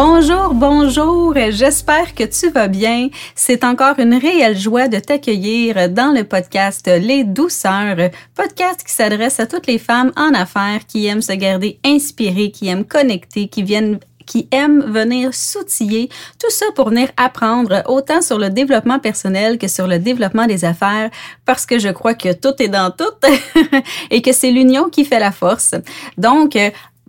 Bonjour, 0.00 0.54
bonjour, 0.54 1.34
j'espère 1.50 2.14
que 2.14 2.22
tu 2.22 2.50
vas 2.50 2.68
bien. 2.68 3.08
C'est 3.34 3.64
encore 3.64 3.98
une 3.98 4.14
réelle 4.14 4.56
joie 4.56 4.86
de 4.86 5.00
t'accueillir 5.00 5.90
dans 5.90 6.14
le 6.14 6.22
podcast 6.22 6.86
Les 6.86 7.24
Douceurs, 7.24 7.96
podcast 8.36 8.84
qui 8.86 8.92
s'adresse 8.92 9.40
à 9.40 9.46
toutes 9.46 9.66
les 9.66 9.80
femmes 9.80 10.12
en 10.14 10.34
affaires 10.34 10.86
qui 10.86 11.06
aiment 11.06 11.20
se 11.20 11.32
garder 11.32 11.80
inspirées, 11.84 12.52
qui 12.52 12.68
aiment 12.68 12.84
connecter, 12.84 13.48
qui 13.48 13.64
viennent 13.64 13.98
qui 14.28 14.46
aiment 14.52 14.82
venir 14.82 15.34
s'outiller, 15.34 16.10
tout 16.38 16.50
ça 16.50 16.66
pour 16.76 16.90
venir 16.90 17.08
apprendre 17.16 17.82
autant 17.86 18.20
sur 18.20 18.38
le 18.38 18.50
développement 18.50 18.98
personnel 18.98 19.56
que 19.56 19.68
sur 19.68 19.86
le 19.86 19.98
développement 19.98 20.46
des 20.46 20.66
affaires, 20.66 21.10
parce 21.46 21.64
que 21.64 21.78
je 21.78 21.88
crois 21.88 22.14
que 22.14 22.34
tout 22.34 22.62
est 22.62 22.68
dans 22.68 22.90
tout 22.90 23.04
et 24.10 24.20
que 24.20 24.32
c'est 24.32 24.50
l'union 24.50 24.90
qui 24.90 25.06
fait 25.06 25.18
la 25.18 25.32
force. 25.32 25.74
Donc, 26.18 26.58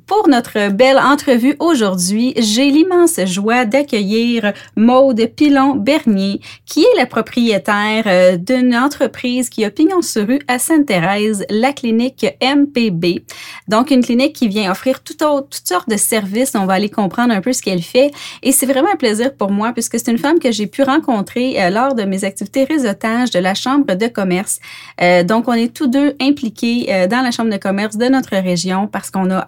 pour 0.10 0.28
notre 0.28 0.70
belle 0.72 0.98
entrevue 0.98 1.56
aujourd'hui, 1.60 2.34
j'ai 2.36 2.72
l'immense 2.72 3.20
joie 3.26 3.66
d'accueillir 3.66 4.54
Maude 4.76 5.22
Pilon-Bernier, 5.36 6.42
qui 6.66 6.82
est 6.82 6.98
la 6.98 7.06
propriétaire 7.06 8.06
euh, 8.08 8.36
d'une 8.36 8.76
entreprise 8.76 9.50
qui 9.50 9.64
a 9.64 9.70
pignon 9.70 10.02
sur 10.02 10.26
rue 10.26 10.40
à 10.48 10.58
Sainte-Thérèse, 10.58 11.46
la 11.52 11.74
clinique 11.74 12.26
MPB. 12.42 13.24
Donc, 13.68 13.92
une 13.92 14.04
clinique 14.04 14.34
qui 14.34 14.48
vient 14.48 14.72
offrir 14.72 15.04
toutes 15.04 15.22
sortes 15.22 15.88
de 15.88 15.98
services. 15.98 16.54
On 16.56 16.66
va 16.66 16.74
aller 16.74 16.90
comprendre 16.90 17.32
un 17.32 17.42
peu 17.42 17.54
ce 17.54 17.62
qu'elle 17.62 17.84
fait. 17.84 18.10
Et 18.42 18.52
c'est 18.52 18.66
vraiment 18.66 18.90
un 18.92 18.98
plaisir 18.98 19.36
pour 19.36 19.52
moi 19.52 19.74
puisque 19.74 20.00
c'est 20.00 20.10
une 20.10 20.18
femme 20.18 20.40
que 20.40 20.52
j'ai 20.52 20.66
pu 20.66 20.82
rencontrer 20.82 21.62
euh, 21.62 21.70
lors 21.70 21.94
de 21.94 22.02
mes 22.02 22.24
activités 22.24 22.64
réseautage 22.64 23.30
de 23.30 23.38
la 23.38 23.54
Chambre 23.54 23.94
de 23.94 24.08
commerce. 24.08 24.60
Euh, 25.04 25.24
donc, 25.24 25.48
on 25.48 25.54
est 25.54 25.72
tous 25.72 25.88
deux 25.88 26.16
impliqués 26.20 27.08
dans 27.08 27.22
la 27.22 27.30
Chambre 27.30 27.52
de 27.52 27.58
commerce 27.58 27.96
de 27.96 28.06
notre 28.06 28.36
région 28.36 28.88
parce 28.88 29.12
qu'on 29.12 29.30
a 29.30 29.46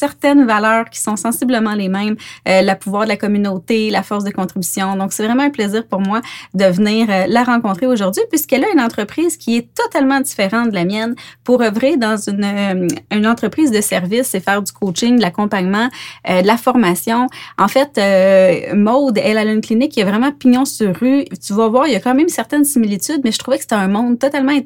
certaines 0.00 0.46
valeurs 0.46 0.88
qui 0.88 0.98
sont 0.98 1.16
sensiblement 1.16 1.74
les 1.74 1.90
mêmes, 1.90 2.16
euh, 2.48 2.62
le 2.62 2.74
pouvoir 2.74 3.04
de 3.04 3.08
la 3.08 3.18
communauté, 3.18 3.90
la 3.90 4.02
force 4.02 4.24
de 4.24 4.30
contribution. 4.30 4.96
Donc, 4.96 5.12
c'est 5.12 5.24
vraiment 5.26 5.42
un 5.42 5.50
plaisir 5.50 5.82
pour 5.86 6.00
moi 6.00 6.20
de 6.54 6.64
venir 6.64 7.06
euh, 7.10 7.26
la 7.28 7.42
rencontrer 7.44 7.86
aujourd'hui 7.86 8.22
puisqu'elle 8.30 8.64
a 8.64 8.70
une 8.72 8.80
entreprise 8.80 9.36
qui 9.36 9.58
est 9.58 9.68
totalement 9.74 10.20
différente 10.20 10.70
de 10.70 10.74
la 10.74 10.86
mienne 10.86 11.14
pour 11.44 11.60
œuvrer 11.60 11.98
dans 11.98 12.16
une, 12.16 12.44
euh, 12.44 13.30
entreprise 13.34 13.70
de 13.70 13.82
service 13.82 14.34
et 14.34 14.40
faire 14.40 14.62
du 14.62 14.72
coaching, 14.72 15.16
de 15.18 15.22
l'accompagnement, 15.22 15.88
de 16.26 16.46
la 16.46 16.56
formation. 16.56 17.26
En 17.58 17.68
fait, 17.68 17.92
Maude, 18.74 19.18
elle 19.22 19.38
a 19.38 19.44
une 19.44 19.60
clinique 19.60 19.92
qui 19.92 20.00
est 20.00 20.08
vraiment 20.12 20.32
pignon 20.32 20.64
sur 20.64 20.96
rue. 20.96 21.24
Tu 21.44 21.52
vas 21.52 21.68
voir, 21.68 21.86
il 21.86 21.92
y 21.92 21.96
a 21.96 22.00
quand 22.00 22.14
même 22.14 22.28
certaines 22.28 22.64
similitudes, 22.64 23.20
mais 23.24 23.32
je 23.32 23.38
trouvais 23.38 23.58
que 23.58 23.64
c'était 23.64 23.82
un 23.86 23.88
monde 23.88 24.18
totalement 24.18 24.56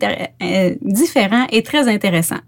différent 0.80 1.46
et 1.50 1.62
très 1.62 1.88
intéressant. 1.88 2.41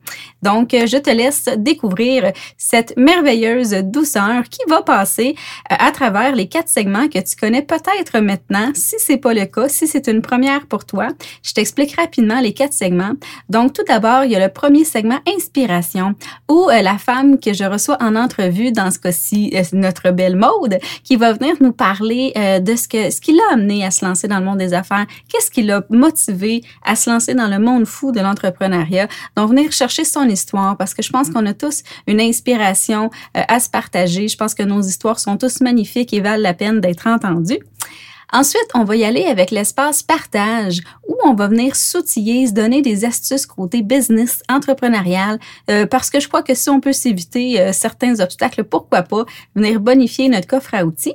Donc, 0.43 0.69
je 0.73 0.99
te 1.07 1.11
laisse 1.11 1.49
découvrir 1.57 2.33
cette 2.57 2.76
merveilleuse 2.97 3.71
douceur 3.85 4.45
qui 4.51 4.61
va 4.69 4.83
passer 4.83 5.35
euh, 5.71 5.77
à 5.79 5.91
travers 5.91 6.35
les 6.35 6.49
quatre 6.49 6.69
segments 6.69 7.09
que 7.09 7.19
tu 7.19 7.37
connais 7.37 7.63
peut-être 7.63 8.19
maintenant. 8.21 8.71
Si 8.75 8.97
c'est 8.99 9.17
pas 9.17 9.35
le 9.35 9.45
cas, 9.47 9.69
si 9.69 9.87
c'est 9.87 10.09
une 10.09 10.23
première 10.23 10.67
pour 10.67 10.85
toi, 10.85 11.09
je 11.43 11.53
t'explique 11.53 11.97
rapidement 11.97 12.41
les 12.41 12.53
quatre 12.53 12.73
segments. 12.73 13.13
Donc, 13.49 13.73
tout 13.73 13.85
d'abord, 13.87 14.25
il 14.25 14.33
y 14.33 14.37
a 14.37 14.47
le 14.47 14.53
premier 14.53 14.85
segment 14.85 15.19
inspiration 15.27 16.15
où 16.49 16.69
euh, 16.69 16.83
la 16.83 16.99
femme 16.99 17.39
que 17.39 17.53
je 17.53 17.65
reçois 17.65 17.97
en 18.01 18.17
entrevue, 18.17 18.73
dans 18.73 18.91
ce 18.91 18.99
cas-ci, 18.99 19.53
euh, 19.55 19.63
notre 19.73 20.11
belle 20.11 20.37
mode, 20.37 20.79
qui 21.05 21.17
va 21.17 21.33
venir 21.33 21.55
nous 21.61 21.73
parler 21.73 22.33
de 22.61 22.77
ce 22.77 22.89
que 22.89 23.11
ce 23.11 23.21
qui 23.21 23.33
l'a 23.33 23.55
amené 23.55 23.85
à 23.85 23.91
se 23.91 24.05
lancer 24.05 24.29
dans 24.29 24.39
le 24.39 24.45
monde 24.45 24.59
des 24.59 24.75
affaires, 24.75 25.07
qu'est-ce 25.29 25.51
qui 25.51 25.63
l'a 25.63 25.83
motivé 25.91 26.63
à 26.85 26.97
se 26.97 27.11
lancer 27.11 27.35
dans 27.35 27.49
le 27.49 27.59
monde 27.59 27.87
fou 27.87 28.13
de 28.13 28.21
l'entrepreneuriat. 28.21 29.09
Donc, 29.37 29.51
venir 29.51 29.73
chercher 29.73 30.05
son 30.05 30.29
histoire 30.29 30.77
parce 30.77 30.95
que 30.95 31.03
je 31.03 31.11
pense 31.11 31.31
qu'on 31.31 31.47
a 31.47 31.55
tous 31.55 31.83
une 32.07 32.21
inspiration 32.21 32.56
euh, 33.37 33.43
à 33.49 33.61
se 33.61 33.69
partager. 33.69 34.29
Je 34.29 34.37
pense 34.37 34.55
que 34.55 34.63
nos 34.63 34.83
histoires 34.83 35.21
sont 35.21 35.37
tous 35.37 35.61
magnifiques 35.61 36.13
et 36.13 36.21
valent 36.21 36.43
la 36.43 36.55
peine 36.55 36.81
d'être 36.81 37.07
entendues. 37.07 37.61
Ensuite, 38.33 38.69
on 38.75 38.85
va 38.85 38.97
y 38.97 39.05
aller 39.05 39.25
avec 39.25 39.51
l'espace 39.53 40.03
partage 40.03 40.81
où 41.09 41.17
on 41.25 41.35
va 41.35 41.47
venir 41.47 41.77
s'outiller, 41.77 42.49
se 42.49 42.53
donner 42.53 42.83
des 42.83 43.05
astuces 43.05 43.47
côté 43.47 43.83
business, 43.83 44.43
entrepreneurial, 44.49 45.39
euh, 45.71 45.87
parce 45.87 46.11
que 46.11 46.19
je 46.19 46.27
crois 46.27 46.43
que 46.43 46.55
si 46.55 46.69
on 46.69 46.81
peut 46.81 46.93
s'éviter 46.93 47.61
euh, 47.61 47.73
certains 47.73 48.19
obstacles, 48.21 48.65
pourquoi 48.65 49.03
pas 49.03 49.25
venir 49.55 49.81
bonifier 49.81 50.29
notre 50.29 50.49
coffre 50.49 50.75
à 50.75 50.85
outils. 50.85 51.15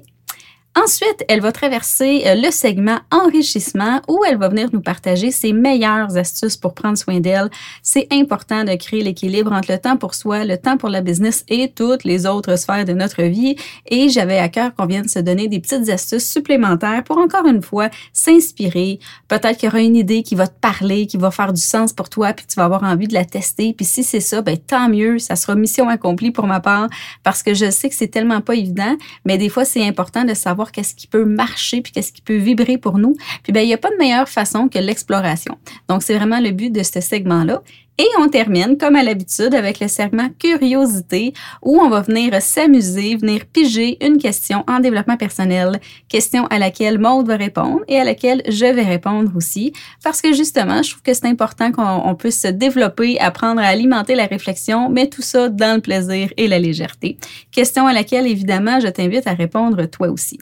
Ensuite, 0.73 1.25
elle 1.27 1.41
va 1.41 1.51
traverser 1.51 2.23
euh, 2.25 2.35
le 2.35 2.49
segment 2.49 2.99
enrichissement 3.11 4.01
où 4.07 4.23
elle 4.25 4.37
va 4.37 4.47
venir 4.47 4.69
nous 4.71 4.79
partager 4.79 5.29
ses 5.29 5.51
meilleures 5.51 6.15
astuces 6.15 6.55
pour 6.55 6.73
prendre 6.73 6.97
soin 6.97 7.19
d'elle. 7.19 7.49
C'est 7.83 8.07
important 8.09 8.63
de 8.63 8.73
créer 8.75 9.03
l'équilibre 9.03 9.51
entre 9.51 9.69
le 9.69 9.77
temps 9.79 9.97
pour 9.97 10.15
soi, 10.15 10.45
le 10.45 10.57
temps 10.57 10.77
pour 10.77 10.87
la 10.87 11.01
business 11.01 11.43
et 11.49 11.73
toutes 11.75 12.05
les 12.05 12.25
autres 12.25 12.55
sphères 12.55 12.85
de 12.85 12.93
notre 12.93 13.23
vie. 13.23 13.57
Et 13.89 14.07
j'avais 14.07 14.37
à 14.37 14.47
cœur 14.47 14.73
qu'on 14.73 14.85
vienne 14.85 15.09
se 15.09 15.19
donner 15.19 15.49
des 15.49 15.59
petites 15.59 15.89
astuces 15.89 16.31
supplémentaires 16.31 17.03
pour 17.03 17.17
encore 17.17 17.47
une 17.47 17.61
fois 17.61 17.89
s'inspirer. 18.13 18.99
Peut-être 19.27 19.57
qu'il 19.57 19.67
y 19.67 19.69
aura 19.69 19.81
une 19.81 19.97
idée 19.97 20.23
qui 20.23 20.35
va 20.35 20.47
te 20.47 20.57
parler, 20.57 21.05
qui 21.05 21.17
va 21.17 21.31
faire 21.31 21.51
du 21.51 21.61
sens 21.61 21.91
pour 21.91 22.07
toi, 22.07 22.31
puis 22.31 22.45
tu 22.47 22.55
vas 22.55 22.63
avoir 22.63 22.83
envie 22.83 23.09
de 23.09 23.13
la 23.13 23.25
tester. 23.25 23.73
Puis 23.73 23.85
si 23.85 24.05
c'est 24.05 24.21
ça, 24.21 24.41
ben 24.41 24.57
tant 24.57 24.87
mieux, 24.87 25.19
ça 25.19 25.35
sera 25.35 25.53
mission 25.53 25.89
accomplie 25.89 26.31
pour 26.31 26.47
ma 26.47 26.61
part 26.61 26.87
parce 27.23 27.43
que 27.43 27.53
je 27.53 27.69
sais 27.69 27.89
que 27.89 27.95
c'est 27.95 28.07
tellement 28.07 28.39
pas 28.39 28.55
évident, 28.55 28.95
mais 29.25 29.37
des 29.37 29.49
fois 29.49 29.65
c'est 29.65 29.85
important 29.85 30.23
de 30.23 30.33
savoir 30.33 30.60
qu'est-ce 30.69 30.93
qui 30.93 31.07
peut 31.07 31.25
marcher 31.25 31.81
puis 31.81 31.91
qu'est-ce 31.91 32.13
qui 32.13 32.21
peut 32.21 32.37
vibrer 32.37 32.77
pour 32.77 32.99
nous. 32.99 33.15
Puis 33.41 33.51
ben 33.51 33.61
il 33.61 33.67
n'y 33.67 33.73
a 33.73 33.77
pas 33.77 33.89
de 33.89 33.97
meilleure 33.97 34.29
façon 34.29 34.67
que 34.67 34.77
l'exploration. 34.77 35.57
Donc 35.87 36.03
c'est 36.03 36.15
vraiment 36.15 36.39
le 36.39 36.51
but 36.51 36.69
de 36.69 36.83
ce 36.83 37.01
segment-là. 37.01 37.63
Et 38.01 38.07
on 38.17 38.29
termine, 38.29 38.77
comme 38.79 38.95
à 38.95 39.03
l'habitude, 39.03 39.53
avec 39.53 39.79
le 39.79 39.87
segment 39.87 40.29
curiosité, 40.39 41.33
où 41.61 41.79
on 41.79 41.87
va 41.87 42.01
venir 42.01 42.41
s'amuser, 42.41 43.15
venir 43.15 43.45
piger 43.45 44.03
une 44.03 44.17
question 44.17 44.63
en 44.67 44.79
développement 44.79 45.17
personnel, 45.17 45.79
question 46.07 46.47
à 46.47 46.57
laquelle 46.57 46.97
Maude 46.97 47.27
va 47.27 47.35
répondre 47.35 47.81
et 47.87 47.99
à 47.99 48.03
laquelle 48.03 48.41
je 48.47 48.65
vais 48.65 48.81
répondre 48.81 49.31
aussi, 49.35 49.73
parce 50.03 50.19
que 50.19 50.33
justement, 50.33 50.81
je 50.81 50.91
trouve 50.91 51.03
que 51.03 51.13
c'est 51.13 51.27
important 51.27 51.71
qu'on 51.71 52.15
puisse 52.15 52.41
se 52.41 52.47
développer, 52.47 53.19
apprendre 53.19 53.61
à 53.61 53.65
alimenter 53.65 54.15
la 54.15 54.25
réflexion, 54.25 54.89
mais 54.89 55.07
tout 55.07 55.21
ça 55.21 55.49
dans 55.49 55.75
le 55.75 55.81
plaisir 55.81 56.33
et 56.37 56.47
la 56.47 56.57
légèreté. 56.57 57.19
Question 57.51 57.85
à 57.85 57.93
laquelle, 57.93 58.25
évidemment, 58.25 58.79
je 58.79 58.87
t'invite 58.87 59.27
à 59.27 59.33
répondre 59.33 59.85
toi 59.85 60.09
aussi. 60.09 60.39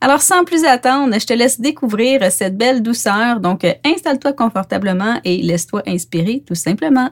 Alors, 0.00 0.20
sans 0.20 0.44
plus 0.44 0.64
attendre, 0.64 1.18
je 1.18 1.26
te 1.26 1.32
laisse 1.32 1.60
découvrir 1.60 2.30
cette 2.30 2.56
belle 2.56 2.82
douceur. 2.82 3.40
Donc, 3.40 3.66
installe-toi 3.84 4.32
confortablement 4.32 5.20
et 5.24 5.38
laisse-toi 5.38 5.82
inspirer 5.86 6.42
tout 6.46 6.54
simplement. 6.54 7.10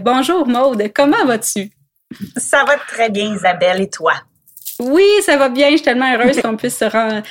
Bonjour 0.00 0.46
Maude, 0.46 0.90
comment 0.94 1.24
vas-tu? 1.26 1.70
Ça 2.36 2.64
va 2.64 2.76
très 2.76 3.10
bien 3.10 3.34
Isabelle 3.34 3.82
et 3.82 3.90
toi? 3.90 4.12
Oui, 4.80 5.06
ça 5.22 5.36
va 5.36 5.48
bien. 5.48 5.70
Je 5.70 5.76
suis 5.76 5.84
tellement 5.84 6.12
heureuse 6.12 6.40
qu'on 6.40 6.56
puisse 6.56 6.78
se, 6.78 6.86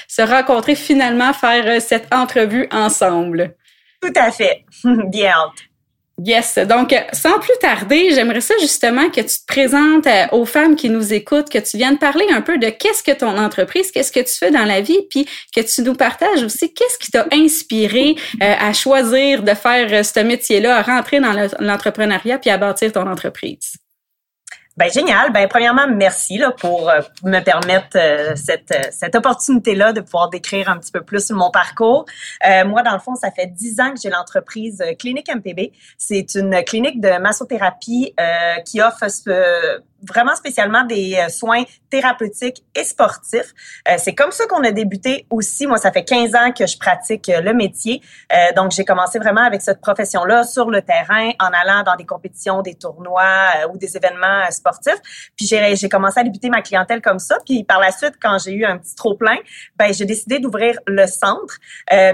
se, 0.08 0.22
rencontrer 0.22 0.76
finalement, 0.76 1.34
faire 1.34 1.66
euh, 1.68 1.80
cette 1.80 2.14
entrevue 2.14 2.68
ensemble. 2.72 3.56
Tout 4.02 4.14
à 4.16 4.32
fait. 4.32 4.66
Bien 4.84 5.32
hâte. 5.32 5.71
Yes. 6.24 6.60
Donc, 6.68 6.94
sans 7.14 7.40
plus 7.40 7.58
tarder, 7.60 8.12
j'aimerais 8.14 8.42
ça 8.42 8.54
justement 8.60 9.10
que 9.10 9.22
tu 9.22 9.38
te 9.38 9.46
présentes 9.48 10.06
euh, 10.06 10.28
aux 10.34 10.46
femmes 10.46 10.76
qui 10.76 10.90
nous 10.90 11.14
écoutent, 11.14 11.50
que 11.50 11.58
tu 11.58 11.78
viennes 11.78 11.98
parler 11.98 12.28
un 12.32 12.42
peu 12.42 12.60
de 12.60 12.70
qu'est-ce 12.70 13.02
que 13.02 13.12
ton 13.12 13.40
entreprise, 13.40 13.92
qu'est-ce 13.92 14.12
que 14.12 14.20
tu 14.20 14.34
fais 14.34 14.52
dans 14.52 14.66
la 14.66 14.82
vie, 14.82 15.00
puis 15.10 15.26
que 15.56 15.62
tu 15.62 15.82
nous 15.82 15.96
partages 15.96 16.44
aussi 16.44 16.72
qu'est-ce 16.74 17.00
qui 17.00 17.12
t'a 17.12 17.26
inspiré 17.32 18.16
euh, 18.44 18.54
à 18.60 18.72
choisir 18.74 19.42
de 19.42 19.54
faire 19.56 19.88
euh, 19.92 20.04
ce 20.04 20.20
métier-là, 20.20 20.78
à 20.78 20.82
rentrer 20.84 21.20
dans 21.20 21.34
l'entrepreneuriat 21.60 22.38
puis 22.38 22.52
à 22.52 22.58
bâtir 22.58 22.92
ton 22.92 23.08
entreprise. 23.08 23.74
Ben 24.82 24.90
génial. 24.90 25.32
Ben 25.32 25.48
premièrement, 25.48 25.86
merci 25.88 26.40
là 26.40 26.50
pour 26.50 26.90
euh, 26.90 27.02
me 27.24 27.40
permettre 27.42 27.98
euh, 27.98 28.36
cette 28.36 28.72
euh, 28.72 28.82
cette 28.90 29.14
opportunité 29.14 29.76
là 29.76 29.94
de 29.94 30.02
pouvoir 30.02 30.32
décrire 30.32 30.70
un 30.70 30.80
petit 30.80 30.92
peu 30.92 31.02
plus 31.02 31.30
mon 31.30 31.52
parcours. 31.52 32.06
moi, 32.66 32.82
dans 32.82 32.94
le 32.94 33.00
fond, 33.00 33.14
ça 33.14 33.30
fait 33.30 33.46
dix 33.46 33.80
ans 33.80 33.94
que 33.94 34.00
j'ai 34.02 34.10
l'entreprise 34.10 34.84
Clinique 34.98 35.30
MPB. 35.32 35.72
C'est 36.00 36.34
une 36.34 36.64
clinique 36.64 37.00
de 37.00 37.20
massothérapie 37.20 38.16
qui 38.66 38.82
offre 38.82 39.08
vraiment 40.08 40.36
spécialement 40.36 40.84
des 40.84 41.16
euh, 41.16 41.30
soins 41.30 41.64
thérapeutiques 41.90 42.64
et 42.76 42.84
sportifs. 42.84 43.54
Euh, 43.90 43.96
c'est 43.98 44.14
comme 44.14 44.32
ça 44.32 44.46
qu'on 44.48 44.64
a 44.64 44.72
débuté 44.72 45.26
aussi. 45.30 45.68
Moi, 45.68 45.78
ça 45.78 45.92
fait 45.92 46.04
15 46.04 46.36
ans 46.36 46.52
que 46.52 46.66
je 46.66 46.78
pratique 46.78 47.30
euh, 47.30 47.42
le 47.42 47.54
métier. 47.54 48.02
donc, 48.56 48.72
j'ai 48.72 48.86
commencé 48.86 49.20
vraiment 49.20 49.42
avec 49.42 49.62
cette 49.62 49.82
profession-là 49.82 50.44
sur 50.44 50.70
le 50.70 50.82
terrain, 50.82 51.32
en 51.40 51.48
allant 51.48 51.84
dans 51.84 51.96
des 51.96 52.06
compétitions, 52.06 52.62
des 52.62 52.76
tournois 52.76 53.50
ou 53.72 53.78
des 53.78 53.98
événements 53.98 54.50
sportifs. 54.50 55.00
Puis, 55.38 55.48
j'ai 55.48 55.90
commencé 55.90 56.20
à 56.20 56.24
débuter 56.24 56.50
ma 56.50 56.62
clientèle 56.62 57.02
comme 57.02 57.20
ça. 57.20 57.38
Puis, 57.46 57.64
par 57.64 57.80
la 57.80 57.92
suite, 57.92 58.14
quand 58.22 58.38
j'ai 58.40 58.54
eu 58.54 58.66
un 58.66 58.78
petit 58.78 58.96
trop-plein, 58.96 59.38
ben 59.76 59.94
j'ai 59.94 60.06
décidé 60.06 60.40
d'ouvrir 60.40 60.80
le 60.88 61.06
centre. 61.08 61.58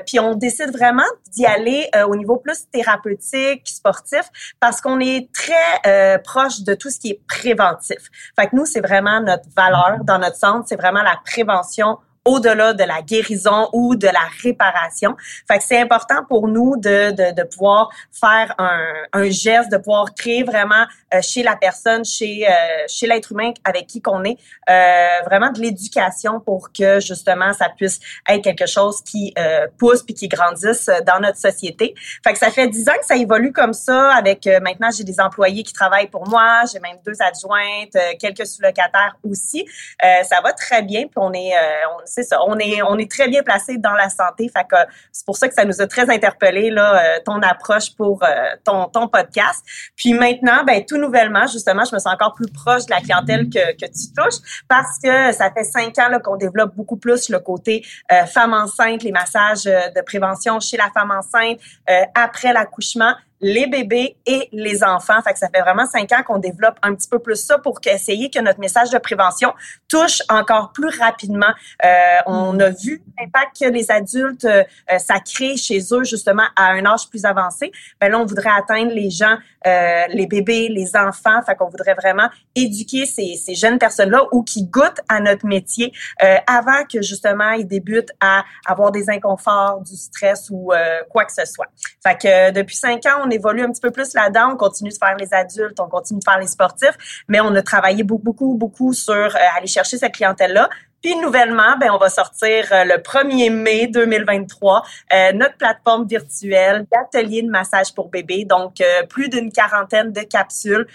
puis, 0.06 0.20
on 0.20 0.34
décide 0.36 0.72
vraiment 0.72 1.08
d'y 1.32 1.46
aller 1.46 1.90
au 2.08 2.16
niveau 2.16 2.38
plus 2.38 2.70
thérapeutique, 2.72 3.68
sportif, 3.68 4.24
parce 4.60 4.82
qu'on 4.82 5.00
est 5.00 5.30
très 5.34 6.20
proche 6.24 6.62
de 6.62 6.74
tout 6.74 6.90
ce 6.90 7.00
qui 7.00 7.12
est 7.12 7.22
préventif 7.28 7.77
fait 7.84 8.48
que 8.48 8.56
nous, 8.56 8.66
c'est 8.66 8.82
vraiment 8.82 9.22
notre 9.22 9.50
valeur 9.56 10.04
dans 10.04 10.20
notre 10.20 10.38
centre, 10.38 10.68
c'est 10.68 10.76
vraiment 10.76 11.04
la 11.04 11.20
prévention 11.26 11.98
au-delà 12.28 12.74
de 12.74 12.84
la 12.84 13.02
guérison 13.02 13.70
ou 13.72 13.96
de 13.96 14.08
la 14.08 14.28
réparation. 14.44 15.16
Fait 15.48 15.58
que 15.58 15.64
c'est 15.64 15.80
important 15.80 16.26
pour 16.28 16.50
nous 16.50 16.76
de, 16.76 17.12
de, 17.12 17.34
de 17.34 17.44
pouvoir 17.44 17.90
faire 18.12 18.54
un, 18.58 18.84
un, 19.14 19.30
geste, 19.30 19.72
de 19.72 19.78
pouvoir 19.78 20.14
créer 20.14 20.44
vraiment 20.44 20.86
euh, 21.14 21.22
chez 21.22 21.42
la 21.42 21.56
personne, 21.56 22.04
chez, 22.04 22.46
euh, 22.46 22.52
chez 22.88 23.08
l'être 23.08 23.32
humain 23.32 23.54
avec 23.64 23.88
qui 23.88 24.02
qu'on 24.02 24.26
est, 24.26 24.38
euh, 24.70 25.22
vraiment 25.26 25.52
de 25.52 25.62
l'éducation 25.62 26.42
pour 26.42 26.74
que 26.74 27.00
justement 27.00 27.54
ça 27.54 27.70
puisse 27.70 28.00
être 28.28 28.44
quelque 28.44 28.66
chose 28.66 29.02
qui 29.02 29.34
pousse 29.78 30.04
puis 30.04 30.14
qui 30.14 30.28
grandisse 30.28 30.90
dans 31.06 31.20
notre 31.22 31.38
société. 31.38 31.96
Fait 32.24 32.34
que 32.34 32.40
ça 32.40 32.52
fait 32.52 32.68
dix 32.68 32.90
ans 32.90 32.98
que 33.00 33.06
ça 33.06 33.16
évolue 33.16 33.54
comme 33.54 33.74
ça. 33.74 34.14
Avec 34.16 34.46
maintenant 34.62 34.90
j'ai 34.92 35.04
des 35.04 35.20
employés 35.20 35.64
qui 35.64 35.74
travaillent 35.74 36.10
pour 36.10 36.28
moi, 36.28 36.64
j'ai 36.72 36.80
même 36.80 36.98
deux 37.06 37.16
adjointes, 37.22 37.98
quelques 38.20 38.46
sous-locataires 38.46 39.16
aussi. 39.24 39.66
ça 40.02 40.42
va 40.44 40.52
très 40.54 40.82
bien 40.82 41.04
puis 41.04 41.18
on 41.18 41.32
est, 41.34 41.54
on 42.48 42.58
est, 42.58 42.82
on 42.82 42.98
est 42.98 43.10
très 43.10 43.28
bien 43.28 43.44
placé 43.44 43.78
dans 43.78 43.94
la 43.94 44.10
santé. 44.10 44.50
Fait 44.50 44.66
que 44.70 44.78
c'est 45.12 45.26
pour 45.26 45.38
ça 45.38 45.48
que 45.48 45.54
ça 45.54 45.66
nous 45.66 45.82
a 45.82 45.88
très 45.88 46.10
interpellé 46.10 46.70
là 46.70 47.20
ton 47.26 47.40
approche 47.42 47.96
pour 47.96 48.24
ton 48.64 48.86
ton 48.88 49.08
podcast. 49.08 49.64
Puis 49.96 50.14
maintenant, 50.14 50.64
ben 50.66 50.84
tout 50.86 50.98
nouvellement, 50.98 51.48
justement, 51.48 51.84
je 51.86 51.96
me 51.96 52.00
sens 52.00 52.14
encore 52.14 52.34
plus 52.34 52.48
proche 52.52 52.86
de 52.86 52.92
la 52.92 53.02
clientèle 53.02 53.50
que, 53.50 53.86
tu 53.88 54.14
touches 54.16 54.64
parce 54.68 55.00
que 55.04 55.32
ça 55.32 55.52
fait 55.52 55.64
cinq 55.64 55.98
ans 56.00 56.10
qu'on 56.24 56.36
développe 56.36 56.76
beaucoup 56.76 56.98
plus 56.98 57.30
le 57.30 57.40
côté 57.40 57.86
euh, 58.12 58.26
femme 58.26 58.54
enceinte, 58.54 59.04
les 59.04 59.12
massages 59.12 59.66
euh, 59.68 59.90
de 59.96 60.02
prévention 60.02 60.60
chez 60.60 60.78
la 60.78 60.90
femme 60.94 61.12
enceinte 61.12 61.60
euh, 61.90 62.02
après 62.16 62.54
l'accouchement 62.54 63.14
les 63.42 63.68
bébés 63.68 64.18
et 64.26 64.50
les 64.52 64.84
enfants. 64.84 65.22
Fait 65.22 65.34
que 65.34 65.40
ça 65.40 65.50
fait 65.54 65.62
vraiment 65.62 65.86
cinq 65.86 66.12
ans 66.12 66.24
qu'on 66.26 66.40
développe 66.40 66.78
un 66.82 66.96
petit 66.96 67.08
peu 67.08 67.20
plus 67.20 67.36
ça 67.36 67.58
pour 67.58 67.80
essayer 67.86 68.30
que 68.30 68.40
notre 68.40 68.60
message 68.60 68.90
de 68.90 68.98
prévention 68.98 69.54
touche 69.88 70.22
encore 70.30 70.72
plus 70.74 70.90
rapidement. 71.00 71.54
Euh, 71.86 72.18
on 72.26 72.54
mm. 72.54 72.62
a 72.62 72.70
vu 72.70 73.02
l'impact 73.20 73.60
que 73.62 73.70
les 73.70 73.92
adultes, 73.92 74.46
euh, 74.46 74.64
ça 74.98 75.20
crée 75.20 75.58
chez 75.58 75.80
eux 75.92 76.04
justement 76.04 76.46
à 76.56 76.72
un 76.72 76.86
âge 76.86 77.10
plus 77.10 77.26
avancé. 77.26 77.72
Ben 78.02 78.12
là, 78.12 78.20
on 78.20 78.26
voudrait 78.26 78.52
atteindre 78.58 78.92
les 78.92 79.10
gens, 79.10 79.38
euh, 79.66 80.04
les 80.10 80.28
bébés, 80.28 80.68
les 80.70 80.96
enfants. 80.96 81.42
Fait 81.46 81.56
qu'on 81.56 81.70
voudrait 81.70 81.96
vraiment 81.96 82.30
éduquer 82.56 83.06
ces, 83.06 83.36
ces 83.36 83.56
jeunes 83.56 83.80
personnes-là 83.80 84.24
ou 84.32 84.44
qui 84.44 84.66
goûtent 84.66 85.02
à 85.10 85.20
notre 85.20 85.46
métier 85.46 85.92
euh, 86.24 86.38
avant 86.48 86.84
que 86.92 87.02
justement 87.02 87.52
ils 87.52 87.68
débutent 87.68 88.12
à 88.20 88.44
avoir 88.66 88.92
des 88.92 89.10
inconforts, 89.10 89.82
du 89.82 89.96
stress 89.96 90.50
ou 90.50 90.74
euh, 90.74 91.00
quoi 91.10 91.26
que 91.26 91.34
ce 91.34 91.46
soit. 91.46 91.68
Fait 92.06 92.18
que 92.18 92.52
depuis 92.52 92.76
cinq 92.76 93.06
ans, 93.06 93.22
on 93.24 93.27
évolue 93.30 93.64
un 93.64 93.72
petit 93.72 93.82
peu 93.82 93.92
plus 93.92 94.14
là-dedans. 94.14 94.52
On 94.54 94.58
continue 94.58 94.90
de 94.90 94.98
faire 94.98 95.16
les 95.18 95.34
adultes, 95.34 95.80
on 95.80 95.88
continue 95.88 96.20
de 96.20 96.24
faire 96.24 96.40
les 96.40 96.48
sportifs, 96.48 97.24
mais 97.28 97.40
on 97.40 97.54
a 97.56 97.62
travaillé 97.62 98.04
beaucoup, 98.04 98.24
beaucoup, 98.24 98.56
beaucoup 98.56 98.94
sur 98.94 99.14
euh, 99.14 99.58
aller 99.58 99.68
chercher 99.68 99.98
cette 99.98 100.14
clientèle-là. 100.14 100.70
Puis 101.08 101.16
nouvellement, 101.16 101.78
ben 101.80 101.90
on 101.92 101.98
va 101.98 102.10
sortir 102.10 102.66
euh, 102.74 102.84
le 102.84 102.96
1er 102.96 103.50
mai 103.50 103.88
2023 103.88 104.84
euh, 105.14 105.32
notre 105.32 105.56
plateforme 105.56 106.06
virtuelle 106.06 106.86
d'atelier 106.92 107.44
de 107.44 107.50
massage 107.50 107.94
pour 107.94 108.10
bébés. 108.10 108.44
Donc 108.44 108.84
plus 109.08 109.30
d'une 109.30 109.50
quarantaine 109.50 110.12
de 110.12 110.20
capsules 110.20 110.86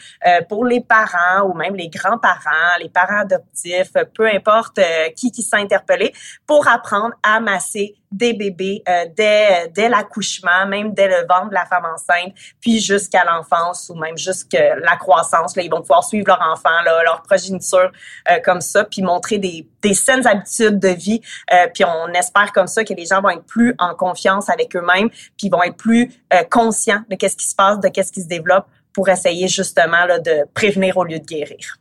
pour 0.51 0.67
les 0.67 0.83
parents 0.83 1.49
ou 1.49 1.55
même 1.55 1.75
les 1.75 1.89
grands-parents, 1.89 2.77
les 2.79 2.91
parents 2.91 3.21
adoptifs, 3.21 3.93
peu 4.15 4.27
importe 4.27 4.81
qui 5.17 5.33
qui 5.33 5.43
s'est 5.43 5.57
interpellé 5.57 6.13
pour 6.47 6.69
apprendre 6.69 7.15
à 7.23 7.41
masser 7.41 7.97
des 8.13 8.35
bébés 8.35 8.83
euh, 8.89 9.07
dès, 9.17 9.71
dès 9.75 9.89
l'accouchement, 9.89 10.67
même 10.67 10.93
dès 10.93 11.09
le 11.09 11.27
ventre 11.27 11.49
de 11.49 11.55
la 11.55 11.65
femme 11.65 11.87
enceinte, 11.87 12.35
puis 12.61 12.79
jusqu'à 12.79 13.25
l'enfance 13.25 13.91
ou 13.93 13.99
même 13.99 14.17
jusqu'à 14.17 14.77
la 14.77 14.97
croissance. 14.97 15.57
Là, 15.57 15.63
ils 15.63 15.71
vont 15.71 15.81
pouvoir 15.81 16.05
suivre 16.05 16.27
leur 16.29 16.43
enfant, 16.43 16.83
là, 16.85 17.03
leur 17.03 17.23
progéniture 17.23 17.91
euh, 18.31 18.39
comme 18.45 18.61
ça, 18.61 18.85
puis 18.85 19.03
montrer 19.03 19.39
des, 19.39 19.67
des 19.81 19.95
saines 20.03 20.27
habitudes 20.27 20.79
de 20.79 20.89
vie. 20.89 21.21
Euh, 21.53 21.67
puis 21.73 21.85
on 21.85 22.13
espère 22.13 22.53
comme 22.53 22.67
ça 22.67 22.85
que 22.85 22.95
les 22.95 23.07
gens 23.07 23.21
vont 23.21 23.31
être 23.31 23.45
plus 23.45 23.75
en 23.79 23.95
confiance 23.95 24.49
avec 24.49 24.75
eux-mêmes, 24.77 25.09
puis 25.39 25.49
vont 25.49 25.63
être 25.63 25.77
plus 25.77 26.11
conscients 26.51 27.03
de 27.09 27.17
qu'est-ce 27.17 27.37
qui 27.37 27.47
se 27.47 27.55
passe, 27.55 27.79
de 27.81 27.89
qu'est-ce 27.89 28.13
qui 28.13 28.23
se 28.23 28.29
développe 28.29 28.67
pour 28.93 29.09
essayer 29.09 29.49
justement 29.49 30.05
là, 30.07 30.19
de 30.19 30.45
prévenir 30.55 30.97
au 30.97 31.05
lieu 31.05 31.19
de 31.19 31.25
guérir. 31.25 31.79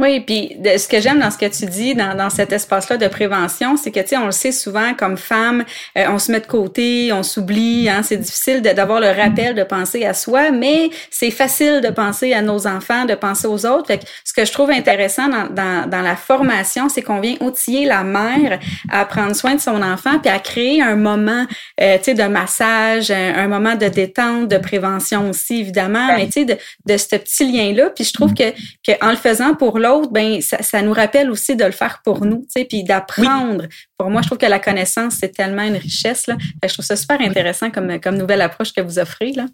Oui, 0.00 0.20
puis 0.20 0.56
ce 0.64 0.88
que 0.88 0.98
j'aime 0.98 1.18
dans 1.20 1.30
ce 1.30 1.36
que 1.36 1.44
tu 1.44 1.66
dis, 1.66 1.94
dans, 1.94 2.16
dans 2.16 2.30
cet 2.30 2.52
espace-là 2.52 2.96
de 2.96 3.06
prévention, 3.06 3.76
c'est 3.76 3.90
que, 3.90 4.00
tu 4.00 4.08
sais, 4.08 4.16
on 4.16 4.24
le 4.24 4.32
sait 4.32 4.50
souvent, 4.50 4.94
comme 4.94 5.18
femme, 5.18 5.62
euh, 5.98 6.06
on 6.08 6.18
se 6.18 6.32
met 6.32 6.40
de 6.40 6.46
côté, 6.46 7.12
on 7.12 7.22
s'oublie, 7.22 7.86
hein, 7.90 8.02
c'est 8.02 8.16
difficile 8.16 8.62
d'avoir 8.62 9.00
le 9.00 9.08
rappel 9.08 9.54
de 9.54 9.62
penser 9.62 10.06
à 10.06 10.14
soi, 10.14 10.52
mais 10.52 10.88
c'est 11.10 11.30
facile 11.30 11.82
de 11.82 11.90
penser 11.90 12.32
à 12.32 12.40
nos 12.40 12.66
enfants, 12.66 13.04
de 13.04 13.14
penser 13.14 13.46
aux 13.46 13.66
autres. 13.66 13.88
Fait 13.88 13.98
que 13.98 14.04
ce 14.24 14.32
que 14.32 14.46
je 14.46 14.52
trouve 14.52 14.70
intéressant 14.70 15.28
dans, 15.28 15.50
dans, 15.50 15.90
dans 15.90 16.00
la 16.00 16.16
formation, 16.16 16.88
c'est 16.88 17.02
qu'on 17.02 17.20
vient 17.20 17.36
outiller 17.40 17.84
la 17.84 18.02
mère 18.02 18.58
à 18.90 19.04
prendre 19.04 19.36
soin 19.36 19.54
de 19.54 19.60
son 19.60 19.82
enfant, 19.82 20.18
puis 20.18 20.30
à 20.30 20.38
créer 20.38 20.80
un 20.80 20.96
moment, 20.96 21.44
euh, 21.80 21.98
tu 21.98 22.04
sais, 22.04 22.14
de 22.14 22.22
massage, 22.24 23.10
un, 23.10 23.48
moment 23.48 23.74
de 23.74 23.86
détente, 23.86 24.48
de 24.48 24.58
prévention 24.58 25.30
aussi, 25.30 25.60
évidemment, 25.60 26.08
mais 26.16 26.26
tu 26.26 26.32
sais, 26.32 26.44
de, 26.44 26.56
de 26.86 26.96
ce 26.96 27.16
petit 27.16 27.50
lien-là. 27.50 27.90
Puis 27.90 28.04
je 28.04 28.12
trouve 28.12 28.34
que, 28.34 28.50
que 28.86 28.92
en 29.04 29.10
le 29.10 29.16
faisant 29.16 29.54
pour 29.54 29.78
l'autre, 29.78 30.10
ben 30.10 30.40
ça, 30.40 30.82
nous 30.82 30.92
rappelle 30.92 31.30
aussi 31.30 31.56
de 31.56 31.64
le 31.64 31.72
faire 31.72 32.00
pour 32.04 32.24
nous, 32.24 32.42
tu 32.42 32.60
sais, 32.60 32.64
puis 32.64 32.84
d'apprendre. 32.84 33.66
Pour 33.96 34.10
moi, 34.10 34.22
je 34.22 34.28
trouve 34.28 34.38
que 34.38 34.46
la 34.46 34.58
connaissance 34.58 35.14
c'est 35.20 35.32
tellement 35.32 35.62
une 35.62 35.76
richesse 35.76 36.26
là. 36.26 36.36
je 36.62 36.72
trouve 36.72 36.84
ça 36.84 36.96
super 36.96 37.20
intéressant 37.20 37.70
comme 37.70 38.00
comme 38.00 38.16
nouvelle 38.16 38.40
approche 38.40 38.72
que 38.72 38.80
vous 38.80 38.98
offrez 38.98 39.32
là. 39.32 39.46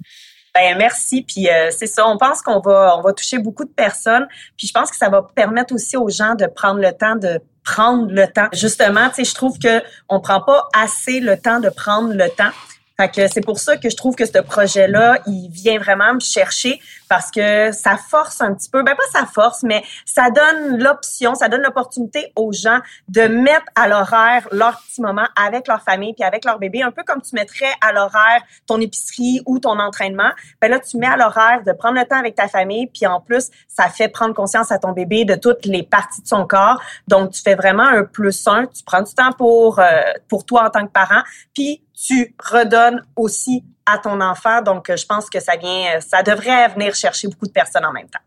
Ben 0.57 0.79
merci. 0.79 1.23
Puis 1.23 1.51
euh, 1.51 1.69
c'est 1.71 1.87
ça. 1.87 2.07
On 2.09 2.17
pense 2.17 2.41
qu'on 2.41 2.61
va 2.61 2.97
on 2.97 3.03
va 3.03 3.13
toucher 3.13 3.39
beaucoup 3.39 3.65
de 3.65 3.71
personnes. 3.71 4.27
Puis 4.57 4.67
je 4.67 4.73
pense 4.73 4.91
que 4.91 4.97
ça 4.97 5.11
va 5.11 5.23
permettre 5.35 5.75
aussi 5.75 5.99
aux 5.99 6.09
gens 6.09 6.35
de 6.35 6.47
prendre 6.47 6.81
le 6.81 6.93
temps 6.93 7.17
de 7.17 7.41
prendre 7.63 8.11
le 8.11 8.27
temps. 8.29 8.49
Justement, 8.53 9.09
tu 9.11 9.17
sais, 9.17 9.25
je 9.25 9.35
trouve 9.35 9.59
que 9.59 9.83
on 10.09 10.21
prend 10.21 10.41
pas 10.41 10.69
assez 10.75 11.21
le 11.21 11.37
temps 11.37 11.61
de 11.61 11.69
prendre 11.69 12.15
le 12.15 12.31
temps. 12.31 12.53
Fait 12.99 13.11
que 13.11 13.29
c'est 13.29 13.43
pour 13.43 13.59
ça 13.59 13.77
que 13.77 13.91
je 13.91 13.97
trouve 13.97 14.15
que 14.15 14.25
ce 14.25 14.39
projet-là, 14.39 15.19
il 15.27 15.49
vient 15.51 15.79
vraiment 15.79 16.15
me 16.15 16.21
chercher 16.21 16.81
parce 17.09 17.31
que 17.31 17.71
ça 17.73 17.97
force 17.97 18.41
un 18.41 18.55
petit 18.55 18.71
peu, 18.71 18.83
ben 18.83 18.95
pas 18.95 19.19
ça 19.21 19.27
force, 19.27 19.63
mais 19.63 19.83
ça 20.05 20.31
donne 20.31 20.79
l'option, 20.83 21.35
ça 21.35 21.49
donne 21.49 21.63
l'opportunité 21.63 22.33
aux 22.37 22.53
gens 22.53 22.79
de 23.09 23.23
mettre 23.23 23.67
à 23.75 23.89
l'horaire 23.89 24.49
leur 24.51 24.81
petit 24.81 25.03
moment 25.03 25.27
avec 25.37 25.69
leur 25.69 25.83
famille 25.83 26.15
puis 26.15 26.25
avec 26.25 26.45
leur 26.45 26.59
bébé, 26.59 26.83
un 26.83 26.91
peu 26.91 27.03
comme 27.05 27.21
tu 27.21 27.35
mettrais 27.35 27.73
à 27.81 27.93
l'horaire 27.93 28.43
ton 28.67 28.81
épicerie 28.81 29.43
ou 29.47 29.59
ton 29.59 29.79
entraînement. 29.79 30.31
Ben 30.61 30.71
là, 30.71 30.81
tu 30.81 30.97
mets 30.97 31.07
à 31.07 31.17
l'horaire 31.17 31.63
de 31.67 31.73
prendre 31.73 31.99
le 31.99 32.05
temps 32.07 32.19
avec 32.19 32.35
ta 32.35 32.49
famille, 32.49 32.87
puis 32.87 33.07
en 33.07 33.21
plus, 33.21 33.51
ça 33.69 33.89
fait 33.89 34.09
prendre 34.09 34.35
conscience 34.35 34.73
à 34.73 34.79
ton 34.79 34.93
bébé 34.93 35.25
de 35.25 35.35
toutes 35.35 35.67
les 35.67 35.83
parties 35.83 36.23
de 36.23 36.29
son 36.29 36.47
corps. 36.47 36.81
Donc, 37.09 37.33
tu 37.33 37.43
fais 37.43 37.55
vraiment 37.55 37.87
un 37.87 38.05
plus 38.05 38.47
un. 38.47 38.67
Tu 38.67 38.83
prends 38.85 39.03
du 39.03 39.15
temps 39.15 39.33
pour 39.33 39.79
euh, 39.81 40.01
pour 40.29 40.45
toi 40.45 40.67
en 40.67 40.71
tant 40.71 40.87
que 40.87 40.93
parent, 40.93 41.23
puis 41.55 41.83
tu 41.97 42.35
redonnes 42.39 43.03
aussi 43.17 43.65
à 43.87 43.99
ton 43.99 44.21
enfant. 44.21 44.63
Donc, 44.63 44.95
je 44.95 45.07
pense 45.07 45.31
que 45.31 45.41
ça 45.41 45.57
vient, 45.57 46.01
ça 46.01 46.23
devrait 46.23 46.69
venir 46.69 46.95
chercher 46.95 47.29
beaucoup 47.29 47.47
de 47.47 47.53
personnes 47.53 47.85
en 47.85 47.93
même 47.93 48.09
temps. 48.09 48.21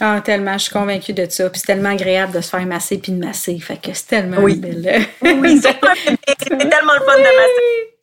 Ah, 0.00 0.20
tellement, 0.22 0.52
je 0.54 0.64
suis 0.64 0.72
convaincue 0.72 1.12
de 1.12 1.26
ça. 1.28 1.48
Puis 1.50 1.60
c'est 1.60 1.66
tellement 1.66 1.90
agréable 1.90 2.32
de 2.32 2.40
se 2.40 2.50
faire 2.50 2.64
masser 2.66 2.98
puis 2.98 3.12
de 3.12 3.24
masser. 3.24 3.58
Fait 3.58 3.78
que 3.78 3.92
c'est 3.94 4.06
tellement 4.06 4.38
oui. 4.38 4.56
belle. 4.56 5.06
oui, 5.22 5.60
c'est 5.62 5.80
tellement 5.80 6.94
le 6.94 7.04
fun 7.04 7.16
de 7.16 7.22
masser. 7.22 7.97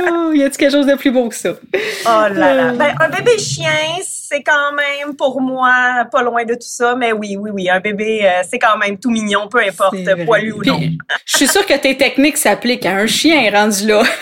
Oh, 0.00 0.32
y 0.32 0.42
a-t-il 0.42 0.56
quelque 0.56 0.72
chose 0.72 0.86
de 0.86 0.94
plus 0.94 1.10
beau 1.10 1.28
que 1.28 1.34
ça? 1.34 1.50
Oh 1.54 2.06
là 2.06 2.54
là. 2.54 2.72
Ben, 2.72 2.94
un 3.00 3.08
bébé 3.08 3.38
chien, 3.38 3.70
c'est 4.02 4.42
quand 4.42 4.72
même 4.72 5.14
pour 5.16 5.40
moi 5.40 6.06
pas 6.10 6.22
loin 6.22 6.44
de 6.44 6.54
tout 6.54 6.60
ça, 6.60 6.94
mais 6.94 7.12
oui, 7.12 7.36
oui, 7.38 7.50
oui, 7.52 7.70
un 7.70 7.80
bébé, 7.80 8.20
euh, 8.24 8.42
c'est 8.48 8.58
quand 8.58 8.76
même 8.78 8.98
tout 8.98 9.10
mignon, 9.10 9.48
peu 9.48 9.60
importe 9.60 9.96
poilu 10.24 10.52
ou 10.52 10.62
non. 10.64 10.80
Je 11.24 11.36
suis 11.36 11.46
sûre 11.46 11.66
que 11.66 11.76
tes 11.76 11.96
techniques 11.96 12.36
s'appliquent 12.36 12.86
à 12.86 12.96
un 12.96 13.06
chien 13.06 13.50
rendu 13.50 13.86
là. 13.86 14.02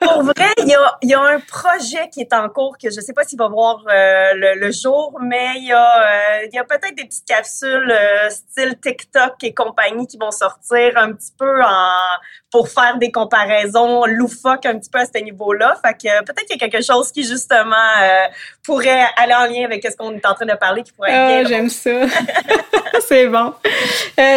pour 0.00 0.22
vrai, 0.22 0.52
il 0.58 0.68
y 0.68 0.74
a, 0.74 0.98
y 1.02 1.14
a, 1.14 1.20
un 1.20 1.40
projet 1.40 2.08
qui 2.10 2.20
est 2.20 2.32
en 2.32 2.48
cours 2.48 2.76
que 2.78 2.90
je 2.90 3.00
sais 3.00 3.12
pas 3.12 3.24
s'il 3.24 3.38
va 3.38 3.48
voir 3.48 3.84
euh, 3.88 4.32
le, 4.34 4.72
jour, 4.72 5.18
mais 5.20 5.56
il 5.56 5.66
y 5.66 5.72
a, 5.72 6.42
euh, 6.42 6.46
y 6.52 6.58
a 6.58 6.64
peut-être 6.64 6.94
des 6.96 7.04
petites 7.04 7.26
capsules 7.26 7.90
euh, 7.90 8.28
style 8.30 8.78
TikTok 8.80 9.34
et 9.42 9.54
compagnie 9.54 10.06
qui 10.06 10.18
vont 10.18 10.30
sortir 10.30 10.96
un 10.96 11.12
petit 11.12 11.32
peu 11.38 11.62
en 11.62 11.92
pour 12.50 12.68
faire 12.68 12.98
des 12.98 13.10
comparaisons 13.10 14.04
loufoques 14.06 14.66
un 14.66 14.78
petit 14.78 14.90
peu 14.90 15.00
à 15.00 15.06
ce 15.06 15.22
niveau-là. 15.22 15.74
Fait 15.84 15.94
que 15.94 16.24
peut-être 16.24 16.46
qu'il 16.46 16.60
y 16.60 16.64
a 16.64 16.68
quelque 16.68 16.84
chose 16.84 17.10
qui 17.12 17.24
justement 17.24 17.76
pourrait 18.62 19.06
aller 19.16 19.34
en 19.34 19.46
lien 19.46 19.64
avec 19.64 19.84
ce 19.84 19.96
qu'on 19.96 20.12
est 20.12 20.26
en 20.26 20.34
train 20.34 20.46
de 20.46 20.54
parler, 20.54 20.82
qui 20.82 20.92
pourrait 20.92 21.12
être 21.12 21.46
ah, 21.46 21.48
J'aime 21.48 21.68
ça. 21.68 21.90
C'est 23.08 23.26
bon. 23.26 23.54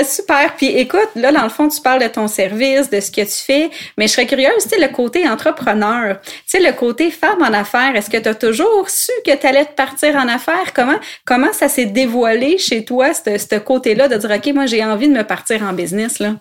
super. 0.04 0.56
Puis 0.56 0.68
écoute, 0.68 1.10
là, 1.16 1.32
dans 1.32 1.44
le 1.44 1.50
fond, 1.50 1.68
tu 1.68 1.82
parles 1.82 2.02
de 2.02 2.08
ton 2.08 2.28
service, 2.28 2.90
de 2.90 3.00
ce 3.00 3.12
que 3.12 3.22
tu 3.22 3.44
fais, 3.46 3.70
mais 3.98 4.08
je 4.08 4.14
serais 4.14 4.28
curieuse, 4.28 4.64
tu 4.64 4.70
sais, 4.70 4.80
le 4.80 4.88
côté 4.88 5.28
entre 5.28 5.44
entrepreneur. 5.44 6.20
Tu 6.22 6.32
sais, 6.46 6.60
le 6.60 6.72
côté 6.74 7.12
femme 7.12 7.42
en 7.42 7.54
affaires, 7.54 7.96
est-ce 7.96 8.10
que 8.10 8.18
tu 8.18 8.30
as 8.30 8.36
toujours 8.36 8.90
su 8.90 9.12
que 9.26 9.36
tu 9.36 9.48
allais 9.48 9.66
te 9.66 9.74
partir 9.74 10.16
en 10.16 10.28
affaires? 10.28 10.74
Comment, 10.74 11.00
comment 11.26 11.54
ça 11.54 11.68
s'est 11.68 11.86
dévoilé 11.86 12.58
chez 12.58 12.86
toi, 12.86 13.14
ce 13.14 13.60
côté-là, 13.60 14.08
de 14.08 14.16
dire, 14.16 14.32
OK, 14.32 14.54
moi, 14.54 14.66
j'ai 14.66 14.84
envie 14.84 15.08
de 15.08 15.14
me 15.14 15.24
partir 15.24 15.64
en 15.64 15.74
business, 15.74 16.20
là? 16.20 16.32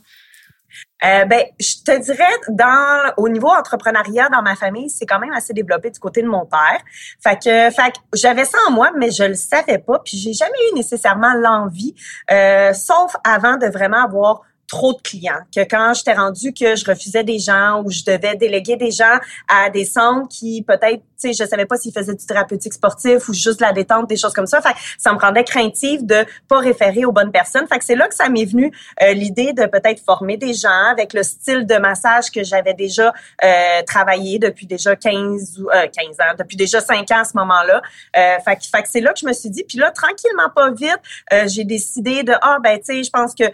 Euh, 1.04 1.24
ben, 1.24 1.42
je 1.58 1.82
te 1.84 2.00
dirais, 2.00 2.32
dans 2.48 3.12
au 3.16 3.28
niveau 3.28 3.48
entrepreneuriat 3.48 4.28
dans 4.28 4.42
ma 4.42 4.54
famille, 4.54 4.88
c'est 4.88 5.06
quand 5.06 5.18
même 5.18 5.32
assez 5.32 5.52
développé 5.52 5.90
du 5.90 5.98
côté 5.98 6.22
de 6.22 6.28
mon 6.28 6.46
père. 6.46 6.80
Fait 7.22 7.36
que, 7.36 7.74
fait 7.74 7.92
que 7.92 7.98
j'avais 8.14 8.44
ça 8.44 8.58
en 8.68 8.72
moi, 8.72 8.92
mais 8.96 9.10
je 9.10 9.24
le 9.24 9.34
savais 9.34 9.78
pas. 9.78 10.00
Puis 10.04 10.16
j'ai 10.16 10.32
jamais 10.32 10.58
eu 10.70 10.76
nécessairement 10.76 11.34
l'envie, 11.34 11.94
euh, 12.30 12.72
sauf 12.72 13.16
avant 13.24 13.56
de 13.56 13.66
vraiment 13.66 14.04
avoir 14.04 14.42
trop 14.72 14.94
de 14.94 15.02
clients, 15.02 15.42
que 15.54 15.60
quand 15.60 15.92
j'étais 15.92 16.14
rendu 16.14 16.54
que 16.54 16.76
je 16.76 16.84
refusais 16.86 17.22
des 17.22 17.38
gens 17.38 17.82
ou 17.84 17.90
je 17.90 18.02
devais 18.04 18.36
déléguer 18.36 18.76
des 18.76 18.90
gens 18.90 19.18
à 19.46 19.68
des 19.68 19.84
centres 19.84 20.28
qui 20.28 20.62
peut-être, 20.62 21.02
tu 21.20 21.30
sais, 21.30 21.32
je 21.34 21.46
savais 21.46 21.66
pas 21.66 21.76
s'ils 21.76 21.92
faisaient 21.92 22.14
du 22.14 22.24
thérapeutique 22.24 22.72
sportif 22.72 23.28
ou 23.28 23.34
juste 23.34 23.60
la 23.60 23.74
détente, 23.74 24.08
des 24.08 24.16
choses 24.16 24.32
comme 24.32 24.46
ça. 24.46 24.62
Fait 24.62 24.74
ça 24.96 25.12
me 25.12 25.18
rendait 25.18 25.44
craintive 25.44 26.06
de 26.06 26.24
pas 26.48 26.60
référer 26.60 27.04
aux 27.04 27.12
bonnes 27.12 27.30
personnes. 27.30 27.66
Fait 27.66 27.78
que 27.78 27.84
c'est 27.84 27.96
là 27.96 28.08
que 28.08 28.14
ça 28.14 28.30
m'est 28.30 28.46
venu 28.46 28.72
euh, 29.02 29.12
l'idée 29.12 29.52
de 29.52 29.66
peut-être 29.66 30.02
former 30.02 30.38
des 30.38 30.54
gens 30.54 30.86
avec 30.90 31.12
le 31.12 31.22
style 31.22 31.66
de 31.66 31.74
massage 31.76 32.30
que 32.30 32.42
j'avais 32.42 32.72
déjà 32.72 33.12
euh, 33.44 33.82
travaillé 33.86 34.38
depuis 34.38 34.64
déjà 34.66 34.96
15 34.96 35.60
ou 35.60 35.68
euh, 35.68 35.86
15 35.86 36.20
ans, 36.20 36.34
depuis 36.38 36.56
déjà 36.56 36.80
5 36.80 37.10
ans 37.10 37.20
à 37.20 37.24
ce 37.24 37.36
moment-là. 37.36 37.82
Euh, 38.16 38.38
fait, 38.42 38.58
fait 38.64 38.82
que 38.82 38.88
c'est 38.88 39.02
là 39.02 39.12
que 39.12 39.20
je 39.20 39.26
me 39.26 39.34
suis 39.34 39.50
dit, 39.50 39.64
puis 39.64 39.76
là 39.76 39.90
tranquillement 39.90 40.48
pas 40.48 40.70
vite, 40.70 40.98
euh, 41.34 41.46
j'ai 41.46 41.64
décidé 41.64 42.22
de 42.22 42.32
ah 42.40 42.56
ben 42.64 42.78
tu 42.78 42.86
sais, 42.86 43.02
je 43.02 43.10
pense 43.10 43.34
que 43.34 43.44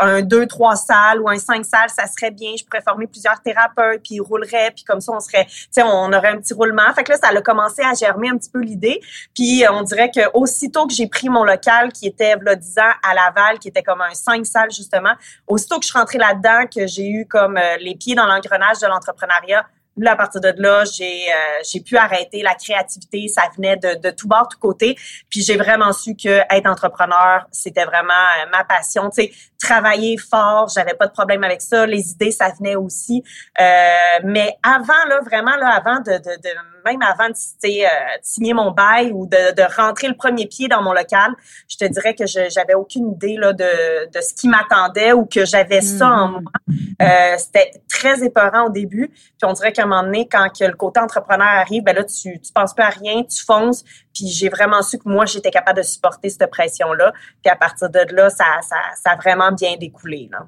un 0.00 0.22
deux 0.22 0.45
trois 0.46 0.76
salles 0.76 1.20
ou 1.20 1.28
un 1.28 1.38
cinq 1.38 1.64
salles, 1.64 1.90
ça 1.90 2.06
serait 2.06 2.30
bien. 2.30 2.52
Je 2.58 2.64
pourrais 2.64 2.82
former 2.82 3.06
plusieurs 3.06 3.40
thérapeutes, 3.40 4.02
puis 4.02 4.16
ils 4.16 4.20
rouleraient, 4.20 4.70
puis 4.74 4.84
comme 4.84 5.00
ça, 5.00 5.12
on 5.12 5.20
serait, 5.20 5.46
tu 5.46 5.68
sais, 5.70 5.82
on 5.82 6.12
aurait 6.12 6.28
un 6.28 6.38
petit 6.38 6.54
roulement. 6.54 6.92
Fait 6.94 7.04
que 7.04 7.12
là, 7.12 7.18
ça 7.18 7.28
a 7.28 7.40
commencé 7.40 7.82
à 7.82 7.94
germer 7.94 8.28
un 8.28 8.36
petit 8.36 8.50
peu 8.50 8.60
l'idée. 8.60 9.00
Puis 9.34 9.64
on 9.70 9.82
dirait 9.82 10.10
que 10.10 10.20
aussitôt 10.34 10.86
que 10.86 10.94
j'ai 10.94 11.06
pris 11.06 11.28
mon 11.28 11.44
local, 11.44 11.92
qui 11.92 12.06
était, 12.06 12.36
là, 12.40 12.54
10 12.54 12.78
ans, 12.78 12.92
à 13.02 13.14
Laval, 13.14 13.58
qui 13.58 13.68
était 13.68 13.82
comme 13.82 14.00
un 14.00 14.14
cinq 14.14 14.46
salles, 14.46 14.70
justement, 14.70 15.14
aussitôt 15.46 15.78
que 15.78 15.84
je 15.84 15.90
suis 15.90 15.98
rentrée 15.98 16.18
là-dedans, 16.18 16.66
que 16.66 16.86
j'ai 16.86 17.08
eu 17.08 17.26
comme 17.26 17.56
euh, 17.56 17.76
les 17.80 17.94
pieds 17.94 18.14
dans 18.14 18.26
l'engrenage 18.26 18.80
de 18.80 18.86
l'entrepreneuriat, 18.86 19.66
Là, 19.98 20.12
à 20.12 20.16
partir 20.16 20.42
de 20.42 20.52
là, 20.58 20.84
j'ai 20.84 21.22
euh, 21.32 21.62
j'ai 21.64 21.80
pu 21.80 21.96
arrêter 21.96 22.42
la 22.42 22.54
créativité, 22.54 23.28
ça 23.28 23.44
venait 23.56 23.78
de, 23.78 23.94
de 23.98 24.10
tout 24.10 24.28
bord, 24.28 24.46
tout 24.46 24.58
côté. 24.58 24.94
Puis 25.30 25.40
j'ai 25.40 25.56
vraiment 25.56 25.92
su 25.94 26.14
que 26.14 26.42
être 26.50 26.66
entrepreneur, 26.66 27.46
c'était 27.50 27.86
vraiment 27.86 28.12
euh, 28.12 28.50
ma 28.52 28.62
passion. 28.64 29.08
Tu 29.08 29.22
sais, 29.22 29.32
travailler 29.60 30.16
fort, 30.16 30.68
j'avais 30.74 30.94
pas 30.94 31.06
de 31.06 31.12
problème 31.12 31.44
avec 31.44 31.60
ça. 31.62 31.86
Les 31.86 32.10
idées, 32.10 32.30
ça 32.30 32.50
venait 32.58 32.76
aussi. 32.76 33.22
Euh, 33.60 33.64
mais 34.24 34.56
avant, 34.62 35.04
là, 35.08 35.20
vraiment, 35.24 35.56
là, 35.56 35.68
avant 35.68 36.00
de, 36.00 36.12
de, 36.12 36.40
de 36.42 36.50
même 36.84 37.02
avant 37.02 37.28
de, 37.28 37.34
euh, 37.34 37.88
signer 38.22 38.54
mon 38.54 38.70
bail 38.70 39.10
ou 39.12 39.26
de, 39.26 39.54
de, 39.54 39.62
rentrer 39.76 40.08
le 40.08 40.14
premier 40.14 40.46
pied 40.46 40.68
dans 40.68 40.82
mon 40.82 40.92
local, 40.92 41.32
je 41.68 41.76
te 41.76 41.84
dirais 41.84 42.14
que 42.14 42.26
je 42.26 42.48
j'avais 42.48 42.74
aucune 42.74 43.12
idée 43.12 43.36
là 43.36 43.52
de, 43.52 44.08
de 44.10 44.20
ce 44.20 44.32
qui 44.34 44.48
m'attendait 44.48 45.12
ou 45.12 45.26
que 45.26 45.44
j'avais 45.44 45.80
ça 45.80 46.08
en 46.08 46.28
mm-hmm. 46.28 46.42
moi. 46.42 46.52
Euh, 47.02 47.34
c'était 47.38 47.72
très 47.88 48.24
épeurant 48.24 48.66
au 48.66 48.70
début. 48.70 49.08
Puis 49.08 49.44
on 49.44 49.52
dirait 49.52 49.72
qu'à 49.72 49.82
un 49.82 49.86
moment 49.86 50.04
donné, 50.04 50.28
quand 50.30 50.48
que 50.56 50.64
le 50.64 50.74
côté 50.74 51.00
entrepreneur 51.00 51.46
arrive, 51.46 51.82
ben 51.82 51.94
là, 51.94 52.04
tu, 52.04 52.40
tu 52.40 52.52
penses 52.52 52.74
pas 52.74 52.86
à 52.86 52.90
rien, 52.90 53.24
tu 53.24 53.44
fonces. 53.44 53.84
Puis 54.16 54.28
j'ai 54.28 54.48
vraiment 54.48 54.82
su 54.82 54.98
que 54.98 55.08
moi, 55.08 55.26
j'étais 55.26 55.50
capable 55.50 55.78
de 55.78 55.82
supporter 55.82 56.30
cette 56.30 56.50
pression-là. 56.50 57.12
Puis 57.42 57.50
à 57.50 57.56
partir 57.56 57.90
de 57.90 58.00
là, 58.14 58.30
ça, 58.30 58.44
ça, 58.62 58.76
ça 58.94 59.10
a 59.10 59.16
vraiment 59.16 59.52
bien 59.52 59.76
découlé. 59.76 60.28
Là. 60.32 60.46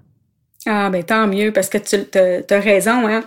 Ah, 0.67 0.91
ben 0.91 1.05
tant 1.05 1.27
mieux, 1.27 1.53
parce 1.53 1.69
que 1.69 1.79
tu 1.79 2.55
as 2.55 2.61
raison, 2.61 3.07
hein 3.07 3.23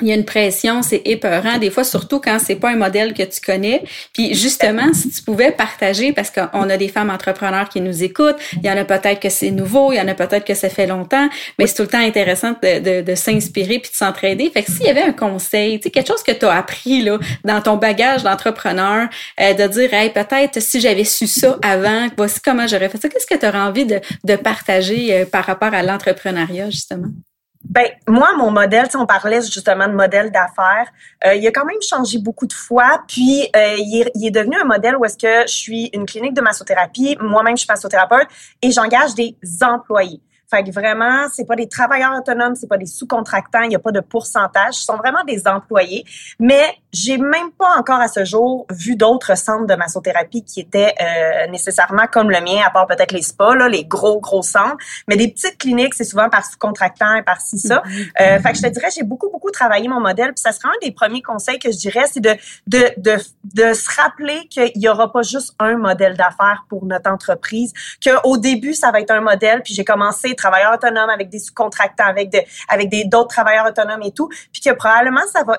il 0.00 0.08
y 0.08 0.12
a 0.12 0.14
une 0.14 0.24
pression, 0.24 0.82
c'est 0.82 1.02
épeurant, 1.04 1.58
des 1.58 1.70
fois, 1.70 1.84
surtout 1.84 2.20
quand 2.20 2.38
c'est 2.44 2.56
pas 2.56 2.70
un 2.70 2.76
modèle 2.76 3.14
que 3.14 3.22
tu 3.22 3.40
connais. 3.40 3.84
Puis 4.12 4.34
justement, 4.34 4.92
si 4.92 5.08
tu 5.10 5.22
pouvais 5.22 5.52
partager, 5.52 6.12
parce 6.12 6.30
qu'on 6.30 6.68
a 6.68 6.76
des 6.76 6.88
femmes 6.88 7.10
entrepreneurs 7.10 7.68
qui 7.68 7.80
nous 7.80 8.02
écoutent, 8.02 8.36
il 8.54 8.66
y 8.66 8.70
en 8.70 8.76
a 8.76 8.84
peut-être 8.84 9.20
que 9.20 9.28
c'est 9.28 9.50
nouveau, 9.50 9.92
il 9.92 9.96
y 9.96 10.00
en 10.00 10.08
a 10.08 10.14
peut-être 10.14 10.44
que 10.44 10.54
ça 10.54 10.68
fait 10.68 10.86
longtemps, 10.86 11.28
mais 11.58 11.66
c'est 11.66 11.74
tout 11.74 11.82
le 11.82 11.88
temps 11.88 11.98
intéressant 11.98 12.54
de, 12.62 13.14
s'inspirer 13.14 13.78
puis 13.78 13.90
de 13.90 13.96
s'entraider. 13.96 14.50
Fait 14.50 14.64
que 14.64 14.72
s'il 14.72 14.86
y 14.86 14.90
avait 14.90 15.02
un 15.02 15.12
conseil, 15.12 15.78
tu 15.78 15.84
sais, 15.84 15.90
quelque 15.90 16.08
chose 16.08 16.22
que 16.22 16.32
tu 16.32 16.44
as 16.44 16.56
appris 16.56 17.02
là 17.02 17.18
dans 17.44 17.60
ton 17.60 17.76
bagage 17.76 18.24
d'entrepreneur, 18.24 19.08
euh, 19.40 19.54
de 19.54 19.66
dire, 19.68 19.94
hey, 19.94 20.10
peut-être 20.10 20.60
si 20.60 20.80
j'avais 20.80 21.04
su 21.04 21.26
ça 21.26 21.58
avant, 21.62 22.08
voici 22.16 22.40
comment 22.44 22.66
j'aurais 22.66 22.88
fait 22.88 23.00
ça. 23.00 23.08
Qu'est-ce 23.08 23.26
que 23.26 23.38
tu 23.38 23.46
aurais 23.46 23.58
envie 23.58 23.86
de, 23.86 24.00
de 24.24 24.36
partager 24.36 25.14
euh, 25.14 25.24
par 25.24 25.44
rapport 25.44 25.72
à 25.72 25.82
l'entrepreneuriat, 25.82 26.70
justement? 26.70 27.08
Ben 27.64 27.86
moi, 28.06 28.36
mon 28.36 28.50
modèle, 28.50 28.86
on 28.94 29.06
parlait 29.06 29.40
justement 29.40 29.88
de 29.88 29.94
modèle 29.94 30.30
d'affaires, 30.30 30.86
euh, 31.26 31.34
il 31.34 31.46
a 31.46 31.50
quand 31.50 31.64
même 31.64 31.80
changé 31.80 32.18
beaucoup 32.18 32.46
de 32.46 32.52
fois. 32.52 33.02
Puis 33.08 33.48
euh, 33.56 33.76
il, 33.78 34.02
est, 34.02 34.10
il, 34.14 34.26
est, 34.26 34.30
devenu 34.30 34.56
un 34.56 34.64
modèle 34.64 34.96
où 34.96 35.04
est-ce 35.04 35.16
que 35.16 35.48
je 35.48 35.54
suis 35.54 35.90
une 35.94 36.04
clinique 36.04 36.34
de 36.34 36.42
massothérapie, 36.42 37.16
moi-même 37.20 37.56
je 37.56 37.62
suis 37.62 37.70
massothérapeute 37.70 38.28
et 38.60 38.70
j'engage 38.70 39.14
des 39.14 39.34
employés. 39.62 40.20
Fait 40.50 40.62
que 40.62 40.70
vraiment, 40.70 41.26
c'est 41.32 41.46
pas 41.46 41.56
des 41.56 41.68
travailleurs 41.68 42.14
autonomes, 42.16 42.54
c'est 42.54 42.68
pas 42.68 42.76
des 42.76 42.86
sous-contractants, 42.86 43.62
il 43.62 43.70
n'y 43.70 43.76
a 43.76 43.80
pas 43.80 43.92
de 43.92 44.00
pourcentage, 44.00 44.74
ce 44.74 44.84
sont 44.84 44.96
vraiment 44.96 45.24
des 45.24 45.46
employés. 45.46 46.04
Mais 46.38 46.64
j'ai 46.92 47.18
même 47.18 47.50
pas 47.58 47.76
encore 47.76 48.00
à 48.00 48.08
ce 48.08 48.24
jour 48.24 48.66
vu 48.70 48.96
d'autres 48.96 49.36
centres 49.36 49.66
de 49.66 49.74
massothérapie 49.74 50.44
qui 50.44 50.60
étaient 50.60 50.94
euh, 51.00 51.50
nécessairement 51.50 52.06
comme 52.10 52.30
le 52.30 52.40
mien, 52.40 52.62
à 52.64 52.70
part 52.70 52.86
peut-être 52.86 53.12
les 53.12 53.22
spas, 53.22 53.54
là, 53.54 53.68
les 53.68 53.84
gros 53.84 54.20
gros 54.20 54.42
centres. 54.42 54.76
Mais 55.08 55.16
des 55.16 55.28
petites 55.28 55.58
cliniques, 55.58 55.94
c'est 55.94 56.04
souvent 56.04 56.28
par 56.28 56.44
sous-contractant 56.44 57.14
et 57.16 57.22
par 57.22 57.40
ci 57.40 57.58
ça. 57.58 57.82
Mm-hmm. 57.84 58.10
Euh, 58.20 58.38
fait 58.40 58.52
que 58.52 58.58
je 58.58 58.62
te 58.62 58.68
dirais, 58.68 58.88
j'ai 58.94 59.02
beaucoup 59.02 59.30
beaucoup 59.30 59.50
travaillé 59.50 59.88
mon 59.88 60.00
modèle. 60.00 60.32
Puis 60.34 60.42
ça 60.42 60.52
serait 60.52 60.68
un 60.68 60.86
des 60.86 60.92
premiers 60.92 61.22
conseils 61.22 61.58
que 61.58 61.70
je 61.72 61.76
dirais, 61.76 62.04
c'est 62.10 62.20
de 62.20 62.36
de 62.66 62.90
de 62.98 63.16
de 63.44 63.72
se 63.72 63.88
rappeler 64.00 64.46
qu'il 64.48 64.76
y 64.76 64.88
aura 64.88 65.12
pas 65.12 65.22
juste 65.22 65.54
un 65.58 65.76
modèle 65.76 66.16
d'affaires 66.16 66.64
pour 66.68 66.84
notre 66.84 67.10
entreprise. 67.10 67.72
Qu'au 68.04 68.36
début, 68.36 68.74
ça 68.74 68.90
va 68.90 69.00
être 69.00 69.10
un 69.10 69.20
modèle. 69.20 69.62
Puis 69.62 69.74
j'ai 69.74 69.84
commencé 69.84 70.33
travailleurs 70.34 70.74
autonomes, 70.74 71.10
avec 71.10 71.28
des 71.28 71.38
sous-contractants, 71.38 72.06
avec 72.06 72.30
de, 72.30 72.40
avec 72.68 72.88
des 72.88 73.04
d'autres 73.04 73.28
travailleurs 73.28 73.66
autonomes 73.66 74.02
et 74.02 74.12
tout, 74.12 74.28
puis 74.52 74.60
que 74.60 74.70
probablement 74.72 75.22
ça 75.32 75.44
va 75.44 75.58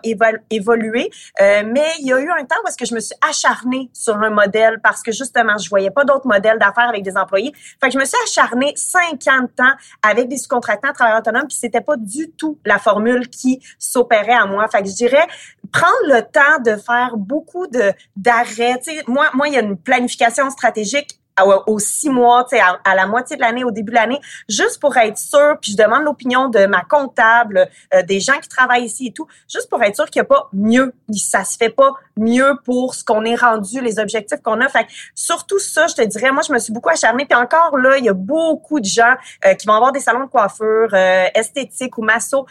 évoluer. 0.50 1.10
Euh, 1.42 1.64
mais 1.66 1.88
il 2.00 2.08
y 2.08 2.14
a 2.14 2.20
eu 2.20 2.30
un 2.30 2.44
temps 2.46 2.56
où 2.64 2.68
est-ce 2.68 2.78
que 2.78 2.86
je 2.86 2.96
me 2.96 3.00
suis 3.00 3.16
acharnée 3.28 3.90
sur 3.94 4.16
un 4.18 4.30
modèle 4.30 4.80
parce 4.82 5.02
que 5.02 5.12
justement 5.12 5.58
je 5.58 5.70
voyais 5.70 5.92
pas 5.92 6.04
d'autres 6.04 6.28
modèles 6.28 6.60
d'affaires 6.60 6.90
avec 6.90 7.04
des 7.04 7.18
employés. 7.18 7.54
Fait 7.82 7.88
que 7.88 7.94
je 7.94 8.00
me 8.00 8.06
suis 8.06 8.18
acharnée 8.26 8.74
cinq 8.76 9.28
ans 9.28 9.42
de 9.42 9.48
temps 9.48 9.74
avec 10.02 10.28
des 10.28 10.38
sous-contractants, 10.38 10.94
travailleurs 10.94 11.20
autonomes, 11.20 11.48
puis 11.48 11.58
c'était 11.58 11.82
pas 11.82 11.98
du 11.98 12.32
tout 12.32 12.60
la 12.66 12.80
formule 12.80 13.30
qui 13.30 13.62
s'opérait 13.80 14.34
à 14.34 14.46
moi. 14.46 14.68
Fait 14.68 14.82
que 14.82 14.90
je 14.90 14.96
dirais 14.96 15.28
prendre 15.72 16.08
le 16.08 16.22
temps 16.22 16.62
de 16.64 16.76
faire 16.76 17.18
beaucoup 17.18 17.68
de 17.68 17.94
d'arrêts. 18.16 18.80
Moi, 19.08 19.30
moi, 19.34 19.48
il 19.48 19.54
y 19.54 19.58
a 19.58 19.62
une 19.62 19.78
planification 19.78 20.50
stratégique 20.50 21.20
aux 21.44 21.80
six 21.80 22.10
mois, 22.10 22.46
sais, 22.50 22.60
à, 22.60 22.96
la 22.96 23.08
moitié 23.08 23.36
de 23.36 23.42
l'année, 23.42 23.64
au 23.64 23.72
début 23.72 23.92
de 23.92 23.96
l'année, 23.96 24.20
juste 24.48 24.80
pour 24.80 24.96
être 24.98 25.18
sûr, 25.18 25.58
puis 25.62 25.72
je 25.72 25.78
demande 25.78 26.04
l'opinion 26.04 26.48
de 26.50 26.66
ma 26.66 26.82
comptable, 26.84 27.68
euh, 27.94 28.04
des 28.04 28.20
gens 28.20 28.40
qui 28.42 28.48
travaillent 28.48 28.86
ici 28.86 29.08
et 29.08 29.12
tout, 29.12 29.28
juste 29.52 29.70
pour 29.70 29.82
être 29.84 29.96
sûr 29.96 30.06
qu'il 30.06 30.22
n'y 30.22 30.26
a 30.26 30.30
pas 30.30 30.50
mieux, 30.54 30.94
ça 31.14 31.44
se 31.44 31.58
fait 31.58 31.70
pas 31.70 31.92
mieux 32.18 32.54
pour 32.64 32.96
ce 32.96 33.04
qu'on 33.04 33.26
est 33.26 33.36
rendu, 33.36 33.82
les 33.82 34.00
objectifs 34.00 34.42
qu'on 34.42 34.62
a. 34.62 34.70
Fait 34.70 34.88
surtout 35.14 35.60
ça, 35.60 35.88
je 35.88 35.96
te 35.96 36.02
dirais, 36.04 36.32
moi, 36.32 36.42
je 36.48 36.54
me 36.54 36.60
suis 36.60 36.72
beaucoup 36.72 36.90
acharnée, 36.90 37.26
puis 37.26 37.38
encore 37.38 37.78
là, 37.78 37.98
il 37.98 38.06
y 38.06 38.10
a 38.10 38.14
beaucoup 38.14 38.80
de 38.80 38.86
gens 38.86 39.16
euh, 39.46 39.54
qui 39.56 39.68
vont 39.68 39.74
avoir 39.74 39.92
des 39.92 40.00
salons 40.00 40.26
de 40.26 40.30
coiffure 40.30 40.90
euh, 40.94 41.26
esthétiques 41.34 41.98
ou 41.98 42.02
masso 42.02 42.46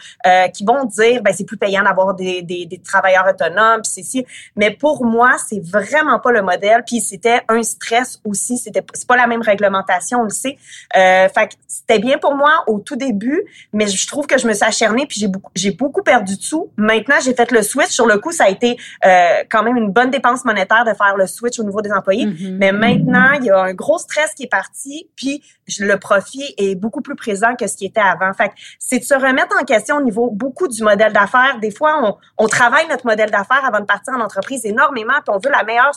qui 0.53 0.65
vont 0.65 0.85
dire, 0.85 1.21
ben 1.21 1.33
c'est 1.35 1.45
plus 1.45 1.57
payant 1.57 1.83
d'avoir 1.83 2.13
des, 2.13 2.41
des, 2.41 2.65
des, 2.65 2.79
travailleurs 2.79 3.25
autonomes, 3.27 3.81
puis 3.81 3.91
c'est 3.91 4.03
si. 4.03 4.25
Mais 4.55 4.71
pour 4.71 5.05
moi, 5.05 5.35
c'est 5.37 5.59
vraiment 5.59 6.19
pas 6.19 6.31
le 6.31 6.41
modèle, 6.41 6.83
puis 6.85 6.99
c'était 6.99 7.41
un 7.47 7.63
stress 7.63 8.19
aussi, 8.25 8.57
c'est 8.93 9.07
pas 9.07 9.17
la 9.17 9.27
même 9.27 9.41
réglementation, 9.41 10.21
on 10.21 10.23
le 10.23 10.29
sait. 10.29 10.57
Euh, 10.95 11.27
fait 11.29 11.57
c'était 11.67 11.99
bien 11.99 12.17
pour 12.17 12.35
moi 12.35 12.63
au 12.67 12.79
tout 12.79 12.95
début, 12.95 13.43
mais 13.73 13.87
je 13.87 14.07
trouve 14.07 14.27
que 14.27 14.37
je 14.37 14.47
me 14.47 14.53
suis 14.53 14.63
acharnée 14.63 15.05
puis 15.05 15.19
j'ai 15.19 15.27
beaucoup, 15.27 15.51
j'ai 15.55 15.71
beaucoup 15.71 16.03
perdu 16.03 16.35
de 16.35 16.41
sous. 16.41 16.71
Maintenant, 16.77 17.15
j'ai 17.23 17.33
fait 17.33 17.51
le 17.51 17.61
switch. 17.61 17.89
Sur 17.89 18.07
le 18.07 18.17
coup, 18.17 18.31
ça 18.31 18.45
a 18.45 18.49
été 18.49 18.77
euh, 19.05 19.43
quand 19.49 19.63
même 19.63 19.77
une 19.77 19.91
bonne 19.91 20.09
dépense 20.09 20.45
monétaire 20.45 20.85
de 20.85 20.93
faire 20.93 21.15
le 21.17 21.27
switch 21.27 21.59
au 21.59 21.63
niveau 21.63 21.81
des 21.81 21.91
employés. 21.91 22.25
Mm-hmm. 22.25 22.57
Mais 22.57 22.71
maintenant, 22.71 23.31
il 23.39 23.45
y 23.45 23.49
a 23.49 23.59
un 23.59 23.73
gros 23.73 23.97
stress 23.97 24.33
qui 24.33 24.43
est 24.43 24.51
parti, 24.51 25.09
puis 25.15 25.43
le 25.79 25.95
profit 25.97 26.53
est 26.57 26.75
beaucoup 26.75 27.01
plus 27.01 27.15
présent 27.15 27.55
que 27.55 27.67
ce 27.67 27.75
qui 27.75 27.85
était 27.85 28.01
avant. 28.01 28.33
Fait 28.33 28.51
c'est 28.79 28.99
de 28.99 29.03
se 29.03 29.13
remettre 29.13 29.55
en 29.59 29.63
question 29.63 29.97
au 29.97 30.01
niveau 30.01 30.29
beaucoup 30.31 30.67
du 30.67 30.83
modèle 30.83 31.13
d'affaires. 31.13 31.59
Des 31.61 31.71
fois, 31.71 31.99
on, 32.03 32.43
on 32.43 32.47
travaille 32.47 32.87
notre 32.87 33.05
modèle 33.05 33.31
d'affaires 33.31 33.63
avant 33.65 33.79
de 33.79 33.85
partir 33.85 34.13
en 34.13 34.21
entreprise 34.21 34.65
énormément, 34.65 35.13
puis 35.25 35.35
on 35.35 35.37
veut 35.37 35.51
la 35.51 35.63
meilleure 35.63 35.91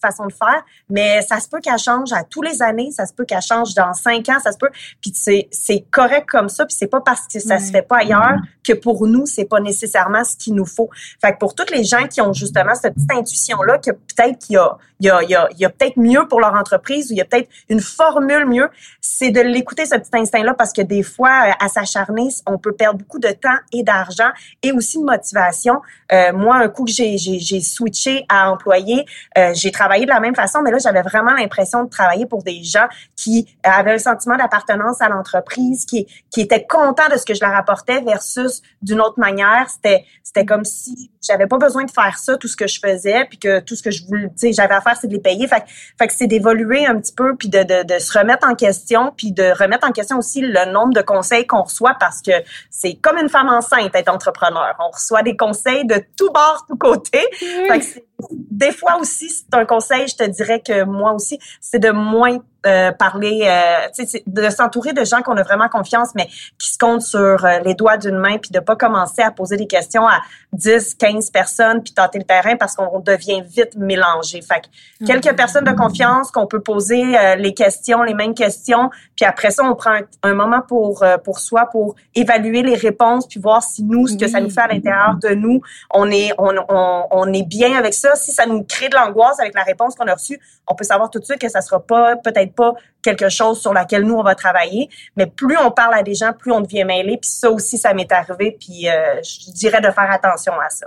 façon 0.00 0.26
de 0.26 0.32
faire, 0.32 0.62
mais 0.88 1.22
ça 1.22 1.40
se 1.40 1.48
peut 1.48 1.60
qu'elle 1.60 1.78
change 1.78 2.12
à 2.12 2.21
tous 2.28 2.42
les 2.42 2.62
années, 2.62 2.90
ça 2.90 3.06
se 3.06 3.12
peut 3.12 3.24
qu'elle 3.24 3.42
change 3.42 3.74
dans 3.74 3.92
cinq 3.94 4.28
ans, 4.28 4.38
ça 4.42 4.52
se 4.52 4.58
peut. 4.58 4.70
Puis 5.00 5.12
c'est 5.14 5.48
c'est 5.50 5.84
correct 5.90 6.28
comme 6.28 6.48
ça, 6.48 6.66
puis 6.66 6.76
c'est 6.78 6.86
pas 6.86 7.00
parce 7.00 7.26
que 7.32 7.40
ça 7.40 7.58
se 7.58 7.70
fait 7.70 7.82
pas 7.82 7.98
ailleurs 7.98 8.36
que 8.64 8.72
pour 8.72 9.06
nous 9.06 9.26
c'est 9.26 9.44
pas 9.44 9.60
nécessairement 9.60 10.24
ce 10.24 10.36
qu'il 10.36 10.54
nous 10.54 10.66
faut. 10.66 10.90
Fait 11.20 11.32
que 11.32 11.38
pour 11.38 11.54
toutes 11.54 11.70
les 11.70 11.84
gens 11.84 12.06
qui 12.08 12.20
ont 12.20 12.32
justement 12.32 12.74
cette 12.74 12.94
petite 12.94 13.12
intuition 13.12 13.62
là 13.62 13.78
que 13.78 13.90
peut-être 13.90 14.38
qu'il 14.38 14.54
y 14.54 14.58
a 14.58 14.76
il 15.00 15.06
y 15.06 15.10
a 15.10 15.22
il 15.22 15.30
y 15.30 15.34
a, 15.34 15.48
il 15.50 15.58
y 15.58 15.64
a 15.64 15.70
peut-être 15.70 15.96
mieux 15.96 16.26
pour 16.28 16.40
leur 16.40 16.54
entreprise 16.54 17.10
ou 17.10 17.14
il 17.14 17.18
y 17.18 17.20
a 17.20 17.24
peut-être 17.24 17.48
une 17.68 17.80
formule 17.80 18.46
mieux, 18.46 18.68
c'est 19.00 19.30
de 19.30 19.40
l'écouter 19.40 19.84
ce 19.86 19.96
petit 19.96 20.10
instinct 20.14 20.42
là 20.44 20.54
parce 20.54 20.72
que 20.72 20.82
des 20.82 21.02
fois 21.02 21.54
à 21.58 21.68
s'acharner, 21.68 22.28
on 22.46 22.58
peut 22.58 22.72
perdre 22.72 22.98
beaucoup 22.98 23.18
de 23.18 23.28
temps 23.28 23.56
et 23.72 23.82
d'argent 23.82 24.30
et 24.62 24.72
aussi 24.72 24.98
de 24.98 25.04
motivation. 25.04 25.80
Euh, 26.12 26.32
moi 26.32 26.56
un 26.56 26.68
coup 26.68 26.84
que 26.84 26.92
j'ai 26.92 27.16
j'ai 27.18 27.60
switché 27.60 28.24
à 28.28 28.50
employé, 28.50 29.04
euh, 29.38 29.52
j'ai 29.54 29.72
travaillé 29.72 30.04
de 30.04 30.10
la 30.10 30.20
même 30.20 30.34
façon 30.34 30.62
mais 30.62 30.70
là 30.70 30.78
j'avais 30.78 31.02
vraiment 31.02 31.32
l'impression 31.32 31.84
de 31.84 31.88
travailler 31.88 32.11
pour 32.28 32.42
des 32.42 32.62
gens 32.62 32.86
qui 33.16 33.56
avaient 33.62 33.94
un 33.94 33.98
sentiment 33.98 34.36
d'appartenance 34.36 35.00
à 35.00 35.08
l'entreprise, 35.08 35.84
qui, 35.84 36.06
qui 36.30 36.40
étaient 36.40 36.64
contents 36.64 37.08
de 37.12 37.16
ce 37.16 37.24
que 37.24 37.34
je 37.34 37.40
leur 37.44 37.54
apportais 37.54 38.00
versus 38.00 38.62
d'une 38.80 39.00
autre 39.00 39.18
manière. 39.18 39.68
C'était, 39.68 40.04
c'était 40.22 40.44
comme 40.44 40.64
si 40.64 41.10
j'avais 41.22 41.46
pas 41.46 41.58
besoin 41.58 41.84
de 41.84 41.90
faire 41.90 42.18
ça, 42.18 42.36
tout 42.36 42.48
ce 42.48 42.56
que 42.56 42.66
je 42.66 42.80
faisais, 42.80 43.24
puis 43.26 43.38
que 43.38 43.60
tout 43.60 43.76
ce 43.76 43.82
que 43.82 43.90
je 43.90 44.04
voulais, 44.06 44.28
tu 44.28 44.48
sais, 44.48 44.52
j'avais 44.52 44.74
à 44.74 44.80
faire, 44.80 44.96
c'est 44.96 45.08
de 45.08 45.14
les 45.14 45.20
payer. 45.20 45.46
Fait, 45.46 45.62
fait 45.98 46.06
que 46.06 46.12
c'est 46.14 46.26
d'évoluer 46.26 46.86
un 46.86 46.98
petit 46.98 47.14
peu, 47.14 47.36
puis 47.36 47.48
de, 47.48 47.62
de, 47.62 47.84
de, 47.84 47.98
se 47.98 48.16
remettre 48.18 48.48
en 48.48 48.54
question, 48.54 49.12
puis 49.16 49.32
de 49.32 49.52
remettre 49.58 49.86
en 49.86 49.92
question 49.92 50.18
aussi 50.18 50.40
le 50.40 50.72
nombre 50.72 50.94
de 50.94 51.02
conseils 51.02 51.46
qu'on 51.46 51.62
reçoit 51.62 51.96
parce 51.98 52.20
que 52.22 52.32
c'est 52.70 52.94
comme 52.94 53.18
une 53.18 53.28
femme 53.28 53.48
enceinte 53.48 53.94
être 53.94 54.08
entrepreneur. 54.08 54.74
On 54.80 54.90
reçoit 54.90 55.22
des 55.22 55.36
conseils 55.36 55.86
de 55.86 56.02
tout 56.16 56.30
bord, 56.32 56.64
tout 56.68 56.76
côté. 56.76 57.20
Fait 57.38 57.78
que 57.78 57.84
des 58.30 58.72
fois 58.72 58.98
aussi, 58.98 59.28
c'est 59.28 59.54
un 59.54 59.64
conseil, 59.64 60.08
je 60.08 60.16
te 60.16 60.24
dirais 60.24 60.60
que 60.60 60.84
moi 60.84 61.12
aussi, 61.12 61.38
c'est 61.60 61.78
de 61.78 61.90
moins 61.90 62.38
euh, 62.64 62.92
parler, 62.92 63.42
euh, 63.44 64.04
de 64.24 64.48
s'entourer 64.48 64.92
de 64.92 65.04
gens 65.04 65.20
qu'on 65.22 65.36
a 65.36 65.42
vraiment 65.42 65.68
confiance, 65.68 66.10
mais 66.14 66.28
qui 66.60 66.72
se 66.72 66.78
comptent 66.78 67.02
sur 67.02 67.44
euh, 67.44 67.58
les 67.64 67.74
doigts 67.74 67.96
d'une 67.96 68.16
main, 68.16 68.38
puis 68.38 68.52
de 68.52 68.60
pas 68.60 68.76
commencer 68.76 69.20
à 69.20 69.32
poser 69.32 69.56
des 69.56 69.66
questions 69.66 70.06
à 70.06 70.20
10, 70.52 70.94
15 70.94 71.30
personnes, 71.30 71.82
puis 71.82 71.92
tenter 71.92 72.18
le 72.18 72.24
terrain 72.24 72.54
parce 72.56 72.76
qu'on 72.76 73.00
devient 73.00 73.42
vite 73.44 73.76
mélangé. 73.76 74.42
Fait 74.42 74.60
que 74.60 75.06
quelques 75.06 75.24
mm-hmm. 75.24 75.34
personnes 75.34 75.64
de 75.64 75.72
confiance 75.72 76.30
qu'on 76.30 76.46
peut 76.46 76.60
poser 76.60 77.02
les 77.36 77.52
questions, 77.52 78.02
les 78.02 78.14
mêmes 78.14 78.34
questions, 78.34 78.90
puis 79.16 79.24
après 79.24 79.50
ça, 79.50 79.64
on 79.64 79.74
prend 79.74 79.98
un, 80.22 80.34
moment 80.34 80.60
pour 80.60 81.04
pour 81.24 81.40
soi, 81.40 81.66
pour 81.66 81.96
évaluer 82.14 82.62
les 82.62 82.76
réponses, 82.76 83.26
puis 83.26 83.40
voir 83.40 83.62
si 83.62 83.82
nous, 83.82 84.06
ce 84.06 84.16
que 84.16 84.28
ça 84.28 84.40
nous 84.40 84.50
fait 84.50 84.60
à 84.60 84.68
l'intérieur 84.68 85.16
de 85.20 85.30
nous, 85.30 85.62
on 85.90 86.10
est 86.10 86.30
on, 86.38 86.52
on, 86.68 87.06
on 87.10 87.32
est 87.32 87.46
bien 87.46 87.76
avec 87.76 87.94
ça. 87.94 88.14
Si 88.14 88.30
ça 88.30 88.46
nous 88.46 88.62
crée 88.62 88.88
de 88.88 88.94
l'angoisse 88.94 89.40
avec 89.40 89.54
la 89.54 89.62
réponse 89.62 89.94
qu'on 89.94 90.06
a 90.06 90.14
reçue, 90.14 90.38
on 90.68 90.74
peut 90.74 90.84
savoir 90.84 91.10
tout 91.10 91.18
de 91.18 91.24
suite 91.24 91.38
que 91.38 91.48
ça 91.48 91.60
sera 91.60 91.80
pas 91.80 92.16
peut-être 92.16 92.51
pas 92.52 92.74
quelque 93.02 93.28
chose 93.28 93.60
sur 93.60 93.72
laquelle 93.72 94.04
nous 94.04 94.14
on 94.14 94.22
va 94.22 94.34
travailler, 94.34 94.88
mais 95.16 95.26
plus 95.26 95.58
on 95.58 95.70
parle 95.70 95.94
à 95.94 96.02
des 96.02 96.14
gens, 96.14 96.32
plus 96.32 96.52
on 96.52 96.60
devient 96.60 96.84
mêlé. 96.84 97.18
Puis 97.18 97.30
ça 97.30 97.50
aussi, 97.50 97.78
ça 97.78 97.92
m'est 97.94 98.10
arrivé. 98.12 98.56
Puis 98.58 98.88
euh, 98.88 99.20
je 99.22 99.50
dirais 99.52 99.80
de 99.80 99.90
faire 99.90 100.10
attention 100.10 100.52
à 100.60 100.68
ça. 100.68 100.86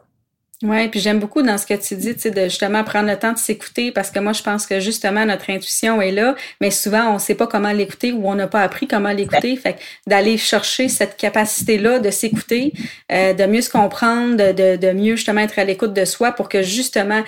Oui, 0.68 0.88
puis 0.88 1.00
j'aime 1.00 1.20
beaucoup 1.20 1.44
dans 1.44 1.60
ce 1.60 1.66
que 1.68 1.76
tu 1.76 1.96
dis, 1.96 2.16
tu 2.16 2.22
sais, 2.22 2.32
de 2.32 2.46
justement 2.46 2.84
prendre 2.84 3.08
le 3.08 3.20
temps 3.20 3.34
de 3.34 3.38
s'écouter 3.38 3.92
parce 3.92 4.10
que 4.10 4.18
moi, 4.18 4.34
je 4.34 4.42
pense 4.42 4.66
que 4.66 4.80
justement, 4.80 5.24
notre 5.24 5.52
intuition 5.52 6.02
est 6.02 6.12
là, 6.12 6.34
mais 6.60 6.72
souvent, 6.72 7.14
on 7.14 7.20
sait 7.20 7.36
pas 7.36 7.46
comment 7.46 7.72
l'écouter 7.72 8.12
ou 8.12 8.28
on 8.28 8.34
n'a 8.34 8.48
pas 8.48 8.62
appris 8.62 8.88
comment 8.88 9.12
l'écouter. 9.12 9.56
Fait 9.58 9.78
d'aller 10.08 10.40
chercher 10.40 10.90
cette 10.90 11.18
capacité-là 11.18 12.00
de 12.00 12.10
s'écouter, 12.10 12.74
euh, 13.12 13.34
de 13.34 13.46
mieux 13.46 13.62
se 13.62 13.70
comprendre, 13.70 14.38
de, 14.38 14.54
de, 14.54 14.76
de, 14.78 14.92
mieux 14.92 15.16
justement 15.16 15.42
être 15.42 15.60
à 15.60 15.66
l'écoute 15.66 15.94
de 15.94 16.04
soi 16.04 16.32
pour 16.32 16.50
que 16.50 16.64
justement, 16.64 17.22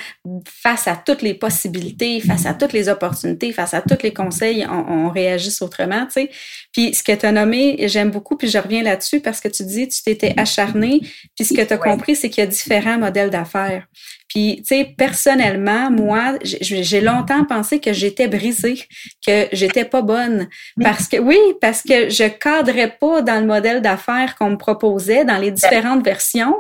face 0.48 0.88
à 0.88 0.96
toutes 0.96 1.22
les 1.22 1.36
possibilités, 1.36 2.20
face 2.22 2.48
à 2.48 2.56
toutes 2.56 2.74
les 2.74 2.90
opportunités, 2.90 3.52
face 3.52 3.76
à 3.76 3.82
tous 3.82 4.02
les 4.02 4.14
conseils, 4.14 4.66
on, 4.68 5.06
on 5.06 5.10
réagisse 5.10 5.62
autrement, 5.62 6.08
tu 6.08 6.14
sais. 6.14 6.32
Puis 6.74 6.94
ce 6.94 7.04
que 7.04 7.12
tu 7.12 7.26
as 7.26 7.32
nommé, 7.32 7.88
j'aime 7.88 8.12
beaucoup, 8.12 8.36
puis 8.36 8.48
je 8.48 8.58
reviens 8.58 8.84
là-dessus 8.84 9.20
parce 9.20 9.40
que 9.40 9.48
tu 9.48 9.64
dis, 9.64 9.88
tu 9.88 10.04
t'étais 10.04 10.34
acharné, 10.38 11.02
puis 11.36 11.46
ce 11.46 11.54
que 11.54 11.62
tu 11.62 11.74
as 11.74 11.78
compris, 11.78 12.16
c'est 12.16 12.30
qu'il 12.30 12.44
y 12.44 12.48
a 12.48 12.50
différents 12.50 12.98
modèles 12.98 13.30
d'affaires. 13.30 13.88
Puis, 14.28 14.58
tu 14.58 14.76
sais, 14.76 14.94
personnellement, 14.98 15.90
moi, 15.90 16.34
j'ai 16.44 17.00
longtemps 17.00 17.46
pensé 17.46 17.80
que 17.80 17.94
j'étais 17.94 18.28
brisée, 18.28 18.84
que 19.26 19.48
j'étais 19.54 19.86
pas 19.86 20.02
bonne. 20.02 20.50
Parce 20.82 21.08
que, 21.08 21.18
oui, 21.18 21.38
parce 21.62 21.82
que 21.82 22.10
je 22.10 22.26
cadrais 22.26 22.90
pas 23.00 23.22
dans 23.22 23.40
le 23.40 23.46
modèle 23.46 23.82
d'affaires 23.82 24.36
qu'on 24.36 24.52
me 24.52 24.58
proposait, 24.58 25.24
dans 25.24 25.38
les 25.38 25.52
différentes 25.52 26.04
versions. 26.04 26.58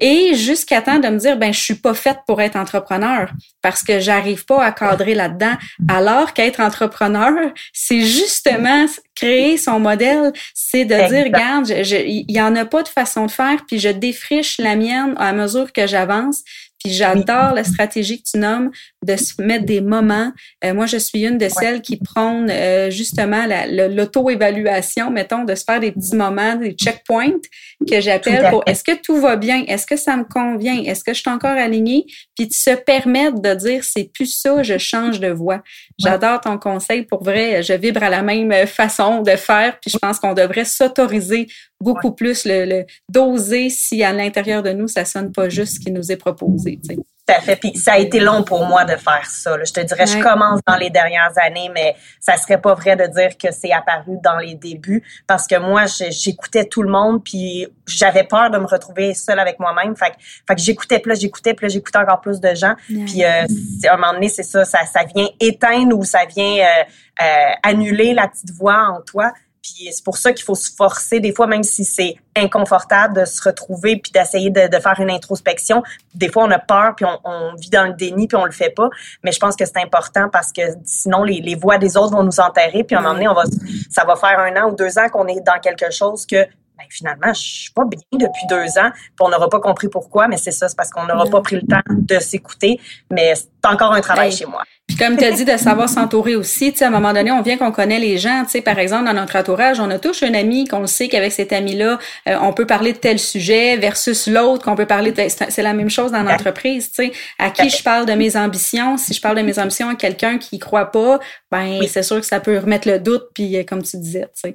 Et 0.00 0.34
jusqu'à 0.34 0.82
temps 0.82 0.98
de 0.98 1.08
me 1.08 1.18
dire, 1.18 1.36
ben, 1.36 1.52
je 1.52 1.60
suis 1.60 1.76
pas 1.76 1.94
faite 1.94 2.18
pour 2.26 2.42
être 2.42 2.56
entrepreneur 2.56 3.30
parce 3.62 3.84
que 3.84 4.00
j'arrive 4.00 4.44
pas 4.44 4.64
à 4.64 4.72
cadrer 4.72 5.14
là-dedans. 5.14 5.54
Alors 5.88 6.32
qu'être 6.32 6.60
entrepreneur, 6.60 7.32
c'est 7.72 8.00
justement 8.00 8.86
créer 9.14 9.53
son 9.58 9.80
modèle, 9.80 10.32
c'est 10.54 10.84
de 10.84 11.08
dire, 11.08 11.24
regarde, 11.24 11.68
il 11.68 12.24
y 12.28 12.40
en 12.40 12.54
a 12.56 12.64
pas 12.64 12.82
de 12.82 12.88
façon 12.88 13.26
de 13.26 13.30
faire, 13.30 13.64
puis 13.66 13.78
je 13.78 13.88
défriche 13.88 14.58
la 14.58 14.76
mienne 14.76 15.14
à 15.16 15.32
mesure 15.32 15.72
que 15.72 15.86
j'avance. 15.86 16.42
Puis 16.82 16.92
j'adore 16.92 17.54
la 17.54 17.64
stratégie 17.64 18.22
que 18.22 18.28
tu 18.30 18.38
nommes 18.38 18.70
de 19.04 19.16
se 19.16 19.40
mettre 19.42 19.64
des 19.64 19.80
moments. 19.80 20.32
Euh, 20.64 20.74
moi, 20.74 20.86
je 20.86 20.96
suis 20.96 21.24
une 21.24 21.38
de 21.38 21.48
celles 21.48 21.82
qui 21.82 21.96
prône 21.96 22.48
euh, 22.50 22.90
justement 22.90 23.46
l'auto-évaluation, 23.68 25.10
mettons, 25.10 25.44
de 25.44 25.54
se 25.54 25.64
faire 25.64 25.80
des 25.80 25.92
petits 25.92 26.16
moments, 26.16 26.56
des 26.56 26.72
checkpoints 26.72 27.40
que 27.88 28.00
j'appelle 28.00 28.48
pour 28.50 28.62
est-ce 28.66 28.82
que 28.82 29.00
tout 29.00 29.20
va 29.20 29.36
bien? 29.36 29.64
Est-ce 29.66 29.86
que 29.86 29.96
ça 29.96 30.16
me 30.16 30.24
convient? 30.24 30.82
Est-ce 30.82 31.04
que 31.04 31.12
je 31.12 31.20
suis 31.20 31.30
encore 31.30 31.56
alignée? 31.56 32.06
Puis 32.36 32.48
de 32.48 32.52
se 32.52 32.70
permettre 32.70 33.40
de 33.40 33.54
dire 33.54 33.84
c'est 33.84 34.10
plus 34.12 34.26
ça, 34.26 34.62
je 34.62 34.78
change 34.78 35.20
de 35.20 35.28
voie. 35.28 35.62
J'adore 35.98 36.40
ton 36.40 36.58
conseil. 36.58 37.02
Pour 37.02 37.22
vrai, 37.22 37.62
je 37.62 37.74
vibre 37.74 38.02
à 38.02 38.10
la 38.10 38.22
même 38.22 38.52
façon 38.66 39.22
de 39.22 39.36
faire. 39.36 39.78
Puis 39.80 39.90
je 39.90 39.98
pense 39.98 40.18
qu'on 40.18 40.34
devrait 40.34 40.64
s'autoriser 40.64 41.46
beaucoup 41.80 42.12
plus 42.12 42.44
le, 42.44 42.64
le, 42.64 42.84
doser 43.08 43.68
si 43.68 44.02
à 44.02 44.12
l'intérieur 44.12 44.62
de 44.62 44.70
nous, 44.70 44.88
ça 44.88 45.04
sonne 45.04 45.32
pas 45.32 45.48
juste 45.48 45.74
ce 45.74 45.80
qui 45.80 45.92
nous 45.92 46.10
est 46.10 46.16
proposé. 46.16 46.80
Tout 47.26 47.34
à 47.34 47.40
fait. 47.40 47.56
Puis 47.56 47.74
ça 47.76 47.94
a 47.94 47.98
été 47.98 48.20
long 48.20 48.42
pour 48.42 48.66
moi 48.66 48.84
de 48.84 48.96
faire 48.96 49.24
ça. 49.24 49.56
Je 49.64 49.72
te 49.72 49.80
dirais, 49.80 50.06
je 50.06 50.18
commence 50.18 50.60
dans 50.66 50.76
les 50.76 50.90
dernières 50.90 51.32
années, 51.42 51.70
mais 51.72 51.96
ça 52.20 52.36
serait 52.36 52.60
pas 52.60 52.74
vrai 52.74 52.96
de 52.96 53.06
dire 53.06 53.38
que 53.38 53.50
c'est 53.50 53.72
apparu 53.72 54.18
dans 54.22 54.36
les 54.36 54.54
débuts 54.54 55.02
parce 55.26 55.46
que 55.46 55.58
moi, 55.58 55.84
j'écoutais 55.86 56.66
tout 56.66 56.82
le 56.82 56.90
monde, 56.90 57.24
puis 57.24 57.66
j'avais 57.86 58.24
peur 58.24 58.50
de 58.50 58.58
me 58.58 58.66
retrouver 58.66 59.14
seule 59.14 59.38
avec 59.38 59.58
moi-même. 59.58 59.96
Fait, 59.96 60.12
fait 60.46 60.54
que 60.54 60.60
j'écoutais 60.60 60.98
plus, 60.98 61.18
j'écoutais 61.18 61.54
plus, 61.54 61.70
j'écoutais 61.70 61.98
encore 61.98 62.20
plus 62.20 62.40
de 62.40 62.54
gens. 62.54 62.74
Puis 62.86 63.24
euh, 63.24 63.46
à 63.88 63.94
un 63.94 63.96
moment 63.96 64.12
donné, 64.12 64.28
c'est 64.28 64.42
ça, 64.42 64.66
ça, 64.66 64.84
ça 64.84 65.00
vient 65.14 65.28
éteindre 65.40 65.96
ou 65.96 66.04
ça 66.04 66.26
vient 66.26 66.58
euh, 66.58 66.84
euh, 67.22 67.52
annuler 67.62 68.12
la 68.12 68.28
petite 68.28 68.50
voix 68.50 68.88
en 68.88 69.00
toi. 69.00 69.32
Puis 69.64 69.88
c'est 69.90 70.04
pour 70.04 70.18
ça 70.18 70.34
qu'il 70.34 70.44
faut 70.44 70.54
se 70.54 70.70
forcer, 70.70 71.20
des 71.20 71.32
fois, 71.32 71.46
même 71.46 71.62
si 71.62 71.86
c'est 71.86 72.16
inconfortable 72.36 73.20
de 73.20 73.24
se 73.24 73.42
retrouver 73.42 73.96
puis 73.96 74.12
d'essayer 74.12 74.50
de, 74.50 74.68
de, 74.68 74.78
faire 74.78 75.00
une 75.00 75.10
introspection. 75.10 75.82
Des 76.14 76.30
fois, 76.30 76.44
on 76.44 76.50
a 76.50 76.58
peur 76.58 76.94
puis 76.94 77.06
on, 77.06 77.18
on, 77.24 77.54
vit 77.54 77.70
dans 77.70 77.86
le 77.86 77.94
déni 77.94 78.28
puis 78.28 78.36
on 78.36 78.44
le 78.44 78.52
fait 78.52 78.68
pas. 78.68 78.90
Mais 79.22 79.32
je 79.32 79.40
pense 79.40 79.56
que 79.56 79.64
c'est 79.64 79.78
important 79.78 80.28
parce 80.30 80.52
que 80.52 80.60
sinon, 80.84 81.22
les, 81.22 81.40
les 81.40 81.54
voix 81.54 81.78
des 81.78 81.96
autres 81.96 82.14
vont 82.14 82.22
nous 82.22 82.40
enterrer. 82.40 82.84
Puis 82.84 82.94
à 82.94 82.98
un 82.98 83.02
moment 83.02 83.14
donné, 83.14 83.26
on 83.26 83.32
va, 83.32 83.44
ça 83.88 84.04
va 84.04 84.16
faire 84.16 84.38
un 84.38 84.54
an 84.62 84.70
ou 84.70 84.76
deux 84.76 84.98
ans 84.98 85.08
qu'on 85.08 85.26
est 85.28 85.40
dans 85.40 85.58
quelque 85.60 85.90
chose 85.90 86.26
que 86.26 86.46
ben, 86.76 86.84
finalement, 86.90 87.32
je 87.32 87.40
suis 87.40 87.72
pas 87.72 87.84
bien 87.84 88.00
depuis 88.12 88.46
deux 88.48 88.78
ans, 88.78 88.90
puis 88.92 89.20
on 89.20 89.28
n'aura 89.28 89.48
pas 89.48 89.60
compris 89.60 89.86
pourquoi, 89.86 90.26
mais 90.26 90.36
c'est 90.36 90.50
ça, 90.50 90.68
c'est 90.68 90.76
parce 90.76 90.90
qu'on 90.90 91.06
n'aura 91.06 91.26
pas 91.26 91.40
pris 91.40 91.54
le 91.54 91.62
temps 91.62 91.80
de 91.88 92.18
s'écouter. 92.18 92.80
Mais 93.10 93.34
c'est 93.36 93.48
encore 93.64 93.92
un 93.92 94.00
travail 94.00 94.32
chez 94.32 94.44
moi. 94.44 94.64
Puis 94.94 95.04
comme 95.04 95.16
tu 95.16 95.24
as 95.24 95.32
dit, 95.32 95.44
de 95.44 95.56
savoir 95.56 95.88
s'entourer 95.88 96.36
aussi, 96.36 96.70
tu 96.70 96.78
sais, 96.78 96.84
à 96.84 96.88
un 96.88 96.90
moment 96.92 97.12
donné, 97.12 97.32
on 97.32 97.42
vient 97.42 97.56
qu'on 97.56 97.72
connaît 97.72 97.98
les 97.98 98.16
gens, 98.16 98.44
tu 98.44 98.50
sais, 98.50 98.60
par 98.60 98.78
exemple, 98.78 99.06
dans 99.06 99.12
notre 99.12 99.36
entourage, 99.36 99.80
on 99.80 99.90
a 99.90 99.98
tous 99.98 100.22
un 100.22 100.34
ami 100.34 100.68
qu'on 100.68 100.86
sait 100.86 101.08
qu'avec 101.08 101.32
cet 101.32 101.52
ami-là, 101.52 101.98
euh, 102.28 102.36
on 102.40 102.52
peut 102.52 102.64
parler 102.64 102.92
de 102.92 102.98
tel 102.98 103.18
sujet 103.18 103.76
versus 103.76 104.28
l'autre 104.28 104.64
qu'on 104.64 104.76
peut 104.76 104.86
parler 104.86 105.10
de... 105.10 105.22
C'est 105.26 105.62
la 105.62 105.72
même 105.72 105.90
chose 105.90 106.12
dans 106.12 106.22
l'entreprise, 106.22 106.92
tu 106.92 107.06
sais. 107.06 107.12
À 107.40 107.50
qui 107.50 107.70
je 107.70 107.82
parle 107.82 108.06
de 108.06 108.12
mes 108.12 108.36
ambitions, 108.36 108.96
si 108.96 109.14
je 109.14 109.20
parle 109.20 109.36
de 109.36 109.42
mes 109.42 109.58
ambitions 109.58 109.88
à 109.88 109.96
quelqu'un 109.96 110.38
qui 110.38 110.60
croit 110.60 110.92
pas, 110.92 111.18
ben 111.50 111.80
c'est 111.88 112.04
sûr 112.04 112.20
que 112.20 112.26
ça 112.26 112.38
peut 112.38 112.56
remettre 112.58 112.88
le 112.88 113.00
doute, 113.00 113.24
puis 113.34 113.56
euh, 113.56 113.64
comme 113.64 113.82
tu 113.82 113.96
disais, 113.96 114.28
tu 114.40 114.52
sais. 114.52 114.54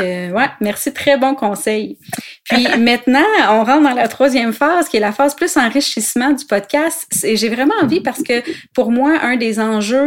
Euh, 0.00 0.30
ouais, 0.30 0.50
merci, 0.60 0.92
très 0.92 1.16
bon 1.16 1.34
conseil. 1.34 1.98
Puis 2.44 2.66
maintenant, 2.78 3.24
on 3.48 3.64
rentre 3.64 3.82
dans 3.82 3.94
la 3.94 4.06
troisième 4.06 4.52
phase, 4.52 4.88
qui 4.88 4.98
est 4.98 5.00
la 5.00 5.12
phase 5.12 5.34
plus 5.34 5.56
enrichissement 5.56 6.30
du 6.30 6.44
podcast. 6.44 7.24
Et 7.24 7.36
j'ai 7.36 7.48
vraiment 7.48 7.74
envie 7.82 8.00
parce 8.00 8.22
que 8.22 8.42
pour 8.72 8.92
moi, 8.92 9.18
un 9.22 9.36
des 9.36 9.58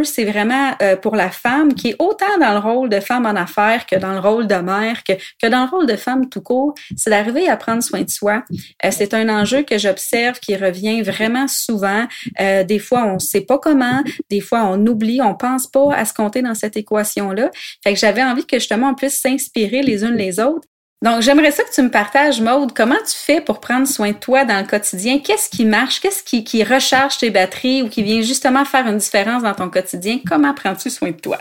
c'est 0.04 0.26
vraiment 0.26 0.74
euh, 0.82 0.96
pour 0.96 1.16
la 1.16 1.30
femme 1.30 1.74
qui 1.74 1.90
est 1.90 1.96
autant 2.00 2.38
dans 2.40 2.54
le 2.54 2.60
rôle 2.60 2.90
de 2.90 3.00
femme 3.00 3.26
en 3.26 3.36
affaires 3.36 3.86
que 3.86 3.96
dans 3.96 4.14
le 4.14 4.20
rôle 4.20 4.48
de 4.48 4.56
mère, 4.56 5.04
que, 5.04 5.48
dans 5.48 5.64
le 5.66 5.70
rôle 5.70 5.88
de 5.88 5.96
femme 5.96 6.30
tout 6.30 6.42
court, 6.42 6.74
c'est 6.96 7.10
d'arriver 7.10 7.48
à 7.48 7.58
prendre 7.58 7.84
soin 7.84 8.02
de 8.02 8.10
soi. 8.10 8.44
Euh, 8.84 8.90
c'est 8.92 9.14
un 9.14 9.30
enjeu 9.30 9.64
que 9.64 9.78
j'observe 9.78 10.40
qui 10.40 10.56
revient 10.56 11.02
vraiment 11.02 11.48
souvent. 11.48 12.08
Euh, 12.40 12.64
des 12.64 12.80
fois, 12.80 13.06
on 13.06 13.20
sait 13.20 13.42
pas 13.42 13.60
comment, 13.60 14.04
des 14.30 14.42
fois, 14.42 14.64
on 14.66 14.86
oublie, 14.86 15.22
on 15.22 15.36
pense 15.36 15.68
pas 15.68 15.94
à 15.94 16.06
se 16.06 16.14
compter 16.14 16.42
dans 16.42 16.56
cette 16.56 16.78
équation-là. 16.78 17.52
Fait 17.84 17.94
que 17.94 18.00
j'avais 18.00 18.24
envie 18.24 18.46
que 18.46 18.58
justement 18.58 18.90
on 18.90 18.96
puisse 18.96 19.22
s'inspirer 19.22 19.82
les 19.82 20.04
unes 20.04 20.16
les 20.16 20.40
autres. 20.40 20.68
Donc, 21.04 21.22
j'aimerais 21.22 21.52
ça 21.52 21.64
que 21.64 21.72
tu 21.72 21.82
me 21.84 21.92
partages, 21.92 22.42
Maude, 22.42 22.74
comment 22.76 22.98
tu 23.08 23.16
fais 23.16 23.40
pour 23.40 23.60
prendre 23.60 23.88
soin 23.88 24.14
de 24.14 24.18
toi 24.18 24.46
dans 24.46 24.60
le 24.60 24.66
quotidien? 24.66 25.20
Qu'est-ce 25.20 25.48
qui 25.48 25.64
marche? 25.64 26.00
Qu'est-ce 26.00 26.24
qui, 26.24 26.64
recharge 26.64 27.20
tes 27.20 27.30
batteries 27.30 27.84
ou 27.84 27.90
qui 27.90 28.02
vient 28.02 28.22
justement 28.22 28.66
faire 28.66 28.88
une 28.88 28.98
différence 28.98 29.44
dans 29.44 29.54
ton 29.54 29.70
quotidien? 29.70 30.20
Comment 30.28 30.56
prends-tu 30.56 30.90
soin 30.90 31.12
de 31.12 31.18
toi? 31.18 31.38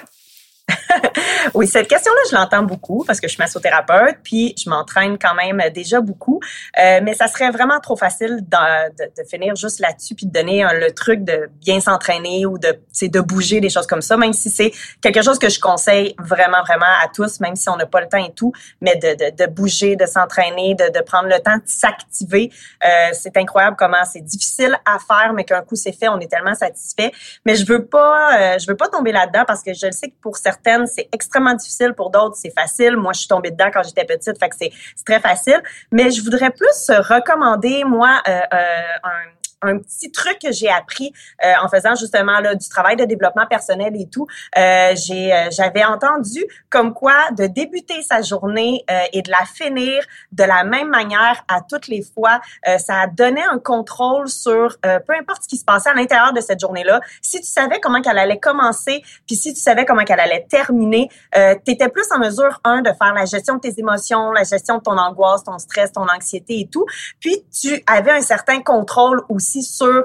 Oui, 1.55 1.67
cette 1.67 1.89
question-là, 1.89 2.21
je 2.31 2.37
l'entends 2.37 2.63
beaucoup 2.63 3.05
parce 3.05 3.21
que 3.21 3.29
je 3.29 3.35
suis 3.35 3.43
massothérapeute, 3.43 4.19
puis 4.23 4.55
je 4.63 4.69
m'entraîne 4.69 5.19
quand 5.19 5.35
même 5.35 5.63
déjà 5.73 6.01
beaucoup. 6.01 6.41
Euh, 6.79 7.01
mais 7.03 7.15
ça 7.15 7.29
serait 7.29 7.51
vraiment 7.51 7.79
trop 7.81 7.97
facile 7.97 8.41
de, 8.41 8.91
de, 8.91 9.23
de 9.23 9.29
finir 9.29 9.55
juste 9.55 9.79
là-dessus 9.81 10.15
puis 10.15 10.27
de 10.27 10.33
donner 10.33 10.67
le 10.75 10.93
truc 10.93 11.25
de 11.25 11.49
bien 11.61 11.81
s'entraîner 11.81 12.47
ou 12.47 12.59
de, 12.59 12.79
de 13.01 13.21
bouger, 13.21 13.61
des 13.61 13.71
choses 13.71 13.87
comme 13.87 14.03
ça, 14.03 14.17
même 14.17 14.33
si 14.33 14.51
c'est 14.51 14.73
quelque 15.01 15.23
chose 15.23 15.39
que 15.39 15.49
je 15.49 15.61
conseille 15.61 16.15
vraiment, 16.19 16.63
vraiment 16.63 16.87
à 17.03 17.09
tous, 17.15 17.41
même 17.41 17.57
si 17.57 17.69
on 17.69 17.77
n'a 17.77 17.87
pas 17.87 18.01
le 18.01 18.09
temps 18.09 18.25
et 18.25 18.33
tout, 18.33 18.53
mais 18.81 18.97
de, 18.97 19.15
de, 19.15 19.45
de 19.45 19.51
bouger, 19.51 19.97
de 19.97 20.07
s'entraîner, 20.07 20.75
de, 20.75 20.91
de 20.91 21.03
prendre 21.03 21.29
le 21.29 21.39
temps 21.41 21.57
de 21.57 21.63
s'activer. 21.67 22.51
Euh, 22.85 23.11
c'est 23.13 23.37
incroyable 23.37 23.77
comment 23.79 24.05
c'est 24.05 24.21
difficile 24.21 24.77
à 24.85 24.99
faire, 24.99 25.33
mais 25.33 25.45
qu'un 25.45 25.63
coup 25.63 25.77
c'est 25.77 25.93
fait, 25.93 26.09
on 26.09 26.19
est 26.19 26.31
tellement 26.31 26.55
satisfait. 26.55 27.13
Mais 27.45 27.55
je 27.55 27.67
veux 27.67 27.85
pas, 27.87 28.37
euh, 28.37 28.59
je 28.59 28.67
veux 28.67 28.77
pas 28.77 28.89
tomber 28.89 29.13
là-dedans 29.13 29.45
parce 29.47 29.63
que 29.63 29.73
je 29.73 29.87
le 29.87 29.93
sais 29.93 30.09
que 30.09 30.15
pour 30.21 30.37
c'est 30.87 31.09
extrêmement 31.13 31.55
difficile. 31.55 31.93
Pour 31.95 32.11
d'autres, 32.11 32.37
c'est 32.37 32.53
facile. 32.53 32.97
Moi, 32.97 33.13
je 33.13 33.21
suis 33.21 33.29
tombée 33.29 33.51
dedans 33.51 33.71
quand 33.73 33.83
j'étais 33.83 34.05
petite, 34.05 34.39
fait 34.39 34.49
que 34.49 34.57
c'est 34.57 34.73
très 35.05 35.21
facile. 35.21 35.63
Mais 35.93 36.11
je 36.11 36.23
voudrais 36.23 36.51
plus 36.51 36.91
recommander, 36.91 37.85
moi, 37.85 38.21
euh, 38.29 38.41
euh, 38.53 38.81
un 39.05 39.36
un 39.67 39.79
petit 39.79 40.11
truc 40.11 40.39
que 40.43 40.53
j'ai 40.53 40.69
appris 40.69 41.13
euh, 41.45 41.53
en 41.63 41.69
faisant 41.69 41.95
justement 41.95 42.41
là, 42.41 42.55
du 42.55 42.69
travail 42.69 42.97
de 42.97 43.05
développement 43.05 43.47
personnel 43.47 43.93
et 43.97 44.09
tout. 44.09 44.27
Euh, 44.57 44.95
j'ai, 44.95 45.33
euh, 45.33 45.49
j'avais 45.51 45.85
entendu 45.85 46.45
comme 46.71 46.95
quoi 46.95 47.31
de 47.37 47.47
débuter 47.47 48.03
sa 48.03 48.23
journée 48.23 48.85
et 49.13 49.23
de 49.23 49.31
la 49.31 49.45
finir 49.47 50.03
de 50.33 50.45
la 50.45 50.65
même 50.65 50.89
manière 50.89 51.45
à 51.49 51.61
toutes 51.61 51.89
les 51.89 52.03
fois, 52.03 52.41
ça 52.79 53.07
donnait 53.07 53.45
un 53.45 53.59
contrôle 53.59 54.29
sur 54.29 54.77
peu 54.83 55.15
importe 55.19 55.45
ce 55.45 55.49
qui 55.49 55.57
se 55.57 55.65
passait 55.65 55.91
à 55.91 55.95
l'intérieur 55.95 56.33
de 56.33 56.41
cette 56.41 56.61
journée-là. 56.61 57.01
Si 57.23 57.41
tu 57.41 57.47
savais 57.47 57.81
comment 57.81 58.01
qu'elle 58.01 58.19
allait 58.19 58.39
commencer, 58.39 59.03
puis 59.27 59.37
si 59.37 59.55
tu 59.55 59.61
savais 59.61 59.85
comment 59.85 60.05
qu'elle 60.05 60.21
allait 60.21 60.47
terminer, 60.49 61.09
tu 61.33 61.73
étais 61.73 61.89
plus 61.89 62.07
en 62.13 62.19
mesure, 62.19 62.61
un, 62.65 62.83
de 62.83 62.91
faire 62.93 63.15
la 63.15 63.25
gestion 63.25 63.55
de 63.55 63.61
tes 63.61 63.79
émotions, 63.79 64.33
la 64.33 64.45
gestion 64.45 64.79
de 64.79 64.83
ton 64.83 64.99
angoisse, 64.99 65.45
ton 65.45 65.59
stress, 65.59 65.93
ton 65.93 66.07
anxiété 66.09 66.61
et 66.61 66.69
tout. 66.69 66.87
Puis 67.21 67.45
tu 67.51 67.83
avais 67.87 68.13
un 68.13 68.21
certain 68.21 68.61
contrôle 68.61 69.23
aussi 69.29 69.56
sur 69.63 69.87
euh, 69.87 70.05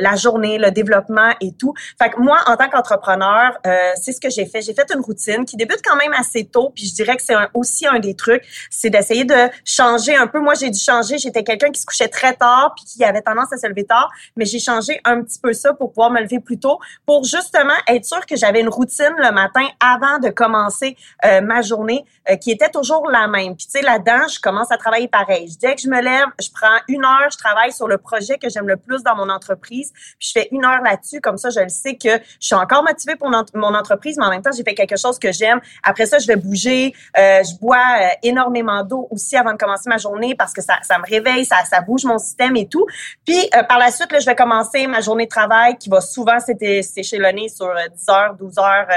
la 0.00 0.16
journée, 0.16 0.58
le 0.58 0.70
développement 0.70 1.30
et 1.40 1.52
tout. 1.52 1.74
Fait 2.00 2.10
que 2.10 2.20
moi, 2.20 2.38
en 2.46 2.56
tant 2.56 2.68
qu'entrepreneur, 2.68 3.58
euh, 3.66 3.90
c'est 4.00 4.12
ce 4.12 4.20
que 4.20 4.30
j'ai 4.30 4.46
fait. 4.46 4.62
J'ai 4.62 4.74
fait 4.74 4.90
une 4.94 5.00
routine 5.00 5.44
qui 5.44 5.56
débute 5.56 5.80
quand 5.84 5.96
même 5.96 6.12
assez 6.12 6.44
tôt, 6.44 6.70
puis 6.74 6.86
je 6.86 6.94
dirais 6.94 7.16
que 7.16 7.22
c'est 7.22 7.34
aussi 7.54 7.86
un 7.86 7.98
des 7.98 8.14
trucs, 8.14 8.44
c'est 8.70 8.90
d'essayer 8.90 9.24
de 9.24 9.48
changer 9.64 10.16
un 10.16 10.26
peu. 10.26 10.40
Moi, 10.40 10.54
j'ai 10.54 10.70
dû 10.70 10.78
changer. 10.78 11.18
J'étais 11.18 11.44
quelqu'un 11.44 11.70
qui 11.70 11.80
se 11.80 11.86
couchait 11.86 12.08
très 12.08 12.34
tard, 12.34 12.74
puis 12.76 12.84
qui 12.84 13.04
avait 13.04 13.22
tendance 13.22 13.52
à 13.52 13.58
se 13.58 13.66
lever 13.66 13.84
tard, 13.84 14.10
mais 14.36 14.44
j'ai 14.44 14.58
changé 14.58 15.00
un 15.04 15.22
petit 15.22 15.38
peu 15.38 15.52
ça 15.52 15.72
pour 15.72 15.92
pouvoir 15.92 16.10
me 16.10 16.20
lever 16.20 16.40
plus 16.40 16.58
tôt, 16.58 16.78
pour 17.06 17.24
justement 17.24 17.74
être 17.86 18.04
sûr 18.04 18.24
que 18.26 18.36
j'avais 18.36 18.60
une 18.60 18.68
routine 18.68 19.14
le 19.18 19.32
matin 19.32 19.66
avant 19.80 20.18
de 20.18 20.30
commencer 20.30 20.96
euh, 21.24 21.40
ma 21.40 21.62
journée, 21.62 22.04
qui 22.42 22.50
était 22.50 22.68
toujours 22.68 23.08
la 23.08 23.26
même. 23.26 23.56
Puis 23.56 23.66
tu 23.66 23.78
sais, 23.78 23.82
là-dedans, 23.82 24.28
je 24.28 24.38
commence 24.40 24.70
à 24.70 24.76
travailler 24.76 25.08
pareil. 25.08 25.50
Dès 25.60 25.74
que 25.74 25.80
je 25.80 25.88
me 25.88 26.00
lève, 26.00 26.26
je 26.40 26.48
prends 26.52 26.78
une 26.88 27.04
heure, 27.04 27.30
je 27.30 27.38
travaille 27.38 27.72
sur 27.72 27.88
le 27.88 27.98
projet 27.98 28.38
que 28.38 28.48
j'aime 28.48 28.68
le 28.68 28.76
plus 28.78 29.02
dans 29.02 29.16
mon 29.16 29.28
entreprise. 29.28 29.92
Puis 30.18 30.28
je 30.28 30.40
fais 30.40 30.48
une 30.52 30.64
heure 30.64 30.82
là-dessus, 30.82 31.20
comme 31.20 31.36
ça, 31.36 31.50
je 31.50 31.60
le 31.60 31.68
sais 31.68 31.96
que 31.96 32.18
je 32.40 32.46
suis 32.46 32.54
encore 32.54 32.82
motivée 32.82 33.16
pour 33.16 33.30
mon 33.30 33.74
entreprise, 33.74 34.16
mais 34.18 34.26
en 34.26 34.30
même 34.30 34.42
temps, 34.42 34.52
j'ai 34.56 34.62
fait 34.62 34.74
quelque 34.74 34.96
chose 34.96 35.18
que 35.18 35.32
j'aime. 35.32 35.60
Après 35.82 36.06
ça, 36.06 36.18
je 36.18 36.26
vais 36.26 36.36
bouger. 36.36 36.94
Euh, 37.18 37.42
je 37.42 37.58
bois 37.58 37.76
euh, 37.76 38.08
énormément 38.22 38.82
d'eau 38.84 39.08
aussi 39.10 39.36
avant 39.36 39.52
de 39.52 39.58
commencer 39.58 39.88
ma 39.88 39.98
journée 39.98 40.34
parce 40.34 40.52
que 40.52 40.62
ça, 40.62 40.74
ça 40.82 40.98
me 40.98 41.04
réveille, 41.04 41.44
ça, 41.44 41.56
ça 41.64 41.80
bouge 41.80 42.04
mon 42.04 42.18
système 42.18 42.56
et 42.56 42.68
tout. 42.68 42.86
Puis 43.24 43.38
euh, 43.54 43.62
par 43.64 43.78
la 43.78 43.90
suite, 43.90 44.12
là, 44.12 44.18
je 44.18 44.26
vais 44.26 44.34
commencer 44.34 44.86
ma 44.86 45.00
journée 45.00 45.24
de 45.24 45.30
travail 45.30 45.76
qui 45.78 45.88
va 45.88 46.00
souvent 46.00 46.38
s'échelonner 46.40 47.48
sur 47.48 47.72
10 47.74 48.08
heures, 48.10 48.34
12 48.34 48.58
heures. 48.58 48.88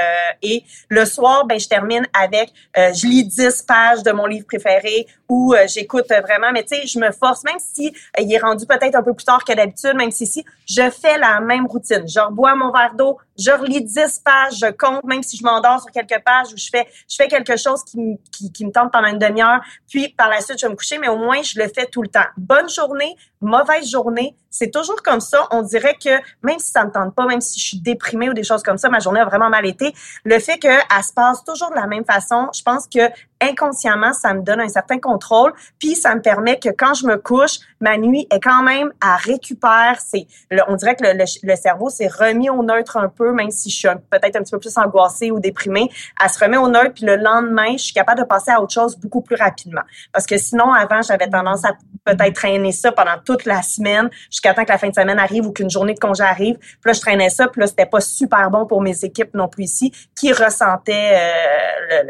et 0.42 0.64
le 0.88 1.04
soir, 1.04 1.46
ben 1.46 1.58
je 1.58 1.68
termine 1.68 2.06
avec, 2.18 2.52
je 2.76 3.06
lis 3.06 3.24
10 3.24 3.62
pages 3.62 4.02
de 4.02 4.12
mon 4.12 4.26
livre 4.26 4.46
préféré 4.46 5.06
ou 5.32 5.54
j'écoute 5.66 6.08
vraiment. 6.08 6.52
Mais 6.52 6.62
tu 6.62 6.76
sais, 6.76 6.86
je 6.86 6.98
me 6.98 7.10
force, 7.10 7.42
même 7.44 7.58
si 7.58 7.94
il 8.18 8.32
est 8.32 8.38
rendu 8.38 8.66
peut-être 8.66 8.94
un 8.94 9.02
peu 9.02 9.14
plus 9.14 9.24
tard 9.24 9.44
que 9.44 9.52
d'habitude 9.54 9.94
même 9.94 10.10
si 10.10 10.24
ici, 10.24 10.44
je 10.68 10.90
fais 10.90 11.18
la 11.18 11.40
même 11.40 11.66
routine. 11.66 12.06
Je 12.06 12.20
rebois 12.20 12.54
mon 12.54 12.70
verre 12.70 12.94
d'eau, 12.94 13.18
je 13.38 13.50
relis 13.50 13.82
10 13.82 14.22
pages, 14.24 14.58
je 14.60 14.70
compte, 14.70 15.04
même 15.04 15.22
si 15.22 15.36
je 15.36 15.44
m'endors 15.44 15.80
sur 15.80 15.90
quelques 15.90 16.22
pages 16.22 16.52
ou 16.52 16.56
je 16.56 16.68
fais, 16.70 16.86
je 17.08 17.16
fais 17.16 17.28
quelque 17.28 17.56
chose 17.56 17.82
qui, 17.84 18.18
qui, 18.30 18.52
qui 18.52 18.66
me 18.66 18.70
tente 18.70 18.92
pendant 18.92 19.08
une 19.08 19.18
demi-heure, 19.18 19.60
puis 19.88 20.08
par 20.08 20.28
la 20.28 20.40
suite, 20.40 20.58
je 20.58 20.66
vais 20.66 20.70
me 20.70 20.76
coucher, 20.76 20.98
mais 20.98 21.08
au 21.08 21.16
moins, 21.16 21.42
je 21.42 21.58
le 21.58 21.68
fais 21.68 21.86
tout 21.86 22.02
le 22.02 22.08
temps. 22.08 22.20
Bonne 22.36 22.68
journée, 22.68 23.16
mauvaise 23.42 23.90
journée, 23.90 24.34
c'est 24.50 24.70
toujours 24.70 25.02
comme 25.02 25.20
ça. 25.20 25.46
On 25.50 25.62
dirait 25.62 25.96
que 26.02 26.10
même 26.42 26.58
si 26.58 26.70
ça 26.70 26.84
me 26.84 26.90
tente 26.90 27.14
pas, 27.14 27.26
même 27.26 27.40
si 27.40 27.58
je 27.58 27.66
suis 27.66 27.80
déprimée 27.80 28.28
ou 28.28 28.34
des 28.34 28.44
choses 28.44 28.62
comme 28.62 28.78
ça, 28.78 28.88
ma 28.88 29.00
journée 29.00 29.20
a 29.20 29.24
vraiment 29.24 29.48
mal 29.48 29.66
été, 29.66 29.94
le 30.24 30.38
fait 30.38 30.58
qu'elle 30.58 30.80
se 31.02 31.12
passe 31.12 31.42
toujours 31.44 31.70
de 31.70 31.76
la 31.76 31.86
même 31.86 32.04
façon, 32.04 32.48
je 32.54 32.62
pense 32.62 32.86
que 32.86 33.00
inconsciemment, 33.40 34.12
ça 34.12 34.34
me 34.34 34.42
donne 34.42 34.60
un 34.60 34.68
certain 34.68 34.98
contrôle, 34.98 35.52
puis 35.78 35.96
ça 35.96 36.14
me 36.14 36.20
permet 36.20 36.60
que 36.60 36.68
quand 36.68 36.94
je 36.94 37.06
me 37.06 37.16
couche, 37.16 37.58
ma 37.80 37.96
nuit 37.96 38.28
est 38.30 38.38
quand 38.38 38.62
même 38.62 38.92
à 39.00 39.16
récupérer. 39.16 39.96
C'est, 39.98 40.26
on 40.68 40.76
dirait 40.76 40.94
que 40.94 41.04
le, 41.04 41.24
le 41.42 41.56
cerveau 41.56 41.90
s'est 41.90 42.08
remis 42.08 42.50
au 42.50 42.62
neutre 42.62 42.96
un 42.96 43.08
peu 43.08 43.32
même 43.32 43.50
si 43.50 43.70
je 43.70 43.76
suis 43.76 43.88
peut-être 44.10 44.36
un 44.36 44.42
petit 44.42 44.52
peu 44.52 44.58
plus 44.58 44.76
angoissée 44.78 45.30
ou 45.30 45.40
déprimée, 45.40 45.90
elle 46.22 46.30
se 46.30 46.38
remet 46.38 46.56
au 46.56 46.68
neutre, 46.68 46.92
puis 46.94 47.04
le 47.04 47.16
lendemain, 47.16 47.72
je 47.72 47.84
suis 47.84 47.94
capable 47.94 48.20
de 48.20 48.24
passer 48.24 48.50
à 48.50 48.60
autre 48.60 48.72
chose 48.72 48.96
beaucoup 48.96 49.22
plus 49.22 49.36
rapidement. 49.36 49.82
Parce 50.12 50.26
que 50.26 50.36
sinon, 50.36 50.72
avant, 50.72 51.02
j'avais 51.02 51.28
tendance 51.28 51.64
à 51.64 51.72
peut-être 52.04 52.34
traîner 52.34 52.72
ça 52.72 52.92
pendant 52.92 53.18
toute 53.32 53.46
la 53.46 53.62
semaine, 53.62 54.10
jusqu'à 54.30 54.52
temps 54.54 54.64
que 54.64 54.70
la 54.70 54.78
fin 54.78 54.88
de 54.88 54.94
semaine 54.94 55.18
arrive 55.18 55.46
ou 55.46 55.52
qu'une 55.52 55.70
journée 55.70 55.94
de 55.94 55.98
congé 55.98 56.22
arrive. 56.22 56.58
Puis 56.58 56.78
là, 56.84 56.92
je 56.92 57.00
traînais 57.00 57.30
ça, 57.30 57.48
puis 57.48 57.60
là, 57.60 57.66
c'était 57.66 57.86
pas 57.86 58.00
super 58.00 58.50
bon 58.50 58.66
pour 58.66 58.82
mes 58.82 59.04
équipes 59.04 59.34
non 59.34 59.48
plus 59.48 59.64
ici, 59.64 59.92
qui 60.18 60.32
ressentaient 60.32 61.12
euh, 61.14 62.02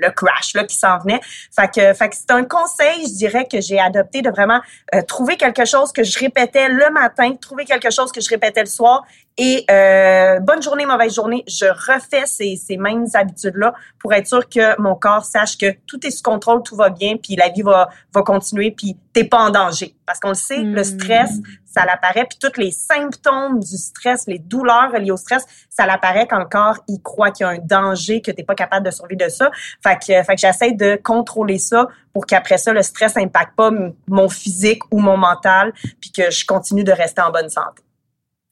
le, 0.00 0.10
crash 0.10 0.54
là, 0.54 0.64
qui 0.64 0.76
s'en 0.76 0.98
venait. 0.98 1.20
Fait 1.54 1.70
que, 1.72 1.94
fait 1.94 2.08
que 2.08 2.16
c'est 2.16 2.30
un 2.30 2.44
conseil, 2.44 3.06
je 3.06 3.14
dirais, 3.14 3.46
que 3.50 3.60
j'ai 3.60 3.78
adopté 3.78 4.22
de 4.22 4.30
vraiment 4.30 4.60
euh, 4.94 5.02
trouver 5.02 5.36
quelque 5.36 5.64
chose 5.64 5.92
que 5.92 6.02
je 6.02 6.18
répétais 6.18 6.68
le 6.68 6.90
matin, 6.90 7.34
trouver 7.40 7.64
quelque 7.64 7.90
chose 7.90 8.10
que 8.10 8.20
je 8.20 8.28
répétais 8.28 8.60
le 8.60 8.66
soir 8.66 9.04
et 9.38 9.66
euh, 9.70 10.40
bonne 10.40 10.62
journée, 10.62 10.86
mauvaise 10.86 11.14
journée, 11.14 11.44
je 11.46 11.66
refais 11.66 12.24
ces, 12.24 12.56
ces 12.56 12.78
mêmes 12.78 13.04
habitudes-là 13.12 13.74
pour 13.98 14.14
être 14.14 14.26
sûr 14.26 14.48
que 14.48 14.80
mon 14.80 14.94
corps 14.94 15.26
sache 15.26 15.58
que 15.58 15.76
tout 15.86 16.06
est 16.06 16.10
sous 16.10 16.22
contrôle, 16.22 16.62
tout 16.62 16.74
va 16.74 16.88
bien, 16.88 17.16
puis 17.18 17.36
la 17.36 17.50
vie 17.50 17.60
va, 17.60 17.90
va 18.14 18.22
continuer, 18.22 18.70
puis 18.70 18.96
t'es 19.12 19.24
pas 19.24 19.40
en 19.40 19.50
danger. 19.50 19.94
Parce 20.06 20.20
qu'on 20.20 20.30
le 20.30 20.34
sait, 20.34 20.62
le 20.62 20.80
hmm. 20.80 20.84
stress, 20.84 21.30
ça 21.66 21.84
l'apparaît, 21.84 22.24
puis 22.24 22.38
tous 22.40 22.58
les 22.58 22.70
symptômes 22.70 23.60
du 23.60 23.76
stress, 23.76 24.24
les 24.26 24.38
douleurs 24.38 24.92
liées 24.98 25.10
au 25.10 25.18
stress, 25.18 25.44
ça 25.68 25.84
l'apparaît 25.84 26.26
quand 26.26 26.38
le 26.38 26.46
corps 26.46 26.78
il 26.88 27.02
croit 27.02 27.30
qu'il 27.30 27.44
y 27.44 27.48
a 27.48 27.52
un 27.52 27.58
danger, 27.58 28.22
que 28.22 28.30
t'es 28.30 28.42
pas 28.42 28.54
capable 28.54 28.86
de 28.86 28.90
survivre 28.90 29.22
de 29.22 29.28
ça. 29.28 29.50
Fait 29.82 29.98
que, 29.98 30.22
fait 30.22 30.34
que 30.34 30.40
j'essaie 30.40 30.72
de 30.72 30.98
contrôler 31.04 31.58
ça 31.58 31.88
pour 32.14 32.24
qu'après 32.24 32.56
ça, 32.56 32.72
le 32.72 32.80
stress 32.80 33.14
n'impacte 33.16 33.54
pas 33.54 33.70
mon 34.08 34.30
physique 34.30 34.80
ou 34.90 34.98
mon 34.98 35.18
mental, 35.18 35.74
puis 36.00 36.10
que 36.10 36.30
je 36.30 36.46
continue 36.46 36.84
de 36.84 36.92
rester 36.92 37.20
en 37.20 37.30
bonne 37.30 37.50
santé. 37.50 37.82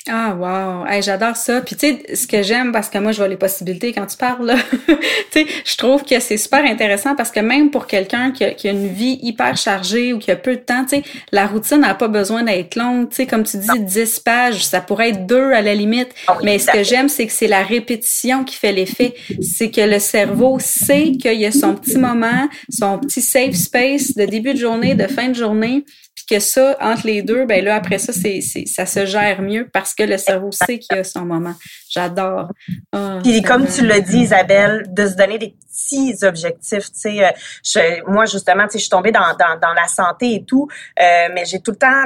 Ah 0.07 0.35
wow, 0.35 0.87
hey, 0.87 1.01
j'adore 1.01 1.35
ça. 1.35 1.63
Puis 1.63 1.77
tu 1.77 1.87
sais, 1.87 2.15
ce 2.15 2.27
que 2.27 2.43
j'aime 2.43 2.73
parce 2.73 2.91
que 2.91 2.99
moi 2.99 3.13
je 3.13 3.17
vois 3.17 3.29
les 3.29 3.39
possibilités 3.39 3.95
quand 3.95 4.05
tu 4.05 4.19
parles, 4.19 4.55
tu 4.87 4.95
sais, 5.31 5.47
je 5.65 5.77
trouve 5.79 6.05
que 6.05 6.21
c'est 6.21 6.37
super 6.37 6.63
intéressant 6.63 7.15
parce 7.15 7.31
que 7.31 7.41
même 7.41 7.71
pour 7.71 7.87
quelqu'un 7.87 8.31
qui, 8.31 8.45
a, 8.45 8.71
une 8.71 8.89
vie 8.89 9.19
hyper 9.23 9.57
chargée 9.57 10.13
ou 10.13 10.19
qui 10.19 10.31
a 10.31 10.37
peu 10.37 10.57
de 10.57 10.61
temps, 10.61 10.85
tu 10.85 10.97
sais, 10.97 11.03
la 11.33 11.47
routine 11.47 11.81
n'a 11.81 11.95
pas 11.95 12.09
besoin 12.09 12.43
d'être 12.43 12.77
longue. 12.77 13.09
Tu 13.09 13.17
sais, 13.17 13.27
comme 13.27 13.45
tu 13.45 13.57
dis, 13.57 13.81
10 13.81 14.21
pages, 14.21 14.67
ça 14.67 14.83
pourrait 14.83 15.09
être 15.09 15.27
deux 15.27 15.53
à 15.53 15.63
la 15.63 15.75
limite. 15.75 16.11
Ah 16.27 16.37
mais 16.43 16.59
ce 16.59 16.71
que 16.71 16.83
j'aime, 16.83 17.09
c'est 17.09 17.27
que 17.27 17.33
c'est 17.33 17.47
la 17.47 17.63
répétition 17.63 18.45
qui 18.45 18.57
fait 18.57 18.73
l'effet. 18.73 19.15
C'est 19.41 19.71
que 19.71 19.81
le 19.81 20.01
cerveau 20.01 20.59
sait 20.61 21.13
qu'il 21.13 21.41
y 21.41 21.47
a 21.47 21.53
son 21.53 21.75
petit 21.77 21.97
moment, 21.97 22.49
son 22.69 22.99
petit 22.99 23.23
safe 23.23 23.55
space 23.55 24.15
de 24.15 24.27
début 24.27 24.53
de 24.53 24.59
journée, 24.59 24.95
de 24.95 25.07
fin 25.07 25.29
de 25.29 25.35
journée 25.35 25.85
puis 26.27 26.37
que 26.37 26.43
ça, 26.43 26.77
entre 26.81 27.07
les 27.07 27.23
deux, 27.23 27.45
ben 27.47 27.65
là, 27.65 27.77
après 27.77 27.99
ça, 27.99 28.13
c'est, 28.13 28.41
c'est, 28.41 28.67
ça 28.67 28.87
se 28.87 29.07
gère 29.07 29.43
mieux 29.43 29.69
parce 29.73 29.95
que 29.95 30.03
le 30.03 30.17
cerveau 30.17 30.53
sait 30.53 30.79
qu'il 30.79 30.97
y 30.97 31.01
a 31.01 31.05
son 31.05 31.25
moment. 31.25 31.55
J'adore. 31.91 32.49
Oh, 32.95 33.19
puis 33.23 33.43
comme 33.43 33.67
tu 33.67 33.87
l'as 33.87 34.01
dit, 34.01 34.21
Isabelle, 34.21 34.85
de 34.89 35.07
se 35.07 35.15
donner 35.15 35.39
des 35.39 35.55
petits 35.55 36.15
objectifs. 36.25 36.93
Tu 36.93 36.99
sais, 36.99 37.25
euh, 37.25 37.31
je, 37.65 38.11
moi 38.11 38.27
justement, 38.27 38.65
tu 38.65 38.73
sais, 38.73 38.79
je 38.79 38.85
suis 38.85 38.91
tombée 38.91 39.13
dans, 39.13 39.35
dans, 39.39 39.59
dans 39.61 39.73
la 39.75 39.87
santé 39.89 40.35
et 40.35 40.45
tout, 40.45 40.69
euh, 41.01 41.29
mais 41.35 41.45
j'ai 41.45 41.61
tout 41.61 41.73
le 41.73 41.77
temps, 41.77 42.05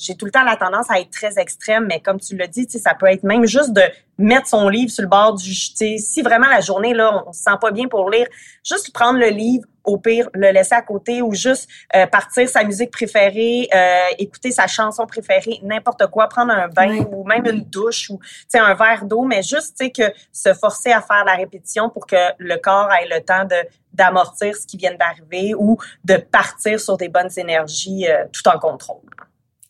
j'ai 0.00 0.14
tout 0.14 0.24
le 0.26 0.30
temps 0.30 0.44
la 0.44 0.56
tendance 0.56 0.90
à 0.90 1.00
être 1.00 1.10
très 1.10 1.38
extrême. 1.38 1.86
Mais 1.88 2.00
comme 2.00 2.20
tu 2.20 2.36
l'as 2.36 2.46
dit, 2.46 2.66
tu 2.66 2.72
sais, 2.72 2.78
ça 2.78 2.94
peut 2.94 3.06
être 3.06 3.24
même 3.24 3.46
juste 3.46 3.72
de 3.72 3.82
mettre 4.18 4.48
son 4.48 4.68
livre 4.68 4.90
sur 4.90 5.02
le 5.02 5.08
bord 5.08 5.34
du, 5.34 5.54
sais, 5.54 5.96
si 5.98 6.22
vraiment 6.22 6.48
la 6.48 6.60
journée 6.60 6.92
là, 6.92 7.24
on, 7.26 7.32
se 7.32 7.42
sent 7.42 7.56
pas 7.60 7.70
bien 7.70 7.86
pour 7.86 8.10
lire, 8.10 8.26
juste 8.64 8.92
prendre 8.92 9.18
le 9.18 9.28
livre, 9.28 9.64
au 9.84 9.96
pire 9.96 10.28
le 10.34 10.50
laisser 10.50 10.74
à 10.74 10.82
côté 10.82 11.22
ou 11.22 11.32
juste 11.32 11.68
euh, 11.96 12.06
partir 12.06 12.48
sa 12.48 12.62
musique 12.62 12.90
préférée, 12.90 13.68
euh, 13.74 14.00
écouter 14.18 14.50
sa 14.50 14.66
chanson 14.66 15.06
préférée, 15.06 15.60
n'importe 15.62 16.06
quoi, 16.08 16.28
prendre 16.28 16.52
un 16.52 16.68
bain 16.68 16.98
ou 17.10 17.24
même 17.24 17.46
une 17.46 17.62
douche 17.62 18.10
ou 18.10 18.18
tu 18.18 18.44
sais 18.48 18.58
un 18.58 18.74
verre 18.74 19.04
d'eau, 19.04 19.22
mais 19.22 19.42
juste 19.42 19.76
tu 19.78 19.86
sais 19.86 19.90
que 19.90 20.12
se 20.32 20.52
forcer 20.52 20.92
à 20.92 21.00
faire 21.00 21.24
la 21.24 21.34
répétition 21.34 21.88
pour 21.88 22.06
que 22.06 22.16
le 22.38 22.56
corps 22.56 22.92
ait 22.92 23.08
le 23.08 23.24
temps 23.24 23.44
de 23.44 23.56
d'amortir 23.92 24.54
ce 24.54 24.66
qui 24.66 24.76
vient 24.76 24.94
d'arriver 24.94 25.54
ou 25.56 25.78
de 26.04 26.16
partir 26.16 26.78
sur 26.78 26.96
des 26.96 27.08
bonnes 27.08 27.30
énergies 27.36 28.06
euh, 28.08 28.24
tout 28.32 28.46
en 28.48 28.58
contrôle. 28.58 29.00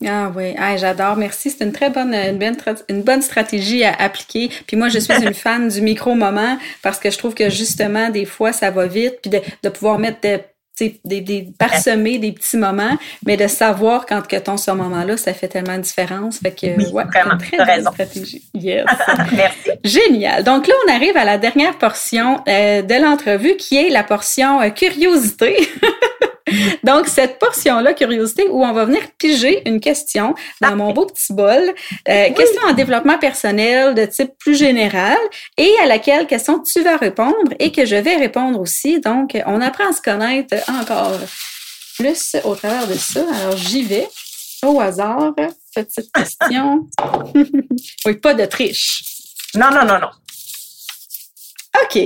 Ah 0.07 0.31
oui, 0.35 0.55
ah, 0.59 0.77
j'adore. 0.77 1.17
Merci. 1.17 1.51
C'est 1.51 1.65
une 1.65 1.73
très 1.73 1.91
bonne, 1.91 2.15
une 2.15 2.39
bonne, 2.39 2.57
une 2.89 3.03
bonne 3.03 3.23
stratégie 3.23 3.83
à 3.85 3.95
appliquer. 3.95 4.51
Puis 4.67 4.77
moi, 4.77 4.89
je 4.89 4.99
suis 4.99 5.13
une 5.13 5.35
fan 5.35 5.69
du 5.69 5.81
micro-moment 5.81 6.57
parce 6.83 6.99
que 6.99 7.11
je 7.11 7.19
trouve 7.19 7.35
que 7.35 7.51
justement, 7.51 8.09
des 8.11 8.25
fois, 8.25 8.53
ça 8.53 8.71
va 8.71 8.87
vite. 8.87 9.19
Puis 9.23 9.31
de, 9.31 9.41
de 9.63 9.69
pouvoir 9.69 9.99
mettre 9.99 10.21
des 10.21 10.39
des, 11.05 11.21
des 11.21 11.49
parsemer 11.59 12.19
des 12.19 12.33
petits 12.33 12.57
moments, 12.57 12.97
mais 13.27 13.37
de 13.37 13.47
savoir 13.47 14.07
quand 14.07 14.27
que 14.27 14.37
ton 14.37 14.57
ce 14.57 14.71
moment-là, 14.71 15.17
ça 15.17 15.35
fait 15.35 15.49
tellement 15.49 15.77
de 15.77 15.83
différence. 15.83 16.39
Fait 16.39 16.53
que, 16.53 16.67
oui, 16.77 16.87
ouais, 16.93 17.05
vraiment, 17.05 17.37
très 17.37 17.57
bonne 17.57 17.93
stratégie. 17.93 18.45
Yes. 18.55 18.85
Merci. 19.33 19.71
Génial. 19.85 20.45
Donc 20.45 20.67
là, 20.67 20.75
on 20.87 20.93
arrive 20.93 21.17
à 21.17 21.25
la 21.25 21.39
dernière 21.39 21.77
portion 21.79 22.43
euh, 22.49 22.83
de 22.83 22.95
l'entrevue 22.95 23.57
qui 23.57 23.77
est 23.77 23.89
la 23.91 24.05
portion 24.05 24.61
euh, 24.61 24.71
curiosité. 24.71 25.57
Donc, 26.85 27.09
cette 27.09 27.39
portion-là, 27.39 27.95
curiosité, 27.95 28.47
où 28.49 28.65
on 28.65 28.73
va 28.73 28.85
venir 28.85 29.03
piger 29.19 29.63
une 29.69 29.81
question 29.81 30.35
dans 30.61 30.77
mon 30.77 30.93
beau 30.93 31.07
petit 31.07 31.33
bol. 31.33 31.75
Euh, 32.09 32.33
question 32.33 32.63
en 32.69 32.73
développement 32.73 33.19
personnel 33.19 33.95
de 33.95 34.05
type 34.05 34.33
plus 34.39 34.57
général 34.57 35.17
et 35.57 35.73
à 35.83 35.87
laquelle 35.87 36.27
question 36.27 36.61
tu 36.61 36.83
vas 36.83 36.97
répondre 36.97 37.53
et 37.59 37.73
que 37.73 37.87
je 37.87 37.97
vais 37.97 38.17
répondre 38.17 38.61
aussi. 38.61 39.01
Donc, 39.01 39.37
on 39.47 39.61
apprend 39.61 39.91
à 39.91 39.93
se 39.93 40.03
connaître 40.03 40.55
encore 40.69 41.19
plus 41.97 42.37
au 42.45 42.55
travers 42.55 42.87
de 42.87 42.95
ça. 42.95 43.21
Alors, 43.21 43.57
j'y 43.57 43.83
vais 43.83 44.09
au 44.65 44.81
hasard. 44.81 45.35
Petite 45.75 46.11
question. 46.13 46.89
oui, 48.07 48.15
pas 48.15 48.35
de 48.35 48.45
triche. 48.47 49.03
Non, 49.55 49.71
non, 49.71 49.85
non, 49.85 49.99
non. 49.99 50.11
OK. 51.83 52.01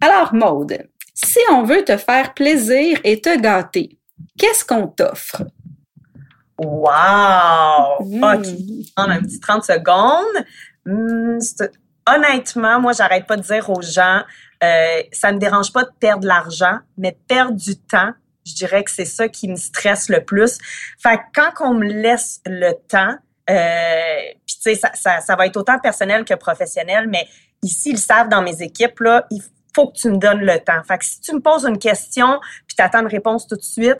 Alors, 0.00 0.34
Maude, 0.34 0.88
si 1.24 1.38
on 1.50 1.64
veut 1.64 1.84
te 1.84 1.96
faire 1.96 2.34
plaisir 2.34 3.00
et 3.02 3.20
te 3.20 3.36
gâter, 3.40 3.98
qu'est-ce 4.38 4.64
qu'on 4.64 4.86
t'offre? 4.86 5.42
Wow! 6.58 8.04
Hmm. 8.04 8.22
OK. 8.22 8.46
On 8.96 9.02
a 9.02 9.14
un 9.14 9.22
petit 9.22 9.40
30 9.40 9.64
secondes. 9.64 10.44
Hmm, 10.84 11.38
honnêtement, 12.06 12.80
moi, 12.80 12.92
j'arrête 12.92 13.26
pas 13.26 13.36
de 13.36 13.42
dire 13.42 13.68
aux 13.70 13.82
gens, 13.82 14.22
euh, 14.62 15.02
ça 15.12 15.32
me 15.32 15.38
dérange 15.38 15.72
pas 15.72 15.84
de 15.84 15.90
perdre 15.98 16.22
de 16.22 16.28
l'argent, 16.28 16.78
mais 16.96 17.16
perdre 17.28 17.56
du 17.56 17.76
temps, 17.76 18.12
je 18.46 18.54
dirais 18.54 18.82
que 18.84 18.90
c'est 18.90 19.04
ça 19.04 19.28
qui 19.28 19.48
me 19.48 19.56
stresse 19.56 20.08
le 20.08 20.24
plus. 20.24 20.58
Fait 20.98 21.16
que 21.16 21.22
quand 21.34 21.68
on 21.68 21.74
me 21.74 21.86
laisse 21.86 22.40
le 22.46 22.72
temps, 22.88 23.16
euh, 23.50 24.20
puis 24.46 24.56
tu 24.56 24.62
sais, 24.62 24.74
ça, 24.74 24.90
ça, 24.94 25.20
ça, 25.20 25.36
va 25.36 25.46
être 25.46 25.56
autant 25.56 25.78
personnel 25.78 26.24
que 26.24 26.34
professionnel, 26.34 27.08
mais 27.08 27.26
ici, 27.62 27.90
ils 27.90 27.98
savent 27.98 28.28
dans 28.28 28.42
mes 28.42 28.62
équipes, 28.62 29.00
là, 29.00 29.26
il 29.30 29.42
faut 29.78 29.86
que 29.86 29.96
tu 29.96 30.10
me 30.10 30.16
donnes 30.16 30.40
le 30.40 30.58
temps. 30.58 30.82
Fait 30.88 30.98
que 30.98 31.04
si 31.04 31.20
tu 31.20 31.32
me 31.32 31.40
poses 31.40 31.64
une 31.64 31.78
question 31.78 32.40
puis 32.66 32.74
tu 32.76 32.82
attends 32.82 33.00
une 33.00 33.06
réponse 33.06 33.46
tout 33.46 33.54
de 33.54 33.62
suite, 33.62 33.98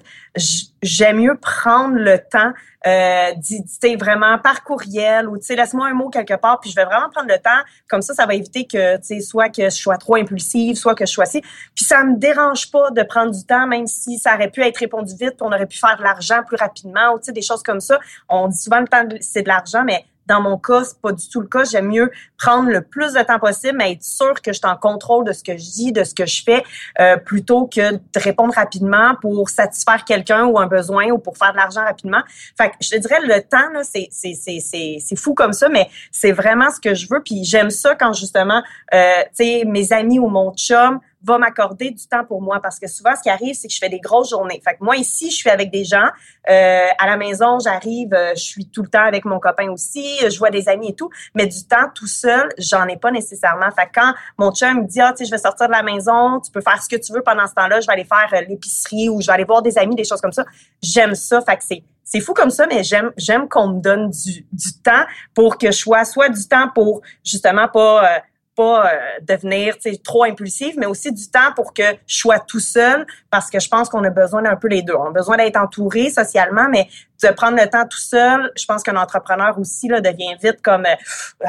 j'aime 0.82 1.18
mieux 1.18 1.36
prendre 1.36 1.94
le 1.94 2.18
temps 2.18 2.52
euh, 2.86 3.30
sais 3.66 3.94
vraiment 3.96 4.38
par 4.38 4.64
courriel 4.64 5.28
ou 5.28 5.38
tu 5.38 5.54
laisse-moi 5.54 5.86
un 5.88 5.94
mot 5.94 6.10
quelque 6.10 6.34
part 6.34 6.58
puis 6.60 6.70
je 6.70 6.74
vais 6.74 6.84
vraiment 6.84 7.10
prendre 7.10 7.28
le 7.28 7.38
temps. 7.38 7.62
Comme 7.88 8.02
ça 8.02 8.12
ça 8.12 8.26
va 8.26 8.34
éviter 8.34 8.66
que 8.66 8.96
tu 8.96 9.04
sais 9.04 9.20
soit 9.20 9.50
que 9.50 9.64
je 9.64 9.76
sois 9.76 9.98
trop 9.98 10.16
impulsive 10.16 10.74
soit 10.76 10.96
que 10.96 11.06
je 11.06 11.12
sois 11.12 11.26
si 11.26 11.40
puis 11.40 11.84
ça 11.84 12.02
me 12.02 12.16
dérange 12.16 12.72
pas 12.72 12.90
de 12.90 13.02
prendre 13.02 13.32
du 13.32 13.44
temps 13.44 13.68
même 13.68 13.86
si 13.86 14.18
ça 14.18 14.34
aurait 14.34 14.50
pu 14.50 14.62
être 14.62 14.78
répondu 14.78 15.14
vite 15.14 15.36
on 15.40 15.48
aurait 15.48 15.66
pu 15.66 15.78
faire 15.78 15.96
de 15.96 16.02
l'argent 16.02 16.42
plus 16.44 16.56
rapidement 16.56 17.14
ou 17.14 17.18
tu 17.18 17.26
sais 17.26 17.32
des 17.32 17.42
choses 17.42 17.62
comme 17.62 17.80
ça. 17.80 18.00
On 18.28 18.48
dit 18.48 18.58
souvent 18.58 18.80
le 18.80 18.88
temps 18.88 19.04
c'est 19.20 19.42
de 19.42 19.48
l'argent 19.48 19.84
mais 19.84 20.04
dans 20.28 20.40
mon 20.40 20.58
cas, 20.58 20.84
c'est 20.84 21.00
pas 21.00 21.12
du 21.12 21.28
tout 21.28 21.40
le 21.40 21.48
cas. 21.48 21.64
J'aime 21.64 21.88
mieux 21.88 22.10
prendre 22.36 22.70
le 22.70 22.82
plus 22.82 23.14
de 23.14 23.22
temps 23.22 23.38
possible, 23.38 23.78
mais 23.78 23.92
être 23.92 24.04
sûr 24.04 24.34
que 24.34 24.52
je 24.52 24.58
suis 24.58 24.66
en 24.66 24.76
contrôle 24.76 25.24
de 25.24 25.32
ce 25.32 25.42
que 25.42 25.56
je 25.56 25.70
dis, 25.70 25.92
de 25.92 26.04
ce 26.04 26.14
que 26.14 26.26
je 26.26 26.42
fais, 26.44 26.62
euh, 27.00 27.16
plutôt 27.16 27.66
que 27.66 27.94
de 27.94 28.00
répondre 28.16 28.54
rapidement 28.54 29.14
pour 29.20 29.48
satisfaire 29.48 30.04
quelqu'un 30.04 30.44
ou 30.44 30.58
un 30.58 30.66
besoin 30.66 31.10
ou 31.10 31.18
pour 31.18 31.36
faire 31.36 31.52
de 31.52 31.56
l'argent 31.56 31.82
rapidement. 31.82 32.22
Fait 32.56 32.68
que 32.68 32.74
je 32.80 32.90
te 32.90 32.96
dirais, 32.96 33.20
le 33.22 33.40
temps, 33.42 33.70
là, 33.72 33.82
c'est, 33.82 34.08
c'est, 34.10 34.34
c'est, 34.34 34.60
c'est, 34.60 35.16
fou 35.16 35.34
comme 35.34 35.52
ça, 35.52 35.68
mais 35.68 35.88
c'est 36.12 36.32
vraiment 36.32 36.70
ce 36.70 36.80
que 36.80 36.94
je 36.94 37.08
veux. 37.10 37.22
Puis 37.22 37.44
j'aime 37.44 37.70
ça 37.70 37.94
quand 37.94 38.12
justement, 38.12 38.62
euh, 38.94 39.22
tu 39.36 39.44
sais, 39.44 39.64
mes 39.66 39.92
amis 39.92 40.18
ou 40.18 40.28
mon 40.28 40.52
chum 40.54 41.00
va 41.22 41.38
m'accorder 41.38 41.90
du 41.90 42.06
temps 42.06 42.24
pour 42.24 42.40
moi 42.40 42.60
parce 42.62 42.78
que 42.78 42.86
souvent 42.86 43.14
ce 43.16 43.22
qui 43.22 43.30
arrive 43.30 43.54
c'est 43.54 43.68
que 43.68 43.74
je 43.74 43.78
fais 43.78 43.88
des 43.88 44.00
grosses 44.00 44.30
journées. 44.30 44.60
Fait 44.64 44.74
que 44.74 44.84
moi 44.84 44.96
ici 44.96 45.30
je 45.30 45.36
suis 45.36 45.50
avec 45.50 45.70
des 45.70 45.84
gens 45.84 46.08
euh, 46.48 46.86
à 46.98 47.06
la 47.06 47.16
maison, 47.16 47.58
j'arrive, 47.58 48.14
euh, 48.14 48.32
je 48.34 48.42
suis 48.42 48.66
tout 48.66 48.82
le 48.82 48.88
temps 48.88 49.04
avec 49.04 49.24
mon 49.24 49.40
copain 49.40 49.68
aussi, 49.70 50.18
je 50.20 50.38
vois 50.38 50.50
des 50.50 50.68
amis 50.68 50.90
et 50.90 50.94
tout, 50.94 51.10
mais 51.34 51.46
du 51.46 51.64
temps 51.64 51.90
tout 51.94 52.06
seul, 52.06 52.48
j'en 52.58 52.86
ai 52.86 52.96
pas 52.96 53.10
nécessairement. 53.10 53.70
Fait 53.72 53.86
que 53.86 54.00
quand 54.00 54.14
mon 54.38 54.52
chum 54.52 54.82
me 54.82 54.86
dit 54.86 55.00
ah 55.00 55.12
tu 55.12 55.18
sais 55.18 55.24
je 55.26 55.30
vais 55.30 55.38
sortir 55.38 55.66
de 55.66 55.72
la 55.72 55.82
maison, 55.82 56.40
tu 56.40 56.50
peux 56.52 56.60
faire 56.60 56.82
ce 56.82 56.88
que 56.88 56.96
tu 56.96 57.12
veux 57.12 57.22
pendant 57.22 57.46
ce 57.46 57.54
temps-là, 57.54 57.80
je 57.80 57.86
vais 57.86 57.92
aller 57.94 58.04
faire 58.04 58.28
euh, 58.32 58.44
l'épicerie 58.48 59.08
ou 59.08 59.20
je 59.20 59.26
vais 59.26 59.32
aller 59.32 59.44
voir 59.44 59.62
des 59.62 59.76
amis, 59.78 59.96
des 59.96 60.04
choses 60.04 60.20
comme 60.20 60.32
ça. 60.32 60.44
J'aime 60.82 61.14
ça, 61.14 61.40
fait 61.40 61.56
que 61.56 61.64
c'est 61.64 61.82
c'est 62.10 62.20
fou 62.20 62.32
comme 62.32 62.48
ça, 62.48 62.66
mais 62.66 62.82
j'aime 62.84 63.12
j'aime 63.18 63.48
qu'on 63.48 63.68
me 63.68 63.80
donne 63.82 64.10
du, 64.10 64.46
du 64.50 64.72
temps 64.82 65.04
pour 65.34 65.58
que 65.58 65.66
je 65.66 65.76
sois 65.76 66.06
soit 66.06 66.30
du 66.30 66.48
temps 66.48 66.70
pour 66.74 67.02
justement 67.22 67.68
pas 67.68 68.22
pas 68.58 68.86
euh, 68.86 68.98
devenir 69.22 69.76
trop 70.02 70.24
impulsive, 70.24 70.74
mais 70.78 70.86
aussi 70.86 71.12
du 71.12 71.30
temps 71.30 71.52
pour 71.54 71.72
que 71.72 71.84
je 72.08 72.18
sois 72.18 72.40
tout 72.40 72.58
seul, 72.58 73.06
parce 73.30 73.50
que 73.50 73.60
je 73.60 73.68
pense 73.68 73.88
qu'on 73.88 74.02
a 74.02 74.10
besoin 74.10 74.42
d'un 74.42 74.56
peu 74.56 74.66
les 74.66 74.82
deux. 74.82 74.94
On 74.94 75.06
a 75.06 75.10
besoin 75.12 75.36
d'être 75.36 75.56
entouré 75.56 76.10
socialement, 76.10 76.68
mais 76.68 76.88
de 77.22 77.28
prendre 77.28 77.56
le 77.56 77.70
temps 77.70 77.86
tout 77.88 78.00
seul, 78.00 78.50
je 78.56 78.66
pense 78.66 78.82
qu'un 78.82 78.96
entrepreneur 78.96 79.56
aussi 79.60 79.86
là, 79.86 80.00
devient 80.00 80.34
vite 80.42 80.60
comme 80.60 80.86
euh, 80.86 80.96
euh, 81.44 81.48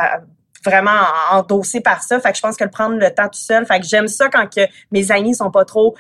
vraiment 0.64 1.02
endossé 1.32 1.82
par 1.82 2.04
ça. 2.04 2.20
Fait 2.20 2.30
que 2.30 2.38
je 2.38 2.42
pense 2.42 2.56
que 2.56 2.64
le 2.64 2.70
prendre 2.70 2.96
le 2.96 3.10
temps 3.10 3.28
tout 3.28 3.40
seul. 3.40 3.66
Fait 3.66 3.80
que 3.80 3.88
j'aime 3.88 4.08
ça 4.08 4.30
quand 4.30 4.46
que 4.48 4.62
mes 4.92 5.12
amis 5.12 5.34
sont 5.34 5.50
pas 5.50 5.66
trop 5.66 5.96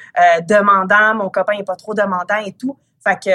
demandants, 0.47 1.15
mon 1.15 1.29
copain 1.29 1.53
est 1.53 1.63
pas 1.63 1.77
trop 1.77 1.93
demandant 1.93 2.37
et 2.45 2.51
tout. 2.51 2.77
Fait 3.03 3.15
que 3.15 3.29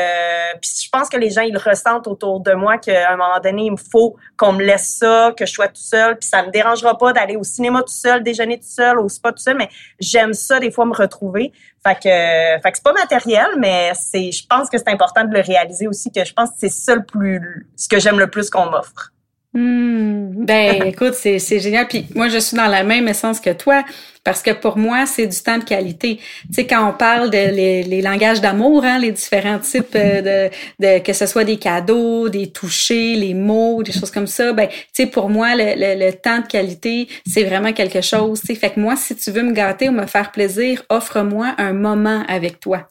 je 0.63 0.89
pense 0.93 1.09
que 1.09 1.17
les 1.17 1.31
gens 1.31 1.43
ils 1.43 1.57
ressentent 1.57 2.07
autour 2.07 2.41
de 2.41 2.53
moi 2.53 2.79
qu'à 2.79 3.13
un 3.13 3.17
moment 3.17 3.41
donné 3.43 3.65
il 3.65 3.73
me 3.73 3.77
faut 3.77 4.17
qu'on 4.37 4.53
me 4.53 4.63
laisse 4.63 4.97
ça, 4.99 5.33
que 5.37 5.47
je 5.47 5.53
sois 5.53 5.69
tout 5.69 5.81
seul, 5.81 6.19
puis 6.19 6.29
ça 6.29 6.43
me 6.43 6.51
dérangera 6.51 6.99
pas 6.99 7.13
d'aller 7.13 7.37
au 7.37 7.45
cinéma 7.45 7.81
tout 7.81 7.93
seul, 7.93 8.23
déjeuner 8.23 8.59
tout 8.59 8.69
seul, 8.69 8.99
au 8.99 9.09
spa 9.09 9.33
tout 9.33 9.43
seul, 9.43 9.57
mais 9.57 9.69
j'aime 9.99 10.35
ça 10.35 10.61
des 10.61 10.71
fois 10.71 10.85
me 10.85 10.95
retrouver. 10.95 11.53
Fait 11.87 11.95
que 11.95 12.63
fait 12.63 12.71
que 12.71 12.77
c'est 12.77 12.85
pas 12.85 12.93
matériel, 12.93 13.47
mais 13.59 13.93
c'est 13.95 14.33
je 14.33 14.47
pense 14.47 14.69
que 14.69 14.79
c'est 14.79 14.89
important 14.89 15.25
de 15.25 15.33
le 15.33 15.41
réaliser 15.41 15.89
aussi 15.89 16.11
que 16.11 16.25
je 16.25 16.33
pense 16.33 16.51
que 16.51 16.57
c'est 16.59 16.69
ça 16.69 16.95
le 16.95 17.05
plus 17.05 17.67
ce 17.77 17.89
que 17.89 17.99
j'aime 17.99 18.19
le 18.19 18.29
plus 18.29 18.51
qu'on 18.51 18.67
m'offre. 18.67 19.13
Hmm. 19.55 20.45
ben 20.45 20.83
écoute, 20.87 21.15
c'est 21.15 21.39
génial. 21.61 21.87
Puis 21.87 22.07
moi, 22.15 22.29
je 22.29 22.39
suis 22.39 22.57
dans 22.57 22.67
la 22.67 22.83
même 22.83 23.09
essence 23.09 23.41
que 23.41 23.51
toi. 23.51 23.85
Parce 24.25 24.43
que 24.43 24.51
pour 24.51 24.79
moi, 24.79 25.07
c'est 25.07 25.27
du 25.27 25.39
temps 25.39 25.59
de 25.59 25.65
qualité. 25.65 26.17
Tu 26.49 26.55
sais, 26.55 26.67
quand 26.67 26.89
on 26.89 26.93
parle 26.93 27.31
de 27.31 27.37
les, 27.37 28.03
langages 28.03 28.41
d'amour, 28.41 28.85
hein, 28.85 28.99
les 28.99 29.13
différents 29.13 29.59
types 29.59 29.95
euh, 29.95 30.49
de, 30.49 30.55
de, 30.81 30.99
que 30.99 31.13
ce 31.13 31.27
soit 31.27 31.45
des 31.45 31.59
cadeaux, 31.59 32.29
des 32.29 32.51
touchés, 32.51 33.15
les 33.15 33.35
mots, 33.35 33.83
des 33.83 33.93
choses 33.93 34.11
comme 34.11 34.27
ça, 34.27 34.53
ben, 34.53 34.69
tu 34.69 34.77
sais, 34.93 35.07
pour 35.07 35.29
moi, 35.29 35.55
le, 35.55 35.75
le, 35.77 36.13
temps 36.13 36.41
de 36.41 36.47
qualité, 36.47 37.09
c'est 37.27 37.45
vraiment 37.45 37.73
quelque 37.73 38.01
chose. 38.01 38.41
Tu 38.41 38.49
sais, 38.49 38.55
fait 38.55 38.71
que 38.71 38.81
moi, 38.81 38.97
si 38.97 39.15
tu 39.15 39.31
veux 39.31 39.43
me 39.43 39.53
gâter 39.53 39.89
ou 39.89 39.93
me 39.93 40.07
faire 40.07 40.33
plaisir, 40.33 40.83
offre-moi 40.89 41.55
un 41.59 41.73
moment 41.73 42.25
avec 42.29 42.61
toi. 42.61 42.89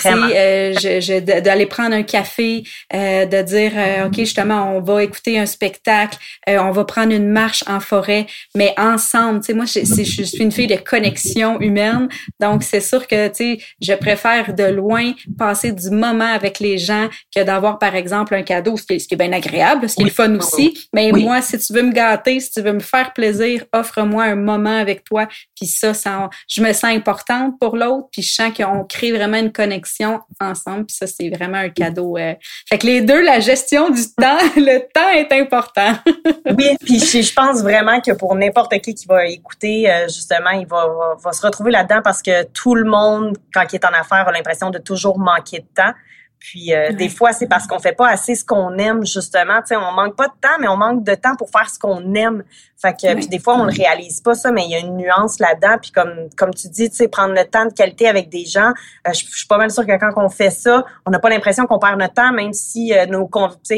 Tu 0.00 0.08
euh, 0.08 0.74
je, 0.74 1.00
je, 1.00 1.20
d'aller 1.20 1.66
prendre 1.66 1.94
un 1.94 2.02
café, 2.02 2.64
euh, 2.94 3.26
de 3.26 3.42
dire, 3.42 3.72
euh, 3.76 4.06
ok, 4.06 4.14
justement, 4.16 4.76
on 4.76 4.80
va 4.80 5.02
écouter 5.02 5.38
un 5.38 5.46
spectacle, 5.46 6.18
euh, 6.48 6.58
on 6.58 6.70
va 6.70 6.84
prendre 6.84 7.12
une 7.12 7.28
marche 7.28 7.62
en 7.66 7.80
forêt, 7.80 8.26
mais 8.54 8.74
ensemble. 8.78 9.40
Tu 9.40 9.46
sais, 9.46 9.54
moi, 9.54 9.66
je, 9.66 9.80
je 9.80 10.22
suis 10.22 10.42
une 10.42 10.52
fille 10.52 10.66
de 10.66 10.71
connexion 10.78 11.60
humaine. 11.60 12.08
Donc, 12.40 12.62
c'est 12.62 12.80
sûr 12.80 13.06
que, 13.06 13.28
tu 13.28 13.34
sais, 13.34 13.58
je 13.80 13.92
préfère 13.94 14.54
de 14.54 14.64
loin 14.64 15.12
passer 15.38 15.72
du 15.72 15.90
moment 15.90 16.32
avec 16.32 16.58
les 16.58 16.78
gens 16.78 17.08
que 17.34 17.42
d'avoir, 17.42 17.78
par 17.78 17.94
exemple, 17.94 18.34
un 18.34 18.42
cadeau, 18.42 18.76
ce 18.76 18.84
qui 18.84 18.94
est, 18.94 18.98
ce 18.98 19.08
qui 19.08 19.14
est 19.14 19.16
bien 19.16 19.32
agréable, 19.32 19.88
ce 19.88 19.96
qui 19.96 20.02
est 20.02 20.06
le 20.06 20.10
fun 20.10 20.34
aussi. 20.36 20.88
Mais 20.92 21.10
moi, 21.12 21.42
si 21.42 21.58
tu 21.58 21.72
veux 21.72 21.82
me 21.82 21.92
gâter, 21.92 22.40
si 22.40 22.50
tu 22.50 22.60
veux 22.60 22.72
me 22.72 22.80
faire 22.80 23.12
plaisir, 23.12 23.64
offre-moi 23.72 24.24
un 24.24 24.36
moment 24.36 24.76
avec 24.76 25.04
toi. 25.04 25.26
Puis 25.56 25.66
ça, 25.66 25.94
ça 25.94 26.30
je 26.48 26.62
me 26.62 26.72
sens 26.72 26.84
importante 26.84 27.58
pour 27.58 27.76
l'autre. 27.76 28.08
Puis 28.12 28.22
je 28.22 28.32
sens 28.32 28.52
qu'on 28.54 28.84
crée 28.84 29.12
vraiment 29.12 29.38
une 29.38 29.52
connexion 29.52 30.20
ensemble. 30.40 30.86
Puis 30.86 30.96
ça, 30.96 31.06
c'est 31.06 31.30
vraiment 31.30 31.58
un 31.58 31.70
cadeau. 31.70 32.16
Euh. 32.16 32.34
Fait 32.68 32.78
que 32.78 32.86
les 32.86 33.00
deux, 33.00 33.22
la 33.22 33.40
gestion 33.40 33.90
du 33.90 34.02
temps, 34.16 34.38
le 34.56 34.80
temps 34.92 35.10
est 35.14 35.32
important. 35.32 35.94
oui, 36.58 36.76
puis 36.84 36.98
je 36.98 37.32
pense 37.32 37.62
vraiment 37.62 38.00
que 38.00 38.12
pour 38.12 38.34
n'importe 38.34 38.78
qui 38.80 38.94
qui 38.94 39.06
va 39.06 39.26
écouter, 39.26 39.90
euh, 39.90 40.04
justement, 40.08 40.50
il 40.62 40.68
va, 40.68 41.16
va, 41.22 41.32
se 41.32 41.44
retrouver 41.44 41.70
là-dedans 41.70 42.00
parce 42.02 42.22
que 42.22 42.44
tout 42.44 42.74
le 42.74 42.84
monde, 42.84 43.36
quand 43.52 43.64
il 43.70 43.76
est 43.76 43.84
en 43.84 43.92
affaires, 43.92 44.28
a 44.28 44.32
l'impression 44.32 44.70
de 44.70 44.78
toujours 44.78 45.18
manquer 45.18 45.60
de 45.60 45.66
temps. 45.74 45.92
Puis 46.38 46.74
euh, 46.74 46.92
des 46.92 47.08
fois, 47.08 47.32
c'est 47.32 47.46
parce 47.46 47.68
qu'on 47.68 47.78
fait 47.78 47.92
pas 47.92 48.08
assez 48.08 48.34
ce 48.34 48.44
qu'on 48.44 48.76
aime 48.76 49.06
justement. 49.06 49.60
Tu 49.60 49.68
sais, 49.68 49.76
on 49.76 49.92
manque 49.92 50.16
pas 50.16 50.26
de 50.26 50.34
temps, 50.40 50.58
mais 50.58 50.66
on 50.66 50.76
manque 50.76 51.04
de 51.04 51.14
temps 51.14 51.36
pour 51.36 51.50
faire 51.50 51.70
ce 51.70 51.78
qu'on 51.78 52.14
aime. 52.14 52.42
Fait 52.82 52.94
que 52.94 53.14
puis 53.14 53.28
des 53.28 53.38
fois, 53.38 53.54
on 53.54 53.64
le 53.64 53.72
réalise 53.72 54.20
pas 54.20 54.34
ça, 54.34 54.50
mais 54.50 54.64
il 54.64 54.70
y 54.70 54.74
a 54.74 54.80
une 54.80 54.96
nuance 54.96 55.38
là-dedans. 55.38 55.76
Puis 55.80 55.92
comme 55.92 56.28
comme 56.36 56.52
tu 56.52 56.68
dis, 56.68 56.90
tu 56.90 56.96
sais, 56.96 57.08
prendre 57.08 57.32
le 57.32 57.44
temps 57.44 57.64
de 57.64 57.72
qualité 57.72 58.08
avec 58.08 58.28
des 58.28 58.44
gens. 58.44 58.72
Euh, 59.06 59.12
je, 59.12 59.24
suis 59.24 59.46
pas 59.46 59.56
mal 59.56 59.70
sûre 59.70 59.86
que 59.86 59.96
quand 59.98 60.10
on 60.16 60.28
fait 60.28 60.50
ça, 60.50 60.84
on 61.06 61.10
n'a 61.12 61.20
pas 61.20 61.30
l'impression 61.30 61.66
qu'on 61.66 61.78
perd 61.78 62.00
notre 62.00 62.14
temps, 62.14 62.32
même 62.32 62.52
si 62.52 62.92
euh, 62.92 63.06
nos, 63.06 63.30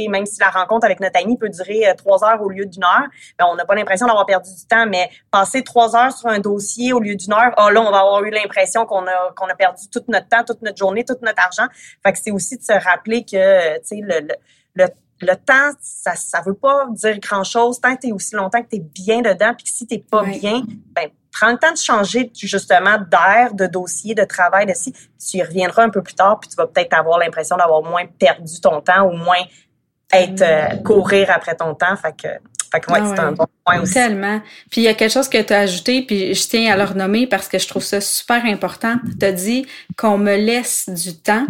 même 0.08 0.24
si 0.24 0.40
la 0.40 0.48
rencontre 0.48 0.86
avec 0.86 1.00
notre 1.00 1.20
ami 1.20 1.36
peut 1.36 1.50
durer 1.50 1.86
euh, 1.86 1.94
trois 1.94 2.24
heures 2.24 2.40
au 2.40 2.48
lieu 2.48 2.64
d'une 2.64 2.84
heure. 2.84 3.06
Ben, 3.38 3.44
on 3.50 3.56
n'a 3.56 3.66
pas 3.66 3.74
l'impression 3.74 4.06
d'avoir 4.06 4.24
perdu 4.24 4.48
du 4.54 4.66
temps, 4.66 4.86
mais 4.86 5.10
passer 5.30 5.62
trois 5.62 5.94
heures 5.94 6.12
sur 6.12 6.28
un 6.28 6.38
dossier 6.38 6.94
au 6.94 7.00
lieu 7.00 7.14
d'une 7.14 7.34
heure, 7.34 7.52
oh 7.58 7.68
là, 7.68 7.82
on 7.82 7.90
va 7.90 8.00
avoir 8.00 8.24
eu 8.24 8.30
l'impression 8.30 8.86
qu'on 8.86 9.06
a 9.06 9.32
qu'on 9.36 9.48
a 9.48 9.54
perdu 9.54 9.82
tout 9.92 10.02
notre 10.08 10.28
temps, 10.28 10.44
toute 10.46 10.62
notre 10.62 10.78
journée, 10.78 11.04
tout 11.04 11.16
notre 11.20 11.42
argent. 11.44 11.66
Fait 12.02 12.12
que 12.12 12.18
c'est 12.18 12.30
aussi 12.30 12.56
de 12.56 12.62
se 12.62 12.72
rappeler 12.72 13.22
que, 13.22 13.76
tu 13.80 13.84
sais, 13.84 14.00
le, 14.00 14.20
le, 14.20 14.34
le 14.74 14.86
temps, 15.32 15.70
ça 15.80 16.14
ça 16.14 16.40
veut 16.40 16.54
pas 16.54 16.86
dire 16.90 17.18
grand-chose. 17.18 17.80
Tant 17.80 17.94
que 17.96 18.02
tu 18.02 18.08
es 18.08 18.12
aussi 18.12 18.34
longtemps 18.34 18.62
que 18.62 18.68
tu 18.68 18.76
es 18.76 18.80
bien 18.80 19.20
dedans 19.20 19.54
puis 19.54 19.64
que 19.64 19.70
si 19.70 19.86
tu 19.86 19.98
pas 19.98 20.22
bien, 20.24 20.62
ben 20.94 21.08
prends 21.32 21.50
le 21.50 21.58
temps 21.58 21.72
de 21.72 21.78
changer 21.78 22.30
justement 22.34 22.96
d'air, 23.10 23.54
de 23.54 23.66
dossier, 23.66 24.14
de 24.14 24.24
travail, 24.24 24.66
de 24.66 24.74
si 24.74 24.92
tu 24.92 25.38
y 25.38 25.42
reviendras 25.42 25.82
un 25.82 25.90
peu 25.90 26.02
plus 26.02 26.14
tard 26.14 26.38
puis 26.40 26.48
tu 26.48 26.56
vas 26.56 26.66
peut-être 26.66 26.94
avoir 26.94 27.18
l'impression 27.18 27.56
d'avoir 27.56 27.82
moins 27.82 28.06
perdu 28.06 28.60
ton 28.60 28.80
temps 28.80 29.08
ou 29.08 29.16
moins 29.16 29.42
être 30.12 30.42
euh, 30.42 30.76
courir 30.82 31.30
après 31.30 31.56
ton 31.56 31.74
temps. 31.74 31.96
Fait 31.96 32.14
que 32.16 32.28
fait 32.74 32.80
que, 32.80 32.86
ah 32.90 33.14
c'est 33.14 33.20
un 33.20 33.32
bon 33.32 33.46
point 33.64 33.80
aussi. 33.80 33.94
Tellement. 33.94 34.40
Puis 34.70 34.80
il 34.80 34.84
y 34.84 34.88
a 34.88 34.94
quelque 34.94 35.12
chose 35.12 35.28
que 35.28 35.40
tu 35.40 35.52
as 35.52 35.60
ajouté, 35.60 36.02
puis 36.02 36.34
je 36.34 36.48
tiens 36.48 36.72
à 36.72 36.76
le 36.76 36.84
renommer 36.84 37.26
parce 37.26 37.48
que 37.48 37.58
je 37.58 37.68
trouve 37.68 37.84
ça 37.84 38.00
super 38.00 38.44
important. 38.44 38.96
Tu 39.18 39.26
as 39.26 39.32
dit 39.32 39.66
qu'on 39.96 40.18
me 40.18 40.34
laisse 40.36 40.88
du 40.88 41.16
temps. 41.16 41.46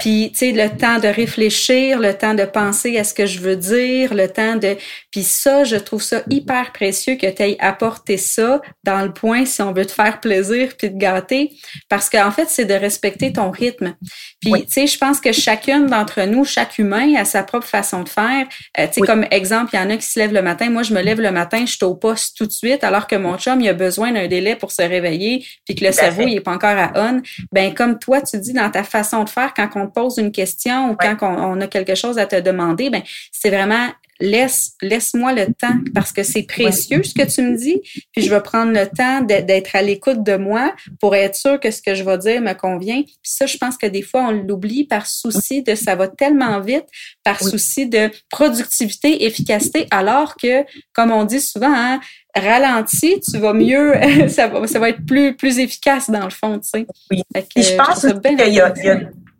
Puis, 0.00 0.30
tu 0.32 0.38
sais, 0.38 0.52
le 0.52 0.68
temps 0.76 0.98
de 0.98 1.08
réfléchir, 1.08 1.98
le 1.98 2.14
temps 2.14 2.34
de 2.34 2.44
penser 2.44 2.96
à 2.98 3.04
ce 3.04 3.12
que 3.12 3.26
je 3.26 3.40
veux 3.40 3.56
dire, 3.56 4.14
le 4.14 4.28
temps 4.28 4.56
de... 4.56 4.76
Puis 5.10 5.24
ça, 5.24 5.64
je 5.64 5.76
trouve 5.76 6.02
ça 6.02 6.22
hyper 6.30 6.72
précieux 6.72 7.16
que 7.16 7.26
tu 7.26 7.42
aies 7.42 7.56
apporté 7.60 8.16
ça 8.16 8.62
dans 8.84 9.02
le 9.02 9.12
point 9.12 9.44
si 9.44 9.60
on 9.62 9.72
veut 9.72 9.84
te 9.84 9.92
faire 9.92 10.20
plaisir 10.20 10.68
puis 10.78 10.90
te 10.90 10.96
gâter. 10.96 11.52
Parce 11.88 12.08
qu'en 12.08 12.30
fait, 12.30 12.48
c'est 12.48 12.64
de 12.64 12.74
respecter 12.74 13.32
ton 13.32 13.50
rythme. 13.50 13.94
Puis, 14.40 14.52
tu 14.66 14.72
sais, 14.72 14.86
je 14.86 14.98
pense 14.98 15.20
que 15.20 15.32
chacune 15.32 15.86
d'entre 15.86 16.22
nous, 16.22 16.44
chaque 16.44 16.78
humain 16.78 17.14
a 17.16 17.24
sa 17.24 17.42
propre 17.42 17.66
façon 17.66 18.04
de 18.04 18.08
faire. 18.08 18.46
Euh, 18.78 18.86
tu 18.86 18.94
sais, 18.94 19.00
comme 19.00 19.26
exemple, 19.30 19.70
il 19.72 19.76
y 19.76 19.80
en 19.80 19.90
a 19.90 19.96
qui 19.96 20.06
se 20.06 20.18
lèvent 20.18 20.32
le 20.32 20.42
matin. 20.42 20.51
Moi, 20.70 20.82
je 20.82 20.94
me 20.94 21.02
lève 21.02 21.20
le 21.20 21.30
matin, 21.30 21.64
je 21.66 21.72
suis 21.72 21.84
au 21.84 21.94
poste 21.94 22.36
tout 22.36 22.46
de 22.46 22.52
suite, 22.52 22.84
alors 22.84 23.06
que 23.06 23.16
mon 23.16 23.36
chum, 23.38 23.60
il 23.60 23.68
a 23.68 23.72
besoin 23.72 24.12
d'un 24.12 24.28
délai 24.28 24.56
pour 24.56 24.72
se 24.72 24.82
réveiller, 24.82 25.44
puis 25.64 25.74
que 25.74 25.84
le 25.84 25.92
cerveau, 25.92 26.22
il 26.22 26.36
est 26.36 26.40
pas 26.40 26.52
encore 26.52 26.76
à 26.76 26.92
on. 26.96 27.22
Ben, 27.52 27.74
comme 27.74 27.98
toi, 27.98 28.20
tu 28.20 28.38
dis 28.38 28.52
dans 28.52 28.70
ta 28.70 28.82
façon 28.82 29.24
de 29.24 29.28
faire, 29.28 29.52
quand 29.54 29.68
on 29.76 29.86
te 29.86 29.92
pose 29.92 30.18
une 30.18 30.32
question 30.32 30.90
ou 30.90 30.96
quand 30.96 31.16
on, 31.22 31.60
a 31.60 31.66
quelque 31.66 31.94
chose 31.94 32.18
à 32.18 32.26
te 32.26 32.40
demander, 32.40 32.90
ben, 32.90 33.02
c'est 33.30 33.50
vraiment 33.50 33.88
laisse 34.20 34.72
laisse-moi 34.80 35.32
le 35.32 35.46
temps 35.46 35.78
parce 35.94 36.12
que 36.12 36.22
c'est 36.22 36.44
précieux 36.44 37.02
ce 37.02 37.14
que 37.14 37.22
tu 37.22 37.42
me 37.42 37.56
dis 37.56 37.80
puis 38.12 38.22
je 38.22 38.30
vais 38.30 38.40
prendre 38.40 38.72
le 38.72 38.86
temps 38.86 39.22
d'être 39.22 39.74
à 39.74 39.82
l'écoute 39.82 40.22
de 40.22 40.36
moi 40.36 40.74
pour 41.00 41.14
être 41.14 41.34
sûr 41.34 41.58
que 41.58 41.70
ce 41.70 41.82
que 41.82 41.94
je 41.94 42.04
vais 42.04 42.18
dire 42.18 42.40
me 42.40 42.52
convient. 42.52 43.02
Puis 43.02 43.18
ça 43.22 43.46
je 43.46 43.56
pense 43.56 43.76
que 43.76 43.86
des 43.86 44.02
fois 44.02 44.28
on 44.28 44.30
l'oublie 44.30 44.84
par 44.84 45.06
souci 45.06 45.62
de 45.62 45.74
ça 45.74 45.94
va 45.94 46.08
tellement 46.08 46.60
vite 46.60 46.86
par 47.24 47.42
souci 47.42 47.88
de 47.88 48.10
productivité 48.30 49.24
efficacité 49.24 49.86
alors 49.90 50.36
que 50.36 50.64
comme 50.92 51.10
on 51.10 51.24
dit 51.24 51.40
souvent 51.40 51.74
hein, 51.74 52.00
ralenti, 52.34 53.20
tu 53.20 53.38
vas 53.38 53.52
mieux, 53.52 53.94
ça 54.28 54.46
va, 54.46 54.66
ça 54.66 54.78
va 54.78 54.90
être 54.90 55.04
plus, 55.04 55.36
plus 55.36 55.58
efficace 55.58 56.10
dans 56.10 56.24
le 56.24 56.30
fond, 56.30 56.58
tu 56.58 56.68
sais. 56.68 56.86
Oui. 57.10 57.22
je 57.56 57.76
pense 57.76 58.00
qu'il 58.00 58.54
y 58.54 58.60
a, 58.60 58.72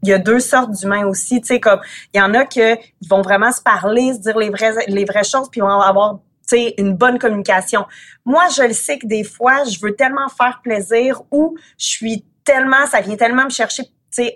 il 0.03 0.09
y 0.09 0.13
a 0.13 0.19
deux 0.19 0.41
sortes 0.41 0.73
d'humains 0.73 1.07
aussi, 1.07 1.41
tu 1.41 1.49
sais 1.49 1.61
comme 1.61 1.81
il 2.13 2.19
y 2.19 2.21
en 2.21 2.35
a 2.35 2.45
que 2.45 2.75
ils 2.75 3.09
vont 3.09 3.23
vraiment 3.23 3.53
se 3.53 3.61
parler, 3.61 4.13
se 4.15 4.21
dire 4.21 4.39
les 4.39 4.51
vraies 4.51 4.75
les 4.89 5.05
vraies 5.05 5.25
choses 5.25 5.49
puis 5.51 5.61
vont 5.61 5.69
avoir 5.69 6.19
tu 6.49 6.57
sais 6.57 6.75
une 6.79 6.95
bonne 6.95 7.19
communication. 7.19 7.87
Moi, 8.25 8.43
je 8.57 8.63
le 8.63 8.73
sais 8.73 8.99
que 8.99 9.07
des 9.07 9.23
fois, 9.23 9.63
je 9.65 9.79
veux 9.81 9.95
tellement 9.95 10.29
faire 10.29 10.61
plaisir 10.63 11.23
ou 11.31 11.57
je 11.79 11.87
suis 11.87 12.25
tellement 12.45 12.87
ça 12.87 13.01
vient 13.01 13.17
tellement 13.17 13.45
me 13.45 13.51
chercher 13.51 13.85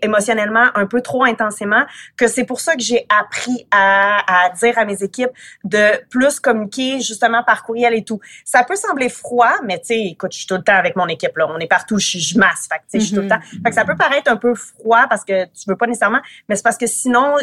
émotionnellement 0.03 0.67
un 0.75 0.87
peu 0.87 1.01
trop 1.01 1.25
intensément, 1.25 1.85
que 2.17 2.27
c'est 2.27 2.45
pour 2.45 2.61
ça 2.61 2.75
que 2.75 2.83
j'ai 2.83 3.07
appris 3.09 3.67
à, 3.71 4.47
à, 4.47 4.51
dire 4.51 4.79
à 4.79 4.85
mes 4.85 5.03
équipes 5.03 5.31
de 5.65 6.05
plus 6.09 6.41
communiquer 6.41 7.01
justement 7.01 7.43
par 7.43 7.62
courriel 7.62 7.95
et 7.95 8.05
tout. 8.05 8.21
Ça 8.45 8.65
peut 8.65 8.77
sembler 8.77 9.09
froid, 9.09 9.53
mais 9.65 9.79
tu 9.79 9.87
sais, 9.87 10.01
écoute, 10.01 10.33
je 10.33 10.39
suis 10.39 10.47
tout 10.47 10.55
le 10.55 10.62
temps 10.62 10.77
avec 10.77 10.97
mon 10.97 11.07
équipe 11.09 11.37
là, 11.37 11.47
on 11.49 11.59
est 11.59 11.67
partout, 11.67 11.99
je, 11.99 12.19
je 12.19 12.39
masse, 12.39 12.69
fait 12.69 12.99
je 12.99 13.05
suis 13.05 13.15
tout 13.15 13.23
le 13.23 13.29
temps. 13.29 13.37
Mm-hmm. 13.37 13.62
Fait 13.62 13.71
que 13.71 13.75
ça 13.75 13.85
peut 13.85 13.97
paraître 13.97 14.31
un 14.31 14.37
peu 14.37 14.55
froid 14.55 15.07
parce 15.09 15.25
que 15.25 15.45
tu 15.45 15.69
veux 15.69 15.77
pas 15.77 15.87
nécessairement, 15.87 16.21
mais 16.49 16.57
c'est 16.57 16.62
parce 16.62 16.79
que 16.79 16.87
sinon 16.87 17.37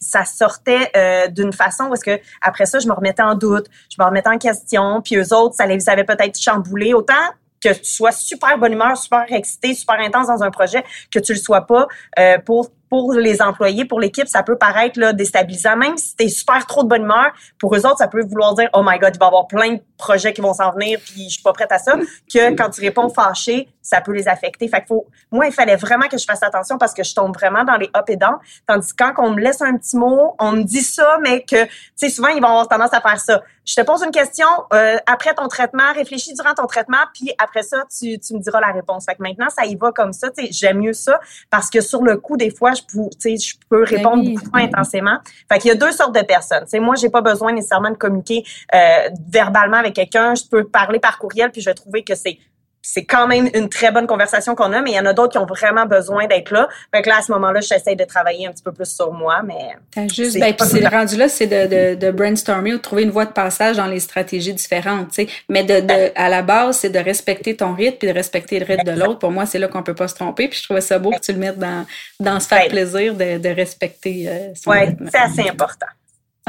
ça 0.00 0.24
sortait 0.24 0.90
euh, 0.96 1.28
d'une 1.28 1.52
façon 1.52 1.84
où 1.84 1.94
est-ce 1.94 2.04
que 2.04 2.20
après 2.40 2.66
ça 2.66 2.78
je 2.78 2.88
me 2.88 2.92
remettais 2.92 3.22
en 3.22 3.34
doute, 3.34 3.66
je 3.90 4.00
me 4.00 4.06
remettais 4.06 4.28
en 4.28 4.38
question, 4.38 5.00
puis 5.02 5.16
eux 5.16 5.32
autres 5.32 5.54
ça 5.54 5.66
les 5.66 5.88
avait 5.88 6.04
peut-être 6.04 6.38
chamboulé 6.38 6.94
autant 6.94 7.14
que 7.74 7.78
tu 7.78 7.90
sois 7.90 8.12
super 8.12 8.58
bonne 8.58 8.72
humeur, 8.72 8.96
super 8.96 9.24
excité, 9.28 9.74
super 9.74 9.98
intense 10.00 10.28
dans 10.28 10.42
un 10.42 10.50
projet, 10.50 10.84
que 11.10 11.18
tu 11.18 11.32
le 11.32 11.38
sois 11.38 11.62
pas, 11.62 11.86
euh, 12.18 12.38
pour 12.38 12.70
pour 12.88 13.14
les 13.14 13.42
employés, 13.42 13.84
pour 13.84 13.98
l'équipe, 13.98 14.28
ça 14.28 14.44
peut 14.44 14.56
paraître 14.56 15.00
là, 15.00 15.12
déstabilisant. 15.12 15.76
Même 15.76 15.96
si 15.96 16.14
tu 16.14 16.24
es 16.24 16.28
super 16.28 16.64
trop 16.66 16.84
de 16.84 16.88
bonne 16.88 17.02
humeur, 17.02 17.32
pour 17.58 17.74
eux 17.74 17.84
autres, 17.84 17.98
ça 17.98 18.06
peut 18.06 18.22
vouloir 18.22 18.54
dire 18.54 18.68
Oh 18.74 18.82
my 18.84 18.98
God, 18.98 19.10
il 19.14 19.18
va 19.18 19.26
y 19.26 19.28
avoir 19.28 19.48
plein 19.48 19.74
de 19.74 19.80
projets 19.98 20.32
qui 20.32 20.40
vont 20.40 20.54
s'en 20.54 20.70
venir, 20.72 21.00
puis 21.04 21.24
je 21.24 21.34
suis 21.34 21.42
pas 21.42 21.52
prête 21.52 21.72
à 21.72 21.78
ça. 21.78 21.96
Que 22.32 22.54
quand 22.54 22.70
tu 22.70 22.80
réponds 22.80 23.08
fâché, 23.08 23.68
ça 23.86 24.00
peut 24.00 24.12
les 24.12 24.26
affecter. 24.26 24.66
Fait 24.68 24.80
que 24.80 24.86
faut, 24.88 25.06
moi, 25.30 25.46
il 25.46 25.52
fallait 25.52 25.76
vraiment 25.76 26.08
que 26.08 26.18
je 26.18 26.24
fasse 26.24 26.42
attention 26.42 26.76
parce 26.76 26.92
que 26.92 27.04
je 27.04 27.14
tombe 27.14 27.32
vraiment 27.32 27.62
dans 27.62 27.76
les 27.76 27.88
up 27.96 28.04
et 28.08 28.16
down. 28.16 28.36
Tandis 28.66 28.92
que 28.92 29.04
quand 29.04 29.14
on 29.18 29.30
me 29.30 29.40
laisse 29.40 29.62
un 29.62 29.76
petit 29.76 29.96
mot, 29.96 30.34
on 30.40 30.52
me 30.52 30.62
dit 30.62 30.82
ça, 30.82 31.18
mais 31.22 31.42
que, 31.42 31.64
tu 31.64 31.70
sais, 31.94 32.08
souvent, 32.08 32.28
ils 32.28 32.40
vont 32.40 32.48
avoir 32.48 32.68
tendance 32.68 32.92
à 32.92 33.00
faire 33.00 33.20
ça. 33.20 33.42
Je 33.64 33.74
te 33.74 33.80
pose 33.82 34.02
une 34.04 34.12
question, 34.12 34.46
euh, 34.72 34.96
après 35.06 35.34
ton 35.34 35.48
traitement, 35.48 35.92
réfléchis 35.92 36.34
durant 36.34 36.54
ton 36.54 36.66
traitement, 36.66 36.98
puis 37.12 37.32
après 37.38 37.62
ça, 37.62 37.84
tu, 37.90 38.18
tu 38.18 38.34
me 38.34 38.38
diras 38.38 38.60
la 38.60 38.72
réponse. 38.72 39.04
Fait 39.04 39.14
que 39.14 39.22
maintenant, 39.22 39.48
ça 39.48 39.66
y 39.66 39.74
va 39.76 39.90
comme 39.92 40.12
ça. 40.12 40.30
Tu 40.30 40.46
sais, 40.46 40.52
j'aime 40.52 40.78
mieux 40.78 40.92
ça 40.92 41.18
parce 41.50 41.68
que 41.70 41.80
sur 41.80 42.02
le 42.02 42.16
coup, 42.16 42.36
des 42.36 42.50
fois, 42.50 42.72
je 42.74 42.82
peux, 42.82 43.08
je 43.24 43.54
peux 43.68 43.84
ben 43.84 43.96
répondre 43.96 44.24
beaucoup 44.24 44.50
moins 44.52 44.64
intensément. 44.64 45.18
Fait 45.50 45.58
qu'il 45.58 45.68
y 45.68 45.72
a 45.72 45.76
deux 45.76 45.92
sortes 45.92 46.14
de 46.14 46.22
personnes. 46.22 46.66
sais, 46.66 46.78
moi, 46.78 46.94
j'ai 46.94 47.10
pas 47.10 47.22
besoin 47.22 47.52
nécessairement 47.52 47.90
de 47.90 47.96
communiquer 47.96 48.44
euh, 48.74 49.08
verbalement 49.28 49.78
avec 49.78 49.94
quelqu'un. 49.94 50.34
Je 50.34 50.44
peux 50.48 50.64
parler 50.64 51.00
par 51.00 51.18
courriel, 51.18 51.50
puis 51.50 51.60
je 51.60 51.68
vais 51.68 51.74
trouver 51.74 52.04
que 52.04 52.14
c'est 52.14 52.38
c'est 52.88 53.04
quand 53.04 53.26
même 53.26 53.50
une 53.52 53.68
très 53.68 53.90
bonne 53.90 54.06
conversation 54.06 54.54
qu'on 54.54 54.72
a, 54.72 54.80
mais 54.80 54.92
il 54.92 54.94
y 54.94 55.00
en 55.00 55.06
a 55.06 55.12
d'autres 55.12 55.32
qui 55.32 55.38
ont 55.38 55.44
vraiment 55.44 55.86
besoin 55.86 56.28
d'être 56.28 56.52
là. 56.52 56.68
Fait 56.94 57.02
que 57.02 57.08
là, 57.08 57.16
à 57.18 57.22
ce 57.22 57.32
moment-là, 57.32 57.60
j'essaie 57.60 57.96
de 57.96 58.04
travailler 58.04 58.46
un 58.46 58.52
petit 58.52 58.62
peu 58.62 58.70
plus 58.70 58.88
sur 58.88 59.12
moi, 59.12 59.42
mais... 59.44 60.06
juste, 60.08 60.38
ben, 60.38 60.54
puis 60.54 60.68
c'est 60.68 60.86
rendu 60.86 61.16
là, 61.16 61.28
c'est 61.28 61.48
de, 61.48 61.66
de, 61.66 61.94
de, 61.96 62.10
brainstormer 62.12 62.74
ou 62.74 62.76
de 62.76 62.82
trouver 62.82 63.02
une 63.02 63.10
voie 63.10 63.24
de 63.24 63.32
passage 63.32 63.76
dans 63.76 63.88
les 63.88 63.98
stratégies 63.98 64.54
différentes, 64.54 65.08
tu 65.08 65.26
sais. 65.26 65.28
Mais 65.48 65.64
de, 65.64 65.80
de, 65.80 66.12
à 66.14 66.28
la 66.28 66.42
base, 66.42 66.78
c'est 66.78 66.90
de 66.90 67.00
respecter 67.00 67.56
ton 67.56 67.74
rythme 67.74 67.98
puis 67.98 68.08
de 68.08 68.14
respecter 68.14 68.60
le 68.60 68.66
rythme 68.66 68.84
de 68.84 68.92
l'autre. 68.92 69.18
Pour 69.18 69.32
moi, 69.32 69.46
c'est 69.46 69.58
là 69.58 69.66
qu'on 69.66 69.82
peut 69.82 69.94
pas 69.94 70.06
se 70.06 70.14
tromper. 70.14 70.46
Puis 70.46 70.60
je 70.60 70.64
trouvais 70.64 70.80
ça 70.80 71.00
beau 71.00 71.10
que 71.10 71.18
tu 71.18 71.32
le 71.32 71.38
mettes 71.38 71.58
dans, 71.58 71.84
dans 72.20 72.38
se 72.38 72.46
faire 72.46 72.68
plaisir 72.68 73.14
de, 73.14 73.38
de 73.38 73.48
respecter 73.48 74.28
euh, 74.28 74.54
son 74.54 74.70
ouais, 74.70 74.96
c'est 75.10 75.18
assez 75.18 75.48
important. 75.50 75.86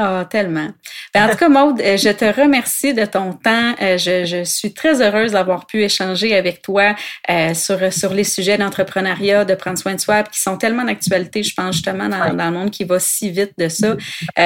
Ah, 0.00 0.24
tellement. 0.30 0.68
Ben, 1.12 1.26
en 1.26 1.30
tout 1.30 1.36
cas, 1.38 1.48
Maude, 1.48 1.80
euh, 1.80 1.96
je 1.96 2.10
te 2.10 2.24
remercie 2.24 2.94
de 2.94 3.04
ton 3.04 3.32
temps. 3.32 3.74
Euh, 3.82 3.98
je, 3.98 4.24
je 4.24 4.44
suis 4.44 4.72
très 4.72 5.02
heureuse 5.02 5.32
d'avoir 5.32 5.66
pu 5.66 5.82
échanger 5.82 6.36
avec 6.36 6.62
toi 6.62 6.94
euh, 7.28 7.52
sur, 7.52 7.92
sur 7.92 8.14
les 8.14 8.22
sujets 8.22 8.56
d'entrepreneuriat, 8.56 9.44
de 9.44 9.54
prendre 9.56 9.76
soin 9.76 9.96
de 9.96 10.00
soi, 10.00 10.22
qui 10.22 10.40
sont 10.40 10.56
tellement 10.56 10.84
d'actualité, 10.84 11.42
je 11.42 11.52
pense 11.52 11.74
justement, 11.74 12.08
dans, 12.08 12.32
dans, 12.32 12.50
le 12.50 12.56
monde 12.56 12.70
qui 12.70 12.84
va 12.84 13.00
si 13.00 13.32
vite 13.32 13.54
de 13.58 13.68
ça. 13.68 13.96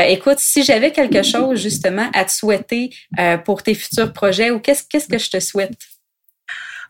écoute, 0.08 0.38
si 0.38 0.62
j'avais 0.62 0.90
quelque 0.90 1.22
chose 1.22 1.60
justement 1.60 2.08
à 2.14 2.24
te 2.24 2.32
souhaiter 2.32 2.88
pour 3.44 3.62
tes 3.62 3.74
futurs 3.74 4.12
projets, 4.12 4.50
ou 4.50 4.58
qu'est-ce 4.58 4.84
qu'est-ce 4.88 5.08
que 5.08 5.18
je 5.18 5.30
te 5.30 5.38
souhaite? 5.38 5.91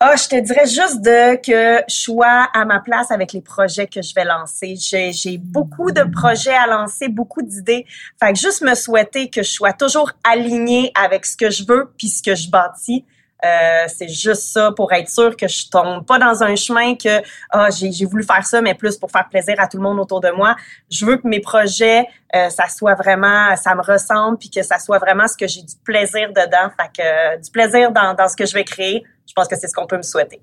Ah, 0.05 0.17
je 0.17 0.27
te 0.27 0.35
dirais 0.35 0.67
juste 0.67 1.01
de 1.01 1.37
que 1.37 1.85
je 1.89 1.95
sois 1.95 2.49
à 2.53 2.65
ma 2.65 2.81
place 2.81 3.13
avec 3.13 3.33
les 3.33 3.41
projets 3.41 3.87
que 3.87 4.03
je 4.03 4.13
vais 4.17 4.25
lancer. 4.25 4.75
J'ai, 4.75 5.39
beaucoup 5.39 5.93
de 5.93 6.03
projets 6.03 6.57
à 6.57 6.67
lancer, 6.67 7.07
beaucoup 7.07 7.41
d'idées. 7.41 7.87
Fait 8.21 8.33
que 8.33 8.39
juste 8.41 8.63
me 8.63 8.75
souhaiter 8.75 9.31
que 9.31 9.45
je 9.45 9.51
sois 9.53 9.73
toujours 9.73 10.11
alignée 10.25 10.91
avec 11.01 11.25
ce 11.25 11.37
que 11.37 11.51
je 11.51 11.65
veux 11.65 11.93
puis 11.97 12.09
ce 12.09 12.21
que 12.21 12.35
je 12.35 12.51
bâtis. 12.51 13.05
Euh, 13.45 13.85
c'est 13.89 14.09
juste 14.09 14.53
ça 14.53 14.71
pour 14.71 14.93
être 14.93 15.09
sûr 15.09 15.37
que 15.37 15.49
je 15.49 15.69
tombe 15.69 16.07
pas 16.07 16.19
dans 16.19 16.45
un 16.45 16.55
chemin 16.55 16.95
que 16.95 17.23
ah 17.51 17.71
j'ai, 17.71 17.91
j'ai 17.91 18.05
voulu 18.05 18.23
faire 18.23 18.47
ça 18.47 18.61
mais 18.63 18.75
plus 18.75 18.97
pour 18.97 19.11
faire 19.11 19.29
plaisir 19.29 19.57
à 19.59 19.67
tout 19.67 19.79
le 19.79 19.83
monde 19.83 19.99
autour 19.99 20.21
de 20.21 20.31
moi. 20.31 20.55
Je 20.91 21.05
veux 21.05 21.17
que 21.17 21.27
mes 21.27 21.41
projets 21.41 22.07
euh, 22.37 22.49
ça 22.51 22.69
soit 22.69 22.95
vraiment 22.95 23.57
ça 23.57 23.75
me 23.75 23.83
ressemble 23.83 24.39
puis 24.39 24.49
que 24.49 24.63
ça 24.63 24.79
soit 24.79 24.99
vraiment 24.99 25.27
ce 25.27 25.37
que 25.37 25.49
j'ai 25.49 25.63
du 25.63 25.75
plaisir 25.85 26.29
dedans. 26.29 26.71
Fait 26.81 27.03
que 27.03 27.03
euh, 27.03 27.37
du 27.37 27.51
plaisir 27.51 27.91
dans, 27.91 28.15
dans 28.15 28.29
ce 28.29 28.37
que 28.37 28.47
je 28.47 28.55
vais 28.55 28.65
créer 28.65 29.05
je 29.27 29.33
pense 29.35 29.49
que 29.49 29.57
c'est 29.57 29.69
ce 29.69 29.75
qu'on 29.75 29.87
peut 29.87 29.97
me 29.97 30.03
souhaiter. 30.03 30.41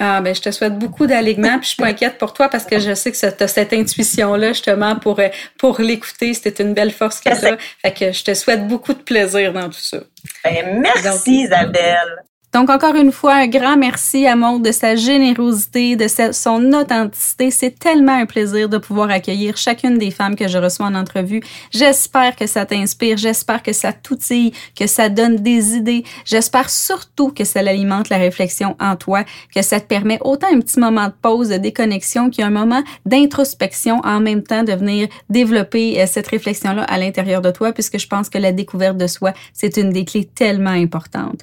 Ah, 0.00 0.20
ben, 0.20 0.34
je 0.34 0.40
te 0.40 0.50
souhaite 0.50 0.78
beaucoup 0.78 1.06
d'alignement, 1.06 1.58
puis 1.58 1.62
je 1.62 1.68
suis 1.68 1.76
pas 1.76 1.88
inquiète 1.88 2.18
pour 2.18 2.32
toi 2.32 2.48
parce 2.48 2.64
que 2.64 2.78
je 2.78 2.94
sais 2.94 3.12
que 3.12 3.16
tu 3.16 3.42
as 3.44 3.48
cette 3.48 3.72
intuition-là, 3.72 4.48
justement, 4.48 4.96
pour, 4.96 5.20
euh, 5.20 5.28
pour 5.58 5.80
l'écouter. 5.80 6.34
C'était 6.34 6.62
une 6.62 6.74
belle 6.74 6.92
force 6.92 7.20
que 7.20 7.34
ça. 7.34 7.56
Fait 7.82 7.92
que 7.92 8.12
je 8.12 8.24
te 8.24 8.34
souhaite 8.34 8.66
beaucoup 8.66 8.94
de 8.94 9.02
plaisir 9.02 9.52
dans 9.52 9.68
tout 9.68 9.80
ça. 9.80 9.98
Ben, 10.44 10.80
merci, 10.80 11.42
Isabelle. 11.42 12.24
Donc, 12.52 12.68
encore 12.68 12.94
une 12.96 13.12
fois, 13.12 13.36
un 13.36 13.46
grand 13.46 13.78
merci 13.78 14.26
à 14.26 14.36
Maud 14.36 14.62
de 14.62 14.72
sa 14.72 14.94
générosité, 14.94 15.96
de 15.96 16.06
son 16.32 16.74
authenticité. 16.74 17.50
C'est 17.50 17.78
tellement 17.78 18.12
un 18.12 18.26
plaisir 18.26 18.68
de 18.68 18.76
pouvoir 18.76 19.08
accueillir 19.08 19.56
chacune 19.56 19.96
des 19.96 20.10
femmes 20.10 20.36
que 20.36 20.46
je 20.48 20.58
reçois 20.58 20.84
en 20.84 20.94
entrevue. 20.94 21.40
J'espère 21.70 22.36
que 22.36 22.46
ça 22.46 22.66
t'inspire, 22.66 23.16
j'espère 23.16 23.62
que 23.62 23.72
ça 23.72 23.94
t'outille, 23.94 24.52
que 24.78 24.86
ça 24.86 25.08
donne 25.08 25.36
des 25.36 25.76
idées. 25.76 26.04
J'espère 26.26 26.68
surtout 26.68 27.30
que 27.30 27.44
ça 27.44 27.60
alimente 27.60 28.10
la 28.10 28.18
réflexion 28.18 28.76
en 28.78 28.96
toi, 28.96 29.24
que 29.54 29.62
ça 29.62 29.80
te 29.80 29.86
permet 29.86 30.18
autant 30.20 30.48
un 30.52 30.60
petit 30.60 30.78
moment 30.78 31.06
de 31.06 31.14
pause, 31.22 31.48
de 31.48 31.56
déconnexion, 31.56 32.28
qu'un 32.28 32.50
moment 32.50 32.82
d'introspection 33.06 34.02
en 34.04 34.20
même 34.20 34.42
temps 34.42 34.62
de 34.62 34.74
venir 34.74 35.08
développer 35.30 36.02
euh, 36.02 36.06
cette 36.06 36.28
réflexion-là 36.28 36.82
à 36.82 36.98
l'intérieur 36.98 37.40
de 37.40 37.50
toi, 37.50 37.72
puisque 37.72 37.98
je 37.98 38.06
pense 38.06 38.28
que 38.28 38.36
la 38.36 38.52
découverte 38.52 38.98
de 38.98 39.06
soi, 39.06 39.32
c'est 39.54 39.78
une 39.78 39.88
des 39.88 40.04
clés 40.04 40.28
tellement 40.34 40.70
importantes. 40.70 41.40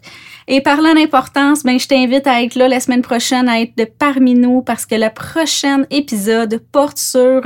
Et 0.47 0.61
parlant 0.61 0.93
importance, 0.99 1.63
ben, 1.63 1.79
je 1.79 1.87
t'invite 1.87 2.27
à 2.27 2.43
être 2.43 2.55
là 2.55 2.67
la 2.67 2.79
semaine 2.79 3.01
prochaine, 3.01 3.49
à 3.49 3.61
être 3.61 3.75
de 3.77 3.85
parmi 3.85 4.35
nous 4.35 4.61
parce 4.61 4.85
que 4.85 4.95
le 4.95 5.09
prochain 5.13 5.83
épisode 5.89 6.61
porte 6.71 6.97
sur 6.97 7.41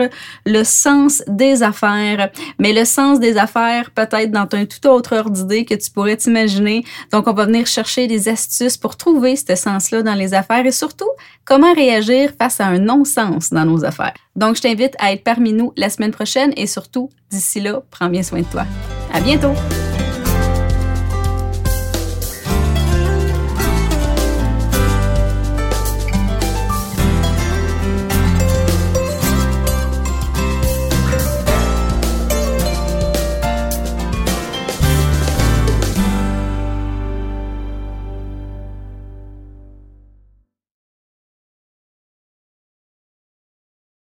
le 0.46 0.64
sens 0.64 1.24
des 1.28 1.64
affaires. 1.64 2.30
Mais 2.60 2.74
le 2.74 2.86
sens 2.86 3.20
des 3.20 3.38
affaires 3.38 3.92
peut-être 3.92 4.32
dans 4.32 4.48
un 4.54 4.66
tout 4.66 4.88
autre 4.88 5.16
ordre 5.16 5.32
d'idée 5.32 5.66
que 5.66 5.76
tu 5.76 5.90
pourrais 5.92 6.18
t'imaginer. 6.18 6.84
Donc, 7.12 7.28
on 7.28 7.34
va 7.34 7.46
venir 7.46 7.68
chercher 7.68 8.08
des 8.08 8.28
astuces 8.28 8.78
pour 8.78 8.98
trouver 8.98 9.36
ce 9.36 9.56
sens-là 9.56 10.02
dans 10.02 10.16
les 10.16 10.34
affaires 10.34 10.66
et 10.66 10.72
surtout, 10.72 11.10
comment 11.46 11.74
réagir 11.74 12.32
face 12.38 12.60
à 12.60 12.66
un 12.66 12.80
non-sens 12.80 13.52
dans 13.52 13.66
nos 13.66 13.86
affaires. 13.86 14.14
Donc, 14.36 14.56
je 14.56 14.62
t'invite 14.62 14.96
à 15.00 15.14
être 15.14 15.24
parmi 15.24 15.54
nous 15.54 15.72
la 15.78 15.90
semaine 15.90 16.12
prochaine 16.12 16.54
et 16.58 16.68
surtout, 16.68 17.10
d'ici 17.30 17.62
là, 17.62 17.82
prends 17.92 18.10
bien 18.10 18.24
soin 18.24 18.40
de 18.40 18.46
toi. 18.46 18.66
À 19.14 19.20
bientôt! 19.20 19.54